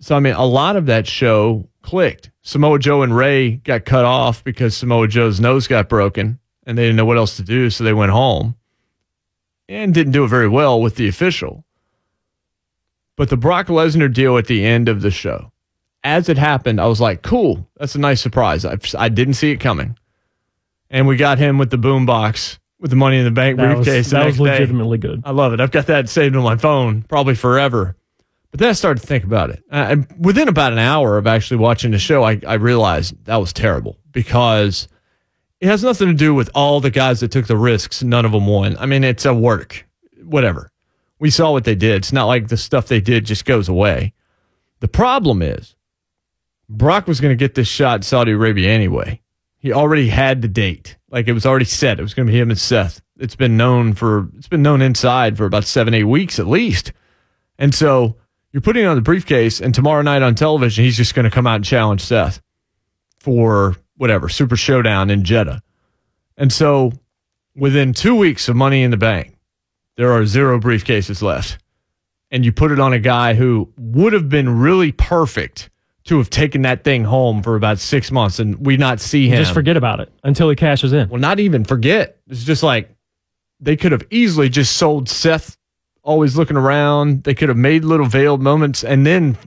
So 0.00 0.16
I 0.16 0.20
mean, 0.20 0.34
a 0.34 0.44
lot 0.44 0.74
of 0.74 0.86
that 0.86 1.06
show 1.06 1.68
clicked. 1.82 2.30
Samoa 2.42 2.80
Joe 2.80 3.02
and 3.02 3.14
Rey 3.14 3.52
got 3.52 3.84
cut 3.84 4.04
off 4.04 4.42
because 4.42 4.76
Samoa 4.76 5.06
Joe's 5.06 5.38
nose 5.38 5.68
got 5.68 5.88
broken 5.88 6.40
and 6.66 6.76
they 6.76 6.82
didn't 6.82 6.96
know 6.96 7.04
what 7.04 7.18
else 7.18 7.36
to 7.36 7.42
do, 7.42 7.70
so 7.70 7.84
they 7.84 7.92
went 7.92 8.10
home 8.10 8.56
and 9.68 9.94
didn't 9.94 10.12
do 10.12 10.24
it 10.24 10.28
very 10.28 10.48
well 10.48 10.80
with 10.80 10.96
the 10.96 11.08
official. 11.08 11.64
But 13.16 13.28
the 13.30 13.36
Brock 13.36 13.66
Lesnar 13.68 14.12
deal 14.12 14.38
at 14.38 14.46
the 14.46 14.64
end 14.64 14.88
of 14.88 15.02
the 15.02 15.10
show, 15.10 15.52
as 16.02 16.28
it 16.28 16.38
happened, 16.38 16.80
I 16.80 16.86
was 16.86 17.00
like, 17.00 17.22
cool, 17.22 17.68
that's 17.76 17.94
a 17.94 17.98
nice 18.00 18.20
surprise. 18.20 18.64
I, 18.64 18.76
I 18.98 19.08
didn't 19.08 19.34
see 19.34 19.50
it 19.52 19.58
coming. 19.60 19.96
and 20.90 21.06
we 21.06 21.16
got 21.16 21.38
him 21.38 21.58
with 21.58 21.70
the 21.70 21.78
boombox 21.78 22.58
with 22.80 22.90
the 22.90 22.96
Money 22.96 23.18
in 23.18 23.24
the 23.24 23.30
Bank 23.30 23.58
That 23.58 23.76
briefcase. 23.76 24.10
the 24.10 24.16
that 24.16 24.26
was 24.26 24.40
next 24.40 24.44
day. 24.48 24.58
legitimately 24.58 24.98
good. 24.98 25.22
I 25.24 25.30
love 25.30 25.52
it. 25.52 25.60
I've 25.60 25.70
got 25.70 25.86
that 25.86 26.08
saved 26.08 26.34
on 26.34 26.42
my 26.42 26.56
phone 26.56 27.02
probably 27.02 27.34
forever. 27.36 27.96
But 28.50 28.58
then 28.60 28.68
I 28.70 28.72
started 28.72 29.00
to 29.00 29.06
think 29.06 29.22
about 29.24 29.50
it. 29.50 29.62
Uh, 29.70 29.86
And 29.90 30.06
within 30.18 30.48
about 30.48 30.72
an 30.72 30.78
hour 30.80 31.16
of 31.16 31.26
actually 31.26 31.58
watching 31.58 31.92
the 31.92 31.98
show, 31.98 32.22
I, 32.24 32.40
I 32.46 32.54
realized 32.54 33.24
that 33.26 33.36
was 33.36 33.52
terrible 33.52 33.98
because 34.10 34.88
it 35.62 35.68
has 35.68 35.84
nothing 35.84 36.08
to 36.08 36.14
do 36.14 36.34
with 36.34 36.50
all 36.56 36.80
the 36.80 36.90
guys 36.90 37.20
that 37.20 37.30
took 37.30 37.46
the 37.46 37.56
risks. 37.56 38.02
None 38.02 38.24
of 38.24 38.32
them 38.32 38.48
won. 38.48 38.76
I 38.78 38.86
mean, 38.86 39.04
it's 39.04 39.24
a 39.24 39.32
work, 39.32 39.86
whatever. 40.24 40.72
We 41.20 41.30
saw 41.30 41.52
what 41.52 41.62
they 41.62 41.76
did. 41.76 41.98
It's 41.98 42.12
not 42.12 42.24
like 42.24 42.48
the 42.48 42.56
stuff 42.56 42.88
they 42.88 43.00
did 43.00 43.24
just 43.24 43.44
goes 43.44 43.68
away. 43.68 44.12
The 44.80 44.88
problem 44.88 45.40
is 45.40 45.76
Brock 46.68 47.06
was 47.06 47.20
going 47.20 47.30
to 47.30 47.36
get 47.36 47.54
this 47.54 47.68
shot 47.68 48.00
in 48.00 48.02
Saudi 48.02 48.32
Arabia 48.32 48.70
anyway. 48.70 49.20
He 49.56 49.72
already 49.72 50.08
had 50.08 50.42
the 50.42 50.48
date. 50.48 50.96
Like 51.12 51.28
it 51.28 51.32
was 51.32 51.46
already 51.46 51.64
set. 51.64 52.00
It 52.00 52.02
was 52.02 52.12
going 52.12 52.26
to 52.26 52.32
be 52.32 52.40
him 52.40 52.50
and 52.50 52.58
Seth. 52.58 53.00
It's 53.20 53.36
been 53.36 53.56
known 53.56 53.92
for 53.92 54.28
it's 54.36 54.48
been 54.48 54.62
known 54.62 54.82
inside 54.82 55.36
for 55.36 55.44
about 55.44 55.64
7 55.64 55.94
8 55.94 56.02
weeks 56.02 56.40
at 56.40 56.48
least. 56.48 56.92
And 57.56 57.72
so 57.72 58.16
you're 58.50 58.62
putting 58.62 58.82
it 58.82 58.88
on 58.88 58.96
the 58.96 59.00
briefcase 59.00 59.60
and 59.60 59.72
tomorrow 59.72 60.02
night 60.02 60.22
on 60.22 60.34
television 60.34 60.82
he's 60.82 60.96
just 60.96 61.14
going 61.14 61.24
to 61.24 61.30
come 61.30 61.46
out 61.46 61.54
and 61.54 61.64
challenge 61.64 62.00
Seth 62.00 62.42
for 63.20 63.76
whatever, 64.02 64.28
Super 64.28 64.56
Showdown 64.56 65.10
in 65.10 65.22
Jeddah. 65.22 65.62
And 66.36 66.52
so 66.52 66.90
within 67.54 67.92
2 67.92 68.16
weeks 68.16 68.48
of 68.48 68.56
Money 68.56 68.82
in 68.82 68.90
the 68.90 68.96
Bank, 68.96 69.38
there 69.96 70.10
are 70.10 70.26
zero 70.26 70.58
briefcases 70.58 71.22
left. 71.22 71.58
And 72.32 72.44
you 72.44 72.50
put 72.50 72.72
it 72.72 72.80
on 72.80 72.92
a 72.92 72.98
guy 72.98 73.34
who 73.34 73.72
would 73.78 74.12
have 74.12 74.28
been 74.28 74.58
really 74.58 74.90
perfect 74.90 75.70
to 76.06 76.18
have 76.18 76.30
taken 76.30 76.62
that 76.62 76.82
thing 76.82 77.04
home 77.04 77.44
for 77.44 77.54
about 77.54 77.78
six 77.78 78.10
months 78.10 78.40
and 78.40 78.66
we 78.66 78.76
not 78.76 78.98
see 78.98 79.28
him. 79.28 79.38
Just 79.38 79.54
forget 79.54 79.76
about 79.76 80.00
it 80.00 80.10
until 80.24 80.50
he 80.50 80.56
cashes 80.56 80.92
in. 80.92 81.08
Well, 81.08 81.20
not 81.20 81.38
even 81.38 81.62
forget. 81.62 82.18
It's 82.28 82.42
just 82.42 82.64
like 82.64 82.90
they 83.60 83.76
could 83.76 83.92
have 83.92 84.02
easily 84.10 84.48
just 84.48 84.76
sold 84.78 85.08
Seth 85.08 85.56
always 86.02 86.36
looking 86.36 86.56
around. 86.56 87.22
They 87.22 87.34
could 87.34 87.50
have 87.50 87.58
made 87.58 87.84
little 87.84 88.06
veiled 88.06 88.42
moments 88.42 88.82
and 88.82 89.06
then 89.06 89.38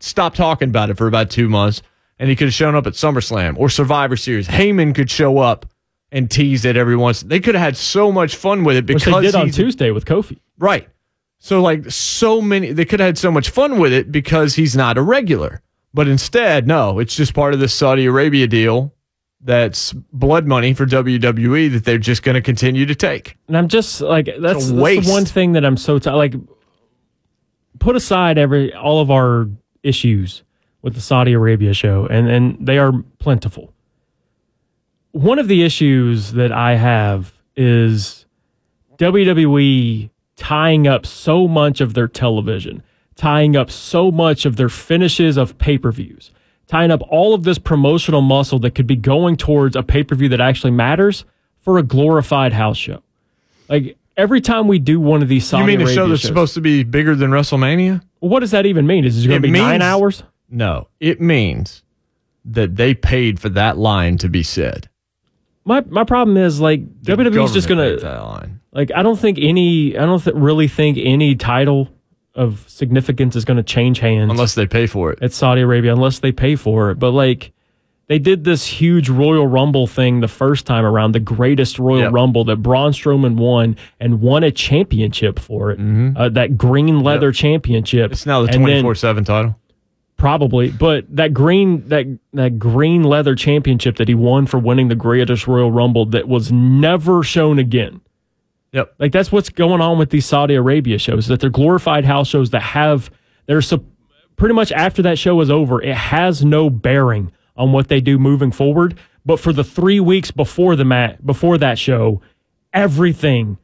stopped 0.00 0.36
talking 0.36 0.68
about 0.68 0.90
it 0.90 0.96
for 0.96 1.06
about 1.06 1.30
two 1.30 1.48
months. 1.48 1.80
And 2.20 2.28
he 2.28 2.36
could 2.36 2.48
have 2.48 2.54
shown 2.54 2.74
up 2.76 2.86
at 2.86 2.92
SummerSlam 2.92 3.56
or 3.56 3.70
Survivor 3.70 4.14
Series. 4.14 4.46
Heyman 4.46 4.94
could 4.94 5.10
show 5.10 5.38
up 5.38 5.66
and 6.12 6.30
tease 6.30 6.66
it 6.66 6.76
every 6.76 6.96
once. 6.96 7.22
They 7.22 7.40
could 7.40 7.54
have 7.54 7.64
had 7.64 7.76
so 7.78 8.12
much 8.12 8.36
fun 8.36 8.62
with 8.62 8.76
it 8.76 8.86
Which 8.86 9.04
because 9.04 9.22
they 9.22 9.22
did 9.22 9.34
on 9.34 9.50
Tuesday 9.50 9.90
with 9.90 10.04
Kofi. 10.04 10.38
Right. 10.58 10.86
So 11.38 11.62
like 11.62 11.90
so 11.90 12.42
many 12.42 12.72
they 12.72 12.84
could 12.84 13.00
have 13.00 13.08
had 13.08 13.18
so 13.18 13.30
much 13.30 13.48
fun 13.48 13.78
with 13.78 13.94
it 13.94 14.12
because 14.12 14.54
he's 14.54 14.76
not 14.76 14.98
a 14.98 15.02
regular. 15.02 15.62
But 15.94 16.06
instead, 16.06 16.66
no, 16.66 16.98
it's 16.98 17.16
just 17.16 17.34
part 17.34 17.54
of 17.54 17.58
this 17.58 17.74
Saudi 17.74 18.04
Arabia 18.04 18.46
deal 18.46 18.94
that's 19.40 19.92
blood 20.12 20.46
money 20.46 20.74
for 20.74 20.84
WWE 20.84 21.72
that 21.72 21.84
they're 21.84 21.98
just 21.98 22.22
going 22.22 22.34
to 22.34 22.42
continue 22.42 22.84
to 22.84 22.94
take. 22.94 23.36
And 23.48 23.56
I'm 23.56 23.68
just 23.68 24.02
like 24.02 24.26
that's, 24.26 24.40
that's 24.40 24.68
the 24.68 24.74
waste. 24.74 25.10
one 25.10 25.24
thing 25.24 25.52
that 25.52 25.64
I'm 25.64 25.76
so 25.76 25.98
t- 25.98 26.10
like. 26.10 26.34
Put 27.78 27.96
aside 27.96 28.36
every 28.36 28.74
all 28.74 29.00
of 29.00 29.10
our 29.10 29.48
issues 29.82 30.42
with 30.82 30.94
the 30.94 31.00
Saudi 31.00 31.32
Arabia 31.32 31.74
show, 31.74 32.06
and 32.06 32.28
and 32.28 32.66
they 32.66 32.78
are 32.78 32.92
plentiful. 33.18 33.72
One 35.12 35.38
of 35.38 35.48
the 35.48 35.62
issues 35.62 36.32
that 36.32 36.52
I 36.52 36.76
have 36.76 37.32
is 37.56 38.26
WWE 38.98 40.10
tying 40.36 40.86
up 40.86 41.04
so 41.04 41.48
much 41.48 41.80
of 41.80 41.94
their 41.94 42.08
television, 42.08 42.82
tying 43.16 43.56
up 43.56 43.70
so 43.70 44.10
much 44.10 44.46
of 44.46 44.56
their 44.56 44.68
finishes 44.68 45.36
of 45.36 45.58
pay 45.58 45.78
per 45.78 45.92
views, 45.92 46.30
tying 46.66 46.90
up 46.90 47.02
all 47.08 47.34
of 47.34 47.44
this 47.44 47.58
promotional 47.58 48.22
muscle 48.22 48.58
that 48.60 48.74
could 48.74 48.86
be 48.86 48.96
going 48.96 49.36
towards 49.36 49.76
a 49.76 49.82
pay 49.82 50.02
per 50.02 50.14
view 50.14 50.28
that 50.28 50.40
actually 50.40 50.70
matters 50.70 51.24
for 51.60 51.78
a 51.78 51.82
glorified 51.82 52.52
house 52.52 52.78
show. 52.78 53.02
Like 53.68 53.98
every 54.16 54.40
time 54.40 54.68
we 54.68 54.78
do 54.78 55.00
one 55.00 55.22
of 55.22 55.28
these 55.28 55.46
Saudi 55.46 55.62
you 55.62 55.66
mean 55.66 55.80
a 55.80 55.84
Arabia 55.84 55.94
show 55.94 56.08
that's 56.08 56.22
shows, 56.22 56.28
supposed 56.28 56.54
to 56.54 56.60
be 56.60 56.84
bigger 56.84 57.14
than 57.14 57.30
WrestleMania? 57.30 58.02
well, 58.20 58.30
what 58.30 58.40
does 58.40 58.52
that 58.52 58.66
even 58.66 58.86
mean? 58.86 59.04
Is 59.04 59.24
it 59.24 59.28
going 59.28 59.42
to 59.42 59.48
be 59.48 59.52
nine 59.52 59.82
hours? 59.82 60.22
No, 60.50 60.88
it 60.98 61.20
means 61.20 61.82
that 62.44 62.76
they 62.76 62.94
paid 62.94 63.38
for 63.38 63.48
that 63.50 63.78
line 63.78 64.18
to 64.18 64.28
be 64.28 64.42
said. 64.42 64.88
My 65.64 65.82
my 65.88 66.04
problem 66.04 66.36
is 66.36 66.60
like 66.60 66.80
The 67.02 67.16
WWE's 67.16 67.52
just 67.52 67.68
gonna 67.68 67.96
that 67.96 68.22
line. 68.24 68.60
like 68.72 68.90
I 68.94 69.02
don't 69.02 69.18
think 69.18 69.38
any 69.40 69.96
I 69.96 70.06
don't 70.06 70.22
th- 70.22 70.34
really 70.34 70.66
think 70.68 70.98
any 70.98 71.34
title 71.36 71.88
of 72.34 72.64
significance 72.68 73.36
is 73.36 73.44
going 73.44 73.56
to 73.56 73.62
change 73.62 73.98
hands 73.98 74.30
unless 74.30 74.54
they 74.54 74.66
pay 74.66 74.86
for 74.86 75.12
it. 75.12 75.18
at 75.20 75.32
Saudi 75.32 75.60
Arabia 75.62 75.92
unless 75.92 76.20
they 76.20 76.30
pay 76.32 76.54
for 76.56 76.90
it. 76.90 76.98
But 76.98 77.10
like 77.10 77.52
they 78.06 78.18
did 78.18 78.42
this 78.44 78.64
huge 78.66 79.08
Royal 79.08 79.46
Rumble 79.46 79.86
thing 79.86 80.20
the 80.20 80.28
first 80.28 80.64
time 80.66 80.84
around, 80.84 81.12
the 81.12 81.20
greatest 81.20 81.78
Royal 81.78 82.00
Yep. 82.04 82.12
Rumble 82.12 82.44
that 82.44 82.56
Braun 82.56 82.92
Strowman 82.92 83.36
won 83.36 83.76
and 84.00 84.20
won 84.20 84.42
a 84.44 84.50
championship 84.50 85.38
for 85.38 85.70
it. 85.72 85.78
Uh, 86.16 86.28
that 86.30 86.56
green 86.56 87.00
leather 87.00 87.30
championship. 87.32 88.06
Mm-hmm. 88.06 88.12
It's 88.12 88.26
now 88.26 88.42
the 88.42 88.48
24/7 88.48 89.24
title. 89.26 89.56
Probably, 90.20 90.70
but 90.70 91.06
that 91.16 91.32
green 91.32 91.88
that 91.88 92.04
that 92.34 92.58
green 92.58 93.04
leather 93.04 93.34
championship 93.34 93.96
that 93.96 94.06
he 94.06 94.14
won 94.14 94.44
for 94.44 94.58
winning 94.58 94.88
the 94.88 94.94
greatest 94.94 95.46
Royal 95.46 95.72
Rumble 95.72 96.04
that 96.04 96.28
was 96.28 96.52
never 96.52 97.22
shown 97.22 97.58
again. 97.58 98.02
Yep. 98.72 98.96
Like 98.98 99.12
that's 99.12 99.32
what's 99.32 99.48
going 99.48 99.80
on 99.80 99.96
with 99.96 100.10
these 100.10 100.26
Saudi 100.26 100.56
Arabia 100.56 100.98
shows. 100.98 101.26
That 101.28 101.40
they're 101.40 101.48
glorified 101.48 102.04
house 102.04 102.28
shows 102.28 102.50
that 102.50 102.60
have 102.60 103.10
they're 103.46 103.62
so 103.62 103.82
pretty 104.36 104.54
much 104.54 104.72
after 104.72 105.00
that 105.00 105.18
show 105.18 105.40
is 105.40 105.50
over, 105.50 105.80
it 105.80 105.96
has 105.96 106.44
no 106.44 106.68
bearing 106.68 107.32
on 107.56 107.72
what 107.72 107.88
they 107.88 108.02
do 108.02 108.18
moving 108.18 108.52
forward. 108.52 108.98
But 109.24 109.40
for 109.40 109.54
the 109.54 109.64
three 109.64 110.00
weeks 110.00 110.30
before 110.30 110.76
the 110.76 110.84
mat 110.84 111.24
before 111.24 111.56
that 111.56 111.78
show, 111.78 112.20
everything 112.74 113.56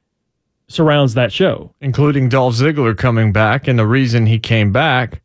surrounds 0.68 1.12
that 1.12 1.34
show. 1.34 1.74
including 1.82 2.30
Dolph 2.30 2.54
Ziggler 2.54 2.96
coming 2.96 3.30
back. 3.30 3.68
And 3.68 3.78
the 3.78 3.86
reason 3.86 4.24
he 4.24 4.38
came 4.38 4.72
back 4.72 5.20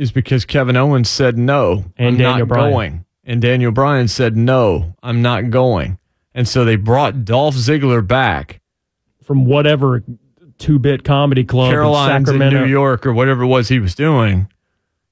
is 0.00 0.10
because 0.12 0.44
Kevin 0.44 0.76
Owens 0.76 1.08
said 1.08 1.36
no, 1.36 1.84
And 1.96 2.08
I'm 2.08 2.16
Daniel 2.16 2.38
not 2.46 2.48
Bryan. 2.48 2.72
going. 2.72 3.04
And 3.24 3.42
Daniel 3.42 3.70
Bryan 3.72 4.08
said 4.08 4.36
no, 4.36 4.94
I'm 5.02 5.22
not 5.22 5.50
going. 5.50 5.98
And 6.34 6.48
so 6.48 6.64
they 6.64 6.76
brought 6.76 7.24
Dolph 7.24 7.54
Ziggler 7.54 8.06
back, 8.06 8.60
From 9.24 9.44
whatever 9.44 10.02
two 10.58 10.78
bit 10.78 11.04
comedy 11.04 11.44
club 11.44 11.66
in 11.68 11.72
Caroline's 11.72 12.28
in 12.28 12.34
Sacramento. 12.34 12.64
New 12.64 12.70
York 12.70 13.06
or 13.06 13.12
whatever 13.12 13.42
it 13.42 13.46
was 13.46 13.68
he 13.68 13.78
was 13.78 13.94
doing. 13.94 14.48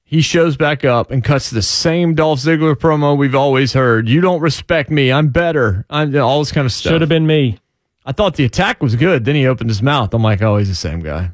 He 0.03 0.21
shows 0.21 0.57
back 0.57 0.83
up 0.83 1.11
and 1.11 1.23
cuts 1.23 1.51
the 1.51 1.61
same 1.61 2.15
Dolph 2.15 2.39
Ziggler 2.39 2.75
promo 2.75 3.15
we've 3.15 3.35
always 3.35 3.73
heard. 3.73 4.09
You 4.09 4.21
don't 4.21 4.41
respect 4.41 4.89
me. 4.89 5.11
I'm 5.11 5.29
better. 5.29 5.85
I'm 5.89 6.15
all 6.17 6.39
this 6.39 6.51
kind 6.51 6.65
of 6.65 6.71
stuff. 6.71 6.91
Should 6.93 7.01
have 7.01 7.09
been 7.09 7.27
me. 7.27 7.59
I 8.05 8.11
thought 8.11 8.35
the 8.35 8.45
attack 8.45 8.81
was 8.81 8.95
good. 8.95 9.23
Then 9.25 9.35
he 9.35 9.45
opened 9.45 9.69
his 9.69 9.83
mouth. 9.83 10.11
I'm 10.15 10.23
like, 10.23 10.41
oh, 10.41 10.57
he's 10.57 10.69
the 10.69 10.73
same 10.73 11.01
guy. 11.01 11.31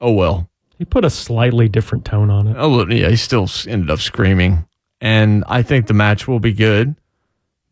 Oh 0.00 0.12
well. 0.12 0.48
He 0.82 0.86
put 0.86 1.04
a 1.04 1.10
slightly 1.10 1.68
different 1.68 2.04
tone 2.04 2.28
on 2.28 2.48
it. 2.48 2.56
Oh, 2.58 2.84
yeah, 2.88 3.08
he 3.08 3.14
still 3.14 3.48
ended 3.68 3.88
up 3.88 4.00
screaming. 4.00 4.66
And 5.00 5.44
I 5.46 5.62
think 5.62 5.86
the 5.86 5.94
match 5.94 6.26
will 6.26 6.40
be 6.40 6.52
good. 6.52 6.96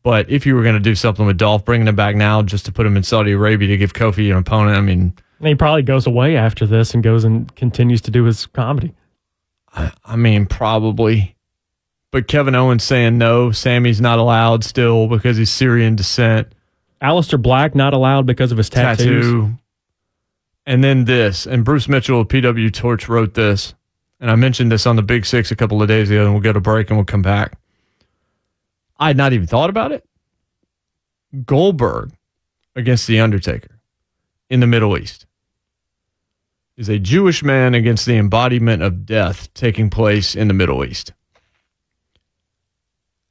But 0.05 0.31
if 0.31 0.47
you 0.47 0.55
were 0.55 0.63
going 0.63 0.77
to 0.77 0.81
do 0.81 0.95
something 0.95 1.27
with 1.27 1.37
Dolph, 1.37 1.65
bringing 1.65 1.89
him 1.89 1.97
back 1.97 2.15
now 2.15 2.41
just 2.43 2.67
to 2.67 2.73
put 2.73 2.87
him 2.87 2.97
in 2.97 3.03
Saudi 3.03 3.33
Arabia 3.33 3.67
to 3.67 3.77
give 3.77 3.95
Kofi 3.95 4.31
an 4.31 4.37
opponent, 4.37 4.77
I 4.79 4.81
mean, 4.81 5.13
And 5.41 5.49
he 5.49 5.57
probably 5.57 5.83
goes 5.83 6.07
away 6.07 6.37
after 6.37 6.69
this 6.69 6.95
and 6.95 7.03
goes 7.03 7.25
and 7.25 7.53
continues 7.57 8.01
to 8.03 8.13
do 8.13 8.23
his 8.23 8.47
comedy. 8.47 8.95
I 9.75 10.15
mean, 10.15 10.47
probably. 10.47 11.35
But 12.13 12.29
Kevin 12.29 12.55
Owens 12.55 12.85
saying 12.85 13.19
no, 13.19 13.51
Sammy's 13.51 14.01
not 14.01 14.21
allowed 14.21 14.63
still 14.63 15.09
because 15.09 15.37
he's 15.37 15.51
Syrian 15.51 15.97
descent. 15.97 16.55
Aleister 17.03 17.43
Black 17.43 17.75
not 17.75 17.93
allowed 17.93 18.25
because 18.27 18.53
of 18.53 18.59
his 18.59 18.71
tattoos. 18.71 19.25
tattoo. 19.25 19.55
And 20.67 20.85
then 20.85 21.05
this, 21.05 21.47
and 21.47 21.65
Bruce 21.65 21.89
Mitchell 21.89 22.21
of 22.21 22.29
PW 22.29 22.73
Torch 22.73 23.09
wrote 23.09 23.35
this, 23.35 23.75
and 24.21 24.31
I 24.31 24.37
mentioned 24.37 24.71
this 24.71 24.87
on 24.87 24.97
the 24.97 25.03
Big 25.03 25.25
Six 25.25 25.51
a 25.51 25.57
couple 25.57 25.81
of 25.81 25.89
days 25.89 26.11
ago, 26.11 26.25
and 26.25 26.33
we'll 26.33 26.43
go 26.43 26.53
to 26.53 26.61
break 26.61 26.91
and 26.91 26.99
we'll 26.99 27.07
come 27.07 27.23
back. 27.23 27.59
I 28.99 29.09
had 29.09 29.17
not 29.17 29.33
even 29.33 29.47
thought 29.47 29.71
about 29.71 29.93
it. 29.93 30.07
Goldberg 31.45 32.13
against 32.77 33.07
The 33.07 33.21
Undertaker 33.21 33.81
in 34.51 34.61
the 34.61 34.67
Middle 34.67 34.99
East 34.99 35.27
is 36.77 36.89
a 36.89 36.99
Jewish 36.99 37.43
man 37.43 37.75
against 37.75 38.07
the 38.07 38.17
embodiment 38.17 38.83
of 38.83 39.07
death 39.07 39.53
taking 39.55 39.91
place 39.91 40.35
in 40.35 40.49
the 40.49 40.55
Middle 40.55 40.85
East. 40.85 41.13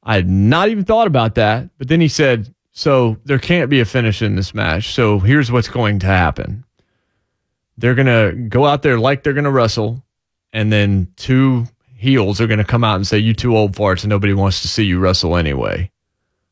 I 0.02 0.14
had 0.14 0.28
not 0.28 0.68
even 0.68 0.84
thought 0.84 1.06
about 1.06 1.34
that. 1.34 1.68
But 1.76 1.88
then 1.88 2.00
he 2.00 2.08
said, 2.08 2.54
so 2.72 3.16
there 3.24 3.38
can't 3.38 3.68
be 3.68 3.80
a 3.80 3.84
finish 3.84 4.22
in 4.22 4.36
this 4.36 4.54
match. 4.54 4.94
So 4.94 5.18
here's 5.18 5.52
what's 5.52 5.68
going 5.68 5.98
to 6.00 6.06
happen. 6.06 6.64
They're 7.80 7.94
going 7.94 8.06
to 8.06 8.36
go 8.48 8.66
out 8.66 8.82
there 8.82 8.98
like 8.98 9.22
they're 9.22 9.32
going 9.32 9.44
to 9.44 9.50
wrestle. 9.50 10.02
And 10.52 10.72
then 10.72 11.08
two 11.16 11.66
heels 11.94 12.40
are 12.40 12.46
going 12.46 12.58
to 12.58 12.64
come 12.64 12.84
out 12.84 12.96
and 12.96 13.06
say, 13.06 13.18
you 13.18 13.34
two 13.34 13.56
old 13.56 13.72
farts 13.72 14.02
and 14.02 14.10
nobody 14.10 14.32
wants 14.34 14.62
to 14.62 14.68
see 14.68 14.84
you 14.84 14.98
wrestle 14.98 15.36
anyway. 15.36 15.90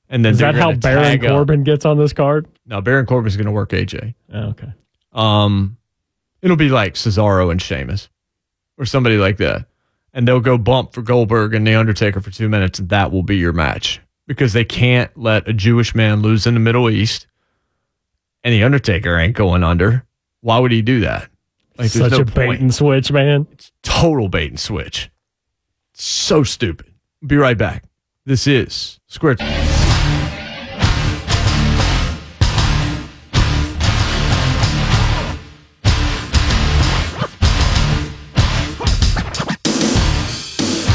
And 0.09 0.25
then 0.25 0.33
Is 0.33 0.39
that 0.39 0.55
how 0.55 0.73
Baron 0.73 1.03
tag 1.05 1.25
up. 1.25 1.31
Corbin 1.33 1.65
gets 1.65 1.85
on 1.85 1.99
this 1.99 2.13
card? 2.13 2.47
Now 2.67 2.81
Baron 2.81 3.07
Corbin's 3.07 3.37
going 3.37 3.47
to 3.47 3.53
work 3.53 3.71
AJ. 3.71 4.15
Oh, 4.33 4.49
okay. 4.51 4.73
Um, 5.13 5.77
it'll 6.43 6.57
be 6.57 6.69
like 6.69 6.95
Cesaro 6.95 7.51
and 7.51 7.61
Sheamus 7.61 8.09
or 8.79 8.87
somebody 8.87 9.17
like 9.17 9.37
that. 9.39 9.67
And 10.15 10.27
they'll 10.27 10.41
go 10.41 10.57
bump 10.59 10.95
for 10.95 11.03
Goldberg 11.03 11.55
and 11.55 11.67
The 11.67 11.75
Undertaker 11.75 12.21
for 12.21 12.31
two 12.31 12.49
minutes, 12.49 12.79
and 12.79 12.89
that 12.89 13.13
will 13.13 13.23
be 13.23 13.37
your 13.37 13.53
match. 13.53 14.01
because 14.27 14.53
they 14.53 14.65
can't 14.65 15.11
let 15.17 15.49
a 15.49 15.53
Jewish 15.53 15.95
man 15.95 16.23
lose 16.23 16.47
in 16.47 16.55
the 16.55 16.61
Middle 16.61 16.89
East, 16.91 17.27
and 18.45 18.53
the 18.53 18.63
Undertaker 18.63 19.19
ain't 19.19 19.35
going 19.37 19.63
under. 19.65 20.05
Why 20.41 20.59
would 20.59 20.73
he 20.73 20.83
do 20.83 21.01
that? 21.01 21.29
Like, 21.77 21.91
Such 21.91 22.13
no 22.13 22.19
a 22.21 22.25
bait 22.25 22.35
point. 22.47 22.61
and 22.61 22.75
switch, 22.75 23.11
man. 23.13 23.47
It's 23.53 23.71
total 23.83 24.29
bait 24.29 24.51
and 24.51 24.59
switch. 24.61 25.11
So 25.95 26.43
stupid. 26.43 26.93
Be 27.27 27.37
right 27.37 27.59
back. 27.59 27.85
This 28.25 28.47
is 28.47 29.01
Square. 29.07 29.37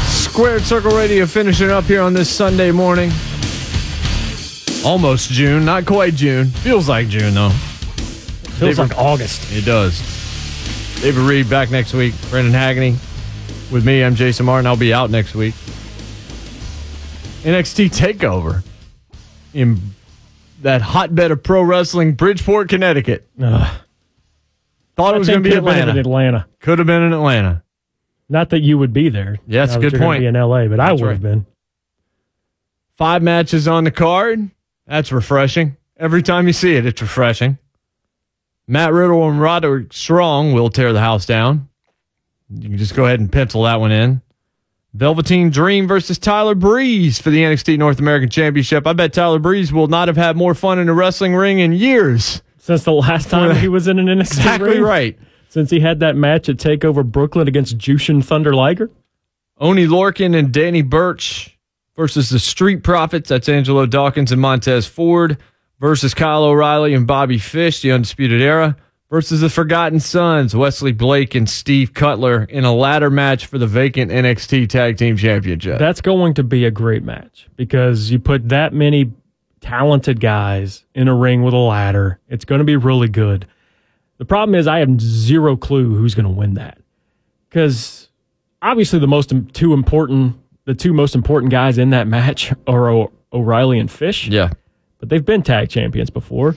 Squared 0.06 0.62
Circle 0.62 0.90
Radio 0.96 1.26
finishing 1.26 1.70
up 1.70 1.84
here 1.84 2.02
on 2.02 2.12
this 2.12 2.28
Sunday 2.28 2.72
morning. 2.72 3.10
Almost 4.84 5.30
June, 5.30 5.64
not 5.64 5.86
quite 5.86 6.14
June. 6.14 6.46
Feels 6.46 6.88
like 6.88 7.08
June 7.08 7.34
though. 7.34 7.52
Feels 8.58 8.76
David- 8.76 8.90
like 8.90 8.98
August. 8.98 9.52
It 9.52 9.64
does. 9.64 10.00
David 11.00 11.20
Reed 11.22 11.50
back 11.50 11.70
next 11.70 11.92
week. 11.92 12.14
Brendan 12.30 12.52
Hagney 12.54 12.92
with 13.72 13.84
me. 13.84 14.02
I'm 14.02 14.14
Jason 14.14 14.46
Martin. 14.46 14.66
I'll 14.66 14.76
be 14.76 14.94
out 14.94 15.10
next 15.10 15.34
week. 15.34 15.54
NXT 17.42 17.90
Takeover 17.90 18.62
in 19.52 19.80
that 20.62 20.80
hotbed 20.80 21.30
of 21.30 21.42
pro 21.42 21.62
wrestling, 21.62 22.12
Bridgeport, 22.14 22.68
Connecticut. 22.68 23.28
Ugh. 23.42 23.76
Thought 24.96 25.14
it 25.16 25.18
was 25.18 25.28
going 25.28 25.42
to 25.42 25.50
be 25.50 25.54
Atlanta. 25.56 25.90
in 25.90 25.98
Atlanta. 25.98 26.46
Could 26.60 26.78
have 26.78 26.86
been 26.86 27.02
in 27.02 27.12
Atlanta. 27.12 27.62
Not 28.28 28.50
that 28.50 28.60
you 28.62 28.78
would 28.78 28.92
be 28.92 29.08
there. 29.10 29.36
Yeah, 29.46 29.66
that's 29.66 29.76
a 29.76 29.80
good 29.80 29.98
point. 30.00 30.20
Be 30.20 30.26
in 30.26 30.34
LA, 30.34 30.66
but 30.68 30.80
I 30.80 30.90
That's 30.90 31.00
would 31.02 31.06
right. 31.08 31.12
have 31.14 31.22
been. 31.22 31.46
Five 32.96 33.22
matches 33.22 33.68
on 33.68 33.84
the 33.84 33.90
card. 33.90 34.48
That's 34.86 35.12
refreshing. 35.12 35.76
Every 35.98 36.22
time 36.22 36.46
you 36.46 36.52
see 36.52 36.76
it, 36.76 36.86
it's 36.86 37.02
refreshing. 37.02 37.58
Matt 38.66 38.92
Riddle 38.92 39.28
and 39.28 39.40
Roderick 39.40 39.92
Strong 39.92 40.52
will 40.52 40.70
tear 40.70 40.92
the 40.92 41.00
house 41.00 41.26
down. 41.26 41.68
You 42.50 42.68
can 42.70 42.78
just 42.78 42.94
go 42.94 43.04
ahead 43.04 43.20
and 43.20 43.30
pencil 43.30 43.62
that 43.64 43.80
one 43.80 43.92
in. 43.92 44.22
Velveteen 44.94 45.50
Dream 45.50 45.88
versus 45.88 46.18
Tyler 46.18 46.54
Breeze 46.54 47.18
for 47.20 47.30
the 47.30 47.42
NXT 47.42 47.78
North 47.78 47.98
American 47.98 48.28
Championship. 48.30 48.86
I 48.86 48.92
bet 48.92 49.12
Tyler 49.12 49.40
Breeze 49.40 49.72
will 49.72 49.88
not 49.88 50.06
have 50.08 50.16
had 50.16 50.36
more 50.36 50.54
fun 50.54 50.78
in 50.78 50.88
a 50.88 50.94
wrestling 50.94 51.34
ring 51.34 51.58
in 51.58 51.72
years. 51.72 52.42
Since 52.58 52.84
the 52.84 52.92
last 52.92 53.28
time 53.28 53.56
he 53.56 53.68
was 53.68 53.88
in 53.88 53.98
an 53.98 54.06
NXT 54.06 54.20
Exactly 54.38 54.70
ring? 54.70 54.82
right. 54.82 55.18
Since 55.48 55.70
he 55.70 55.80
had 55.80 56.00
that 56.00 56.16
match 56.16 56.48
at 56.48 56.56
Takeover 56.56 57.04
Brooklyn 57.04 57.48
against 57.48 57.76
Jushin 57.76 58.24
Thunder 58.24 58.54
Liger. 58.54 58.90
Oney 59.58 59.86
Lorcan 59.86 60.36
and 60.36 60.52
Danny 60.52 60.82
Burch 60.82 61.58
versus 61.96 62.30
the 62.30 62.38
Street 62.38 62.82
Profits. 62.82 63.28
That's 63.28 63.48
Angelo 63.48 63.86
Dawkins 63.86 64.32
and 64.32 64.40
Montez 64.40 64.86
Ford 64.86 65.38
versus 65.80 66.14
Kyle 66.14 66.44
O'Reilly 66.44 66.94
and 66.94 67.06
Bobby 67.06 67.38
Fish, 67.38 67.82
the 67.82 67.92
Undisputed 67.92 68.40
Era, 68.40 68.76
versus 69.10 69.40
the 69.40 69.50
Forgotten 69.50 70.00
Sons, 70.00 70.56
Wesley 70.56 70.92
Blake 70.92 71.34
and 71.34 71.48
Steve 71.48 71.94
Cutler 71.94 72.44
in 72.44 72.64
a 72.64 72.74
ladder 72.74 73.10
match 73.10 73.46
for 73.46 73.58
the 73.58 73.66
vacant 73.66 74.10
NXT 74.10 74.68
Tag 74.68 74.96
Team 74.96 75.16
Championship. 75.16 75.78
That's 75.78 76.00
going 76.00 76.34
to 76.34 76.42
be 76.42 76.64
a 76.64 76.70
great 76.70 77.02
match 77.04 77.48
because 77.56 78.10
you 78.10 78.18
put 78.18 78.48
that 78.48 78.72
many 78.72 79.12
talented 79.60 80.20
guys 80.20 80.84
in 80.94 81.08
a 81.08 81.14
ring 81.14 81.42
with 81.42 81.54
a 81.54 81.58
ladder. 81.58 82.20
It's 82.28 82.44
going 82.44 82.58
to 82.58 82.64
be 82.64 82.76
really 82.76 83.08
good. 83.08 83.46
The 84.18 84.24
problem 84.24 84.54
is 84.54 84.66
I 84.66 84.78
have 84.78 85.00
zero 85.00 85.56
clue 85.56 85.94
who's 85.94 86.14
going 86.14 86.24
to 86.26 86.30
win 86.30 86.54
that 86.54 86.78
because 87.48 88.08
obviously 88.62 88.98
the 88.98 89.06
most 89.08 89.32
two 89.52 89.72
important, 89.74 90.36
the 90.64 90.74
two 90.74 90.92
most 90.92 91.14
important 91.14 91.50
guys 91.50 91.78
in 91.78 91.90
that 91.90 92.06
match 92.06 92.52
are 92.66 92.88
o- 92.90 93.12
O'Reilly 93.32 93.78
and 93.78 93.90
Fish. 93.90 94.28
yeah. 94.28 94.50
But 94.98 95.08
they've 95.08 95.24
been 95.24 95.42
tag 95.42 95.68
champions 95.68 96.10
before, 96.10 96.56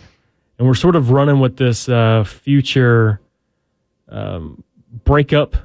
and 0.57 0.67
we're 0.67 0.75
sort 0.75 0.95
of 0.95 1.11
running 1.11 1.39
with 1.39 1.57
this 1.57 1.89
uh, 1.89 2.23
future 2.23 3.19
um, 4.09 4.63
breakup 5.03 5.55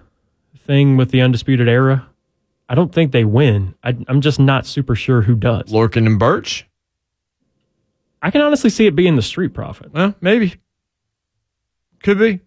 thing 0.67 0.97
with 0.97 1.11
the 1.11 1.21
Undisputed 1.21 1.69
Era. 1.69 2.07
I 2.69 2.75
don't 2.75 2.93
think 2.93 3.13
they 3.13 3.25
win. 3.25 3.75
I, 3.85 3.97
I'm 4.09 4.21
just 4.21 4.41
not 4.41 4.67
super 4.67 4.95
sure 4.95 5.23
who 5.23 5.35
does. 5.35 5.71
Lorcan 5.71 6.07
and 6.07 6.19
Burch? 6.19 6.67
I 8.23 8.31
can 8.31 8.41
honestly 8.41 8.71
see 8.71 8.87
it 8.87 8.95
being 8.97 9.17
the 9.17 9.23
Street 9.23 9.53
Profit. 9.53 9.93
Well, 9.93 10.15
maybe. 10.21 10.55
Could 12.03 12.19
be. 12.19 12.41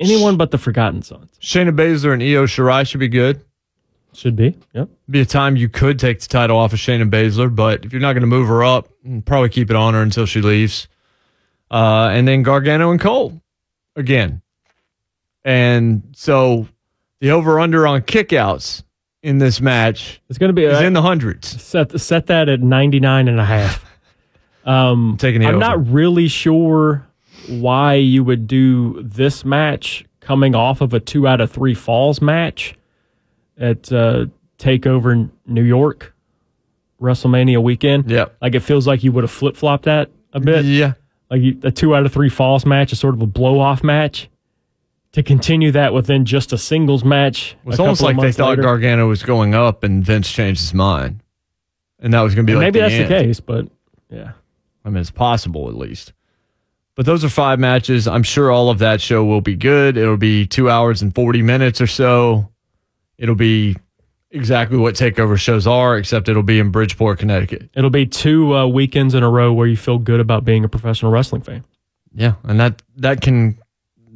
Anyone 0.00 0.36
but 0.36 0.50
the 0.50 0.58
Forgotten 0.58 1.02
Sons 1.02 1.30
Shayna 1.40 1.70
Baszler 1.70 2.12
and 2.12 2.22
Io 2.22 2.46
Shirai 2.46 2.86
should 2.86 2.98
be 3.00 3.08
good. 3.08 3.44
should 4.12 4.34
be. 4.36 4.56
Yep. 4.72 4.88
be 5.08 5.20
a 5.20 5.24
time 5.24 5.56
you 5.56 5.68
could 5.68 5.98
take 6.00 6.20
the 6.20 6.26
title 6.28 6.56
off 6.58 6.72
of 6.72 6.78
Shayna 6.80 7.08
Baszler, 7.08 7.54
but 7.54 7.84
if 7.84 7.92
you're 7.92 8.02
not 8.02 8.12
going 8.12 8.22
to 8.22 8.26
move 8.26 8.48
her 8.48 8.64
up, 8.64 8.88
probably 9.24 9.48
keep 9.48 9.70
it 9.70 9.76
on 9.76 9.94
her 9.94 10.02
until 10.02 10.26
she 10.26 10.40
leaves. 10.40 10.88
Uh, 11.70 12.08
and 12.12 12.26
then 12.28 12.42
Gargano 12.42 12.90
and 12.90 13.00
Cole 13.00 13.40
again. 13.96 14.42
And 15.44 16.02
so 16.14 16.68
the 17.20 17.30
over 17.30 17.60
under 17.60 17.86
on 17.86 18.02
kickouts 18.02 18.82
in 19.22 19.38
this 19.38 19.60
match 19.60 20.20
It's 20.28 20.38
going 20.38 20.48
to 20.50 20.54
be 20.54 20.64
is 20.64 20.80
in 20.80 20.92
the 20.92 21.02
hundreds. 21.02 21.62
set 21.62 21.98
set 22.00 22.26
that 22.26 22.48
at 22.48 22.60
99 22.60 23.28
and 23.28 23.40
a 23.40 23.44
half. 23.44 23.82
Um, 24.66 25.16
taking 25.18 25.42
the 25.42 25.48
I'm 25.48 25.56
over. 25.56 25.60
not 25.60 25.86
really 25.92 26.26
sure 26.26 27.06
why 27.50 27.96
you 27.96 28.24
would 28.24 28.46
do 28.46 28.98
this 29.02 29.44
match 29.44 30.06
coming 30.20 30.54
off 30.54 30.80
of 30.80 30.94
a 30.94 31.00
two 31.00 31.28
out 31.28 31.42
of 31.42 31.50
three 31.50 31.74
falls 31.74 32.22
match 32.22 32.74
at 33.58 33.92
uh, 33.92 34.24
Takeover 34.58 35.28
New 35.46 35.62
York, 35.64 36.13
WrestleMania 37.04 37.62
weekend. 37.62 38.10
Yeah. 38.10 38.26
Like 38.40 38.54
it 38.54 38.60
feels 38.60 38.86
like 38.86 39.04
you 39.04 39.12
would 39.12 39.24
have 39.24 39.30
flip 39.30 39.56
flopped 39.56 39.84
that 39.84 40.10
a 40.32 40.40
bit. 40.40 40.64
Yeah. 40.64 40.94
Like 41.30 41.42
you, 41.42 41.58
a 41.62 41.70
two 41.70 41.94
out 41.94 42.04
of 42.06 42.12
three 42.12 42.28
falls 42.28 42.66
match 42.66 42.92
is 42.92 42.98
sort 43.00 43.14
of 43.14 43.22
a 43.22 43.26
blow 43.26 43.60
off 43.60 43.82
match. 43.84 44.28
To 45.12 45.22
continue 45.22 45.70
that 45.70 45.94
within 45.94 46.24
just 46.24 46.52
a 46.52 46.58
singles 46.58 47.04
match, 47.04 47.56
It's 47.66 47.78
almost 47.78 48.02
like 48.02 48.18
they 48.18 48.32
thought 48.32 48.50
later. 48.50 48.62
Gargano 48.62 49.06
was 49.06 49.22
going 49.22 49.54
up 49.54 49.84
and 49.84 50.04
Vince 50.04 50.28
changed 50.30 50.60
his 50.60 50.74
mind. 50.74 51.22
And 52.00 52.12
that 52.12 52.20
was 52.22 52.34
going 52.34 52.46
to 52.46 52.50
be 52.50 52.54
And 52.54 52.60
like 52.60 52.74
maybe 52.74 52.80
the 52.80 52.88
that's 52.88 52.94
end. 52.94 53.10
the 53.22 53.26
case, 53.28 53.38
but 53.40 53.68
yeah. 54.10 54.32
I 54.84 54.88
mean, 54.90 55.00
it's 55.00 55.12
possible 55.12 55.68
at 55.68 55.76
least. 55.76 56.12
But 56.96 57.06
those 57.06 57.24
are 57.24 57.28
five 57.28 57.60
matches. 57.60 58.06
I'm 58.08 58.24
sure 58.24 58.50
all 58.50 58.70
of 58.70 58.80
that 58.80 59.00
show 59.00 59.24
will 59.24 59.40
be 59.40 59.54
good. 59.54 59.96
It'll 59.96 60.16
be 60.16 60.46
two 60.46 60.68
hours 60.68 61.00
and 61.00 61.14
40 61.14 61.42
minutes 61.42 61.80
or 61.80 61.86
so. 61.86 62.50
It'll 63.16 63.34
be 63.36 63.76
exactly 64.34 64.76
what 64.76 64.94
takeover 64.94 65.38
shows 65.38 65.66
are, 65.66 65.96
except 65.96 66.28
it'll 66.28 66.42
be 66.42 66.58
in 66.58 66.70
Bridgeport, 66.70 67.20
Connecticut. 67.20 67.70
It'll 67.74 67.90
be 67.90 68.04
two 68.04 68.54
uh, 68.54 68.66
weekends 68.66 69.14
in 69.14 69.22
a 69.22 69.30
row 69.30 69.52
where 69.52 69.66
you 69.66 69.76
feel 69.76 69.98
good 69.98 70.20
about 70.20 70.44
being 70.44 70.64
a 70.64 70.68
professional 70.68 71.12
wrestling 71.12 71.42
fan. 71.42 71.64
Yeah, 72.14 72.34
and 72.42 72.60
that 72.60 72.82
that 72.96 73.20
can 73.20 73.58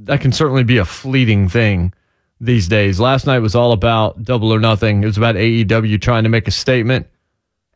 that 0.04 0.20
can 0.20 0.32
certainly 0.32 0.64
be 0.64 0.78
a 0.78 0.84
fleeting 0.84 1.48
thing 1.48 1.92
these 2.40 2.68
days. 2.68 3.00
Last 3.00 3.26
night 3.26 3.38
was 3.38 3.54
all 3.54 3.72
about 3.72 4.22
double 4.22 4.52
or 4.52 4.60
nothing. 4.60 5.02
It 5.02 5.06
was 5.06 5.16
about 5.16 5.36
AEW 5.36 6.00
trying 6.00 6.24
to 6.24 6.28
make 6.28 6.46
a 6.46 6.52
statement, 6.52 7.06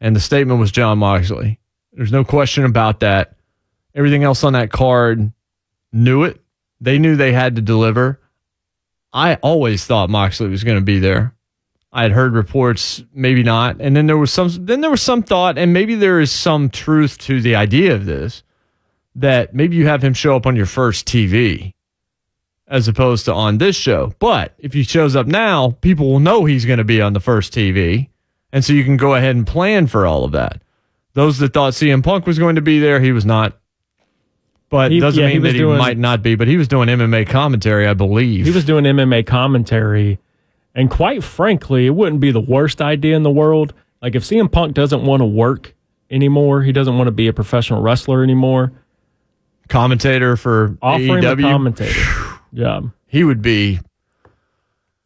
and 0.00 0.14
the 0.14 0.20
statement 0.20 0.60
was 0.60 0.70
Jon 0.70 0.98
Moxley. 0.98 1.58
There's 1.92 2.12
no 2.12 2.24
question 2.24 2.64
about 2.64 3.00
that. 3.00 3.36
Everything 3.94 4.24
else 4.24 4.44
on 4.44 4.54
that 4.54 4.70
card 4.70 5.32
knew 5.92 6.24
it. 6.24 6.40
They 6.80 6.98
knew 6.98 7.16
they 7.16 7.32
had 7.32 7.56
to 7.56 7.62
deliver. 7.62 8.20
I 9.12 9.34
always 9.36 9.84
thought 9.84 10.08
Moxley 10.08 10.48
was 10.48 10.64
going 10.64 10.78
to 10.78 10.84
be 10.84 10.98
there. 10.98 11.34
I 11.92 12.02
had 12.02 12.12
heard 12.12 12.32
reports, 12.32 13.02
maybe 13.12 13.42
not, 13.42 13.76
and 13.80 13.94
then 13.94 14.06
there 14.06 14.16
was 14.16 14.32
some. 14.32 14.48
Then 14.64 14.80
there 14.80 14.90
was 14.90 15.02
some 15.02 15.22
thought, 15.22 15.58
and 15.58 15.72
maybe 15.74 15.94
there 15.94 16.20
is 16.20 16.32
some 16.32 16.70
truth 16.70 17.18
to 17.18 17.40
the 17.42 17.54
idea 17.54 17.94
of 17.94 18.06
this 18.06 18.42
that 19.14 19.54
maybe 19.54 19.76
you 19.76 19.86
have 19.86 20.02
him 20.02 20.14
show 20.14 20.34
up 20.34 20.46
on 20.46 20.56
your 20.56 20.64
first 20.66 21.06
TV 21.06 21.74
as 22.66 22.88
opposed 22.88 23.26
to 23.26 23.34
on 23.34 23.58
this 23.58 23.76
show. 23.76 24.14
But 24.18 24.54
if 24.58 24.72
he 24.72 24.84
shows 24.84 25.14
up 25.14 25.26
now, 25.26 25.72
people 25.82 26.10
will 26.10 26.20
know 26.20 26.46
he's 26.46 26.64
going 26.64 26.78
to 26.78 26.84
be 26.84 27.02
on 27.02 27.12
the 27.12 27.20
first 27.20 27.52
TV. 27.52 28.08
And 28.54 28.64
so 28.64 28.72
you 28.72 28.84
can 28.84 28.96
go 28.96 29.14
ahead 29.14 29.36
and 29.36 29.46
plan 29.46 29.86
for 29.86 30.06
all 30.06 30.24
of 30.24 30.32
that. 30.32 30.62
Those 31.12 31.36
that 31.40 31.52
thought 31.52 31.74
CM 31.74 32.02
Punk 32.02 32.26
was 32.26 32.38
going 32.38 32.54
to 32.56 32.62
be 32.62 32.78
there, 32.78 33.00
he 33.00 33.12
was 33.12 33.26
not. 33.26 33.58
But 34.70 34.90
He- 34.92 35.00
doesn't 35.00 35.22
yeah, 35.22 35.28
mean 35.28 35.42
was 35.42 35.50
that 35.50 35.54
he 35.56 35.60
doing- 35.60 35.76
might 35.78 35.98
not 35.98 36.22
be. 36.22 36.34
But 36.34 36.48
he 36.48 36.56
was 36.56 36.68
doing 36.68 36.88
MMA 36.88 37.26
commentary, 37.28 37.86
I 37.86 37.92
believe. 37.92 38.46
He 38.46 38.50
was 38.52 38.64
doing 38.64 38.84
MMA 38.86 39.26
commentary, 39.26 40.18
and 40.74 40.90
quite 40.90 41.22
frankly, 41.24 41.86
it 41.86 41.90
wouldn't 41.94 42.20
be 42.20 42.30
the 42.30 42.40
worst 42.40 42.80
idea 42.80 43.14
in 43.16 43.22
the 43.22 43.30
world. 43.30 43.74
Like 44.00 44.14
if 44.14 44.24
CM 44.24 44.50
Punk 44.50 44.74
doesn't 44.74 45.04
want 45.04 45.20
to 45.20 45.26
work 45.26 45.74
anymore, 46.10 46.62
he 46.62 46.72
doesn't 46.72 46.96
want 46.96 47.06
to 47.08 47.12
be 47.12 47.28
a 47.28 47.32
professional 47.32 47.80
wrestler 47.82 48.22
anymore. 48.22 48.72
commentator 49.68 50.36
for 50.36 50.76
Offer 50.82 51.02
him 51.02 51.10
a 51.10 51.20
AEW. 51.36 51.42
commentator 51.42 52.00
job. 52.54 52.90
he 53.06 53.24
would 53.24 53.42
be. 53.42 53.80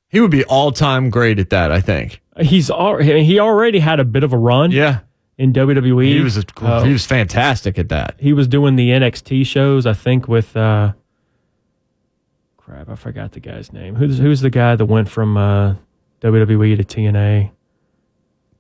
He 0.09 0.21
would 0.21 0.31
be 0.31 0.45
all 0.45 0.73
time 0.73 1.11
great 1.11 1.39
at 1.39 1.51
that. 1.51 1.71
I 1.73 1.81
think. 1.81 2.21
He's 2.41 2.71
al- 2.71 2.99
he 2.99 3.39
already 3.41 3.79
had 3.81 3.99
a 4.01 4.05
bit 4.05 4.23
of 4.25 4.33
a 4.33 4.39
run 4.39 4.71
Yeah, 4.71 5.01
in 5.39 5.53
WWE. 5.53 6.05
he 6.07 6.21
was. 6.21 6.39
A, 6.39 6.45
Uh, 6.61 6.85
he 6.85 6.93
was 6.93 7.05
fantastic 7.07 7.79
at 7.79 7.89
that. 7.91 8.15
he 8.19 8.33
was 8.33 8.47
doing 8.49 8.77
the 8.77 8.91
NXT 8.91 9.45
shows, 9.47 9.85
I 9.87 9.93
think, 9.95 10.29
with 10.29 10.57
uh, 10.57 10.93
crap, 12.67 12.89
I 12.89 12.97
forgot 12.97 13.31
the 13.31 13.39
guy's 13.41 13.73
name. 13.73 13.95
Who's 13.95 14.19
who's 14.19 14.41
the 14.41 14.51
guy 14.51 14.75
that 14.75 14.85
went 14.85 15.09
from 15.09 15.37
uh, 15.37 15.75
WWE 16.21 16.77
to 16.77 16.83
TNA? 16.85 17.53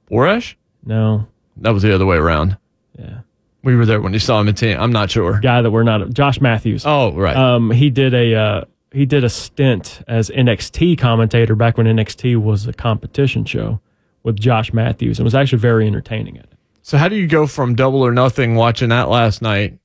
Borash? 0.08 0.54
No, 0.84 1.26
that 1.56 1.70
was 1.70 1.82
the 1.82 1.92
other 1.92 2.06
way 2.06 2.16
around. 2.16 2.56
Yeah. 2.96 3.20
We 3.64 3.74
were 3.74 3.84
there 3.84 4.00
when 4.00 4.12
you 4.12 4.20
saw 4.20 4.40
him 4.40 4.46
in 4.46 4.54
TNA. 4.54 4.78
I'm 4.78 4.92
not 4.92 5.10
sure. 5.10 5.40
Guy 5.40 5.60
that 5.60 5.72
we're 5.72 5.82
not 5.82 6.10
Josh 6.12 6.40
Matthews. 6.40 6.84
Oh, 6.86 7.12
right. 7.14 7.36
Um, 7.36 7.72
he 7.72 7.90
did 7.90 8.14
a 8.14 8.34
uh, 8.34 8.64
he 8.92 9.06
did 9.06 9.24
a 9.24 9.28
stint 9.28 10.02
as 10.06 10.30
NXT 10.30 10.98
commentator 10.98 11.56
back 11.56 11.76
when 11.76 11.86
NXT 11.88 12.36
was 12.36 12.68
a 12.68 12.72
competition 12.72 13.44
show 13.44 13.80
with 14.22 14.38
Josh 14.38 14.72
Matthews 14.72 15.18
and 15.18 15.24
was 15.24 15.34
actually 15.34 15.58
very 15.58 15.86
entertaining 15.86 16.38
at 16.38 16.44
it. 16.44 16.52
so 16.82 16.96
how 16.96 17.08
do 17.08 17.16
you 17.16 17.26
go 17.26 17.46
from 17.48 17.74
double 17.74 18.02
or 18.06 18.12
nothing 18.12 18.54
watching 18.54 18.90
that 18.90 19.08
last 19.08 19.42
night 19.42 19.78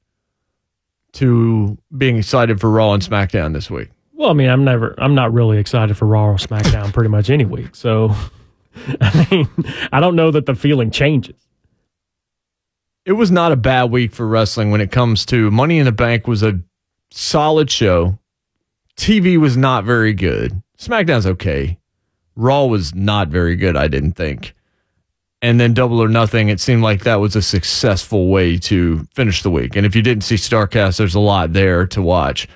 to 1.13 1.77
being 1.97 2.17
excited 2.17 2.59
for 2.61 2.69
Raw 2.69 2.93
and 2.93 3.01
SmackDown 3.01 3.53
this 3.53 3.69
week? 3.71 3.89
Well, 4.21 4.29
I 4.29 4.33
mean, 4.33 4.51
I'm 4.51 4.63
never 4.63 4.93
I'm 4.99 5.15
not 5.15 5.33
really 5.33 5.57
excited 5.57 5.97
for 5.97 6.05
Raw 6.05 6.27
or 6.27 6.35
SmackDown 6.35 6.93
pretty 6.93 7.09
much 7.09 7.31
any 7.31 7.43
week. 7.43 7.75
So 7.75 8.15
I 9.01 9.27
mean, 9.31 9.49
I 9.91 9.99
don't 9.99 10.15
know 10.15 10.29
that 10.29 10.45
the 10.45 10.53
feeling 10.53 10.91
changes. 10.91 11.41
It 13.03 13.13
was 13.13 13.31
not 13.31 13.51
a 13.51 13.55
bad 13.55 13.85
week 13.85 14.13
for 14.13 14.27
wrestling 14.27 14.69
when 14.69 14.79
it 14.79 14.91
comes 14.91 15.25
to 15.25 15.49
Money 15.49 15.79
in 15.79 15.85
the 15.85 15.91
Bank 15.91 16.27
was 16.27 16.43
a 16.43 16.59
solid 17.09 17.71
show. 17.71 18.19
TV 18.95 19.39
was 19.39 19.57
not 19.57 19.85
very 19.85 20.13
good. 20.13 20.61
SmackDown's 20.77 21.25
okay. 21.25 21.79
Raw 22.35 22.65
was 22.65 22.93
not 22.93 23.29
very 23.29 23.55
good, 23.55 23.75
I 23.75 23.87
didn't 23.87 24.11
think. 24.11 24.53
And 25.41 25.59
then 25.59 25.73
Double 25.73 25.99
or 25.99 26.07
Nothing, 26.07 26.49
it 26.49 26.59
seemed 26.59 26.83
like 26.83 27.05
that 27.05 27.19
was 27.19 27.35
a 27.35 27.41
successful 27.41 28.27
way 28.27 28.59
to 28.59 28.99
finish 29.15 29.41
the 29.41 29.49
week. 29.49 29.75
And 29.75 29.83
if 29.83 29.95
you 29.95 30.03
didn't 30.03 30.25
see 30.25 30.35
Starrcast, 30.35 30.97
there's 30.97 31.15
a 31.15 31.19
lot 31.19 31.53
there 31.53 31.87
to 31.87 32.03
watch. 32.03 32.47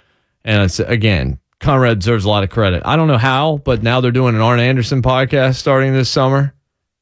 And 0.43 0.61
it's 0.61 0.80
again, 0.80 1.39
Conrad 1.59 1.99
deserves 1.99 2.25
a 2.25 2.29
lot 2.29 2.43
of 2.43 2.49
credit. 2.49 2.83
I 2.85 2.95
don't 2.95 3.07
know 3.07 3.17
how, 3.17 3.57
but 3.63 3.81
now 3.81 4.01
they're 4.01 4.11
doing 4.11 4.35
an 4.35 4.41
Arn 4.41 4.59
Anderson 4.59 5.01
podcast 5.01 5.55
starting 5.55 5.93
this 5.93 6.09
summer. 6.09 6.53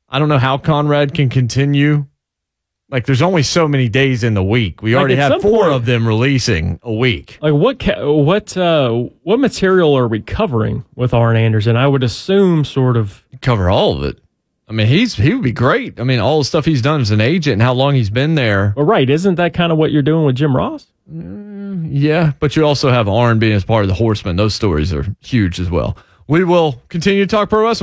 I 0.10 0.20
don't 0.20 0.30
know 0.30 0.38
how 0.38 0.58
Conrad 0.58 1.14
can 1.14 1.30
continue. 1.30 2.06
Like, 2.90 3.08
there's 3.08 3.24
only 3.24 3.42
so 3.42 3.68
many 3.68 3.90
days 3.90 4.24
in 4.24 4.36
the 4.36 4.44
week. 4.44 4.84
We 4.84 4.94
Like, 4.94 5.00
already 5.00 5.16
have 5.16 5.42
four 5.42 5.62
point- 5.64 5.74
of 5.74 5.86
them 5.86 6.08
releasing 6.08 6.80
a 6.84 6.94
week. 6.94 7.40
Like 7.42 7.54
what 7.56 7.80
ca- 7.80 8.06
what 8.12 8.56
uh, 8.56 8.92
what 9.24 9.40
material 9.40 9.98
are 9.98 10.08
we 10.08 10.20
covering 10.22 10.86
with 10.96 11.14
Arn 11.14 11.36
Anderson? 11.36 11.76
I 11.76 11.88
would 11.88 12.04
assume 12.04 12.64
sort 12.64 12.96
of 12.96 13.24
Cover 13.42 13.70
all 13.70 13.98
of 13.98 14.04
it. 14.04 14.20
I 14.70 14.72
mean, 14.74 14.86
he's 14.88 15.16
he 15.16 15.34
would 15.34 15.44
be 15.44 15.52
great. 15.52 16.00
I 16.00 16.04
mean, 16.04 16.20
all 16.20 16.40
the 16.40 16.46
stuff 16.46 16.66
he's 16.66 16.82
done 16.84 17.02
as 17.02 17.10
an 17.10 17.20
agent 17.20 17.54
and 17.54 17.62
how 17.64 17.74
long 17.74 17.96
he's 17.96 18.12
been 18.12 18.36
there. 18.36 18.74
well, 18.78 18.86
right. 18.86 19.10
Isn't 19.10 19.36
that 19.36 19.54
kind 19.56 19.72
of 19.72 19.78
what 19.80 19.92
you're 19.92 20.04
doing 20.04 20.26
with 20.26 20.36
Jim 20.36 20.56
Ross? 20.56 20.86
Yeah, 21.82 22.34
but 22.40 22.56
you 22.56 22.66
also 22.66 22.90
have 22.90 23.08
being 23.40 23.54
as 23.54 23.66
part 23.66 23.84
of 23.84 23.88
the 23.90 23.96
Horsemen. 23.96 24.36
Those 24.36 24.54
stories 24.56 24.94
are 24.94 25.06
huge 25.22 25.60
as 25.60 25.70
well. 25.70 25.98
We 26.28 26.44
will 26.44 26.82
continue 26.90 27.26
to 27.26 27.28
talk 27.28 27.50
pro 27.50 27.64
wrestling. 27.64 27.82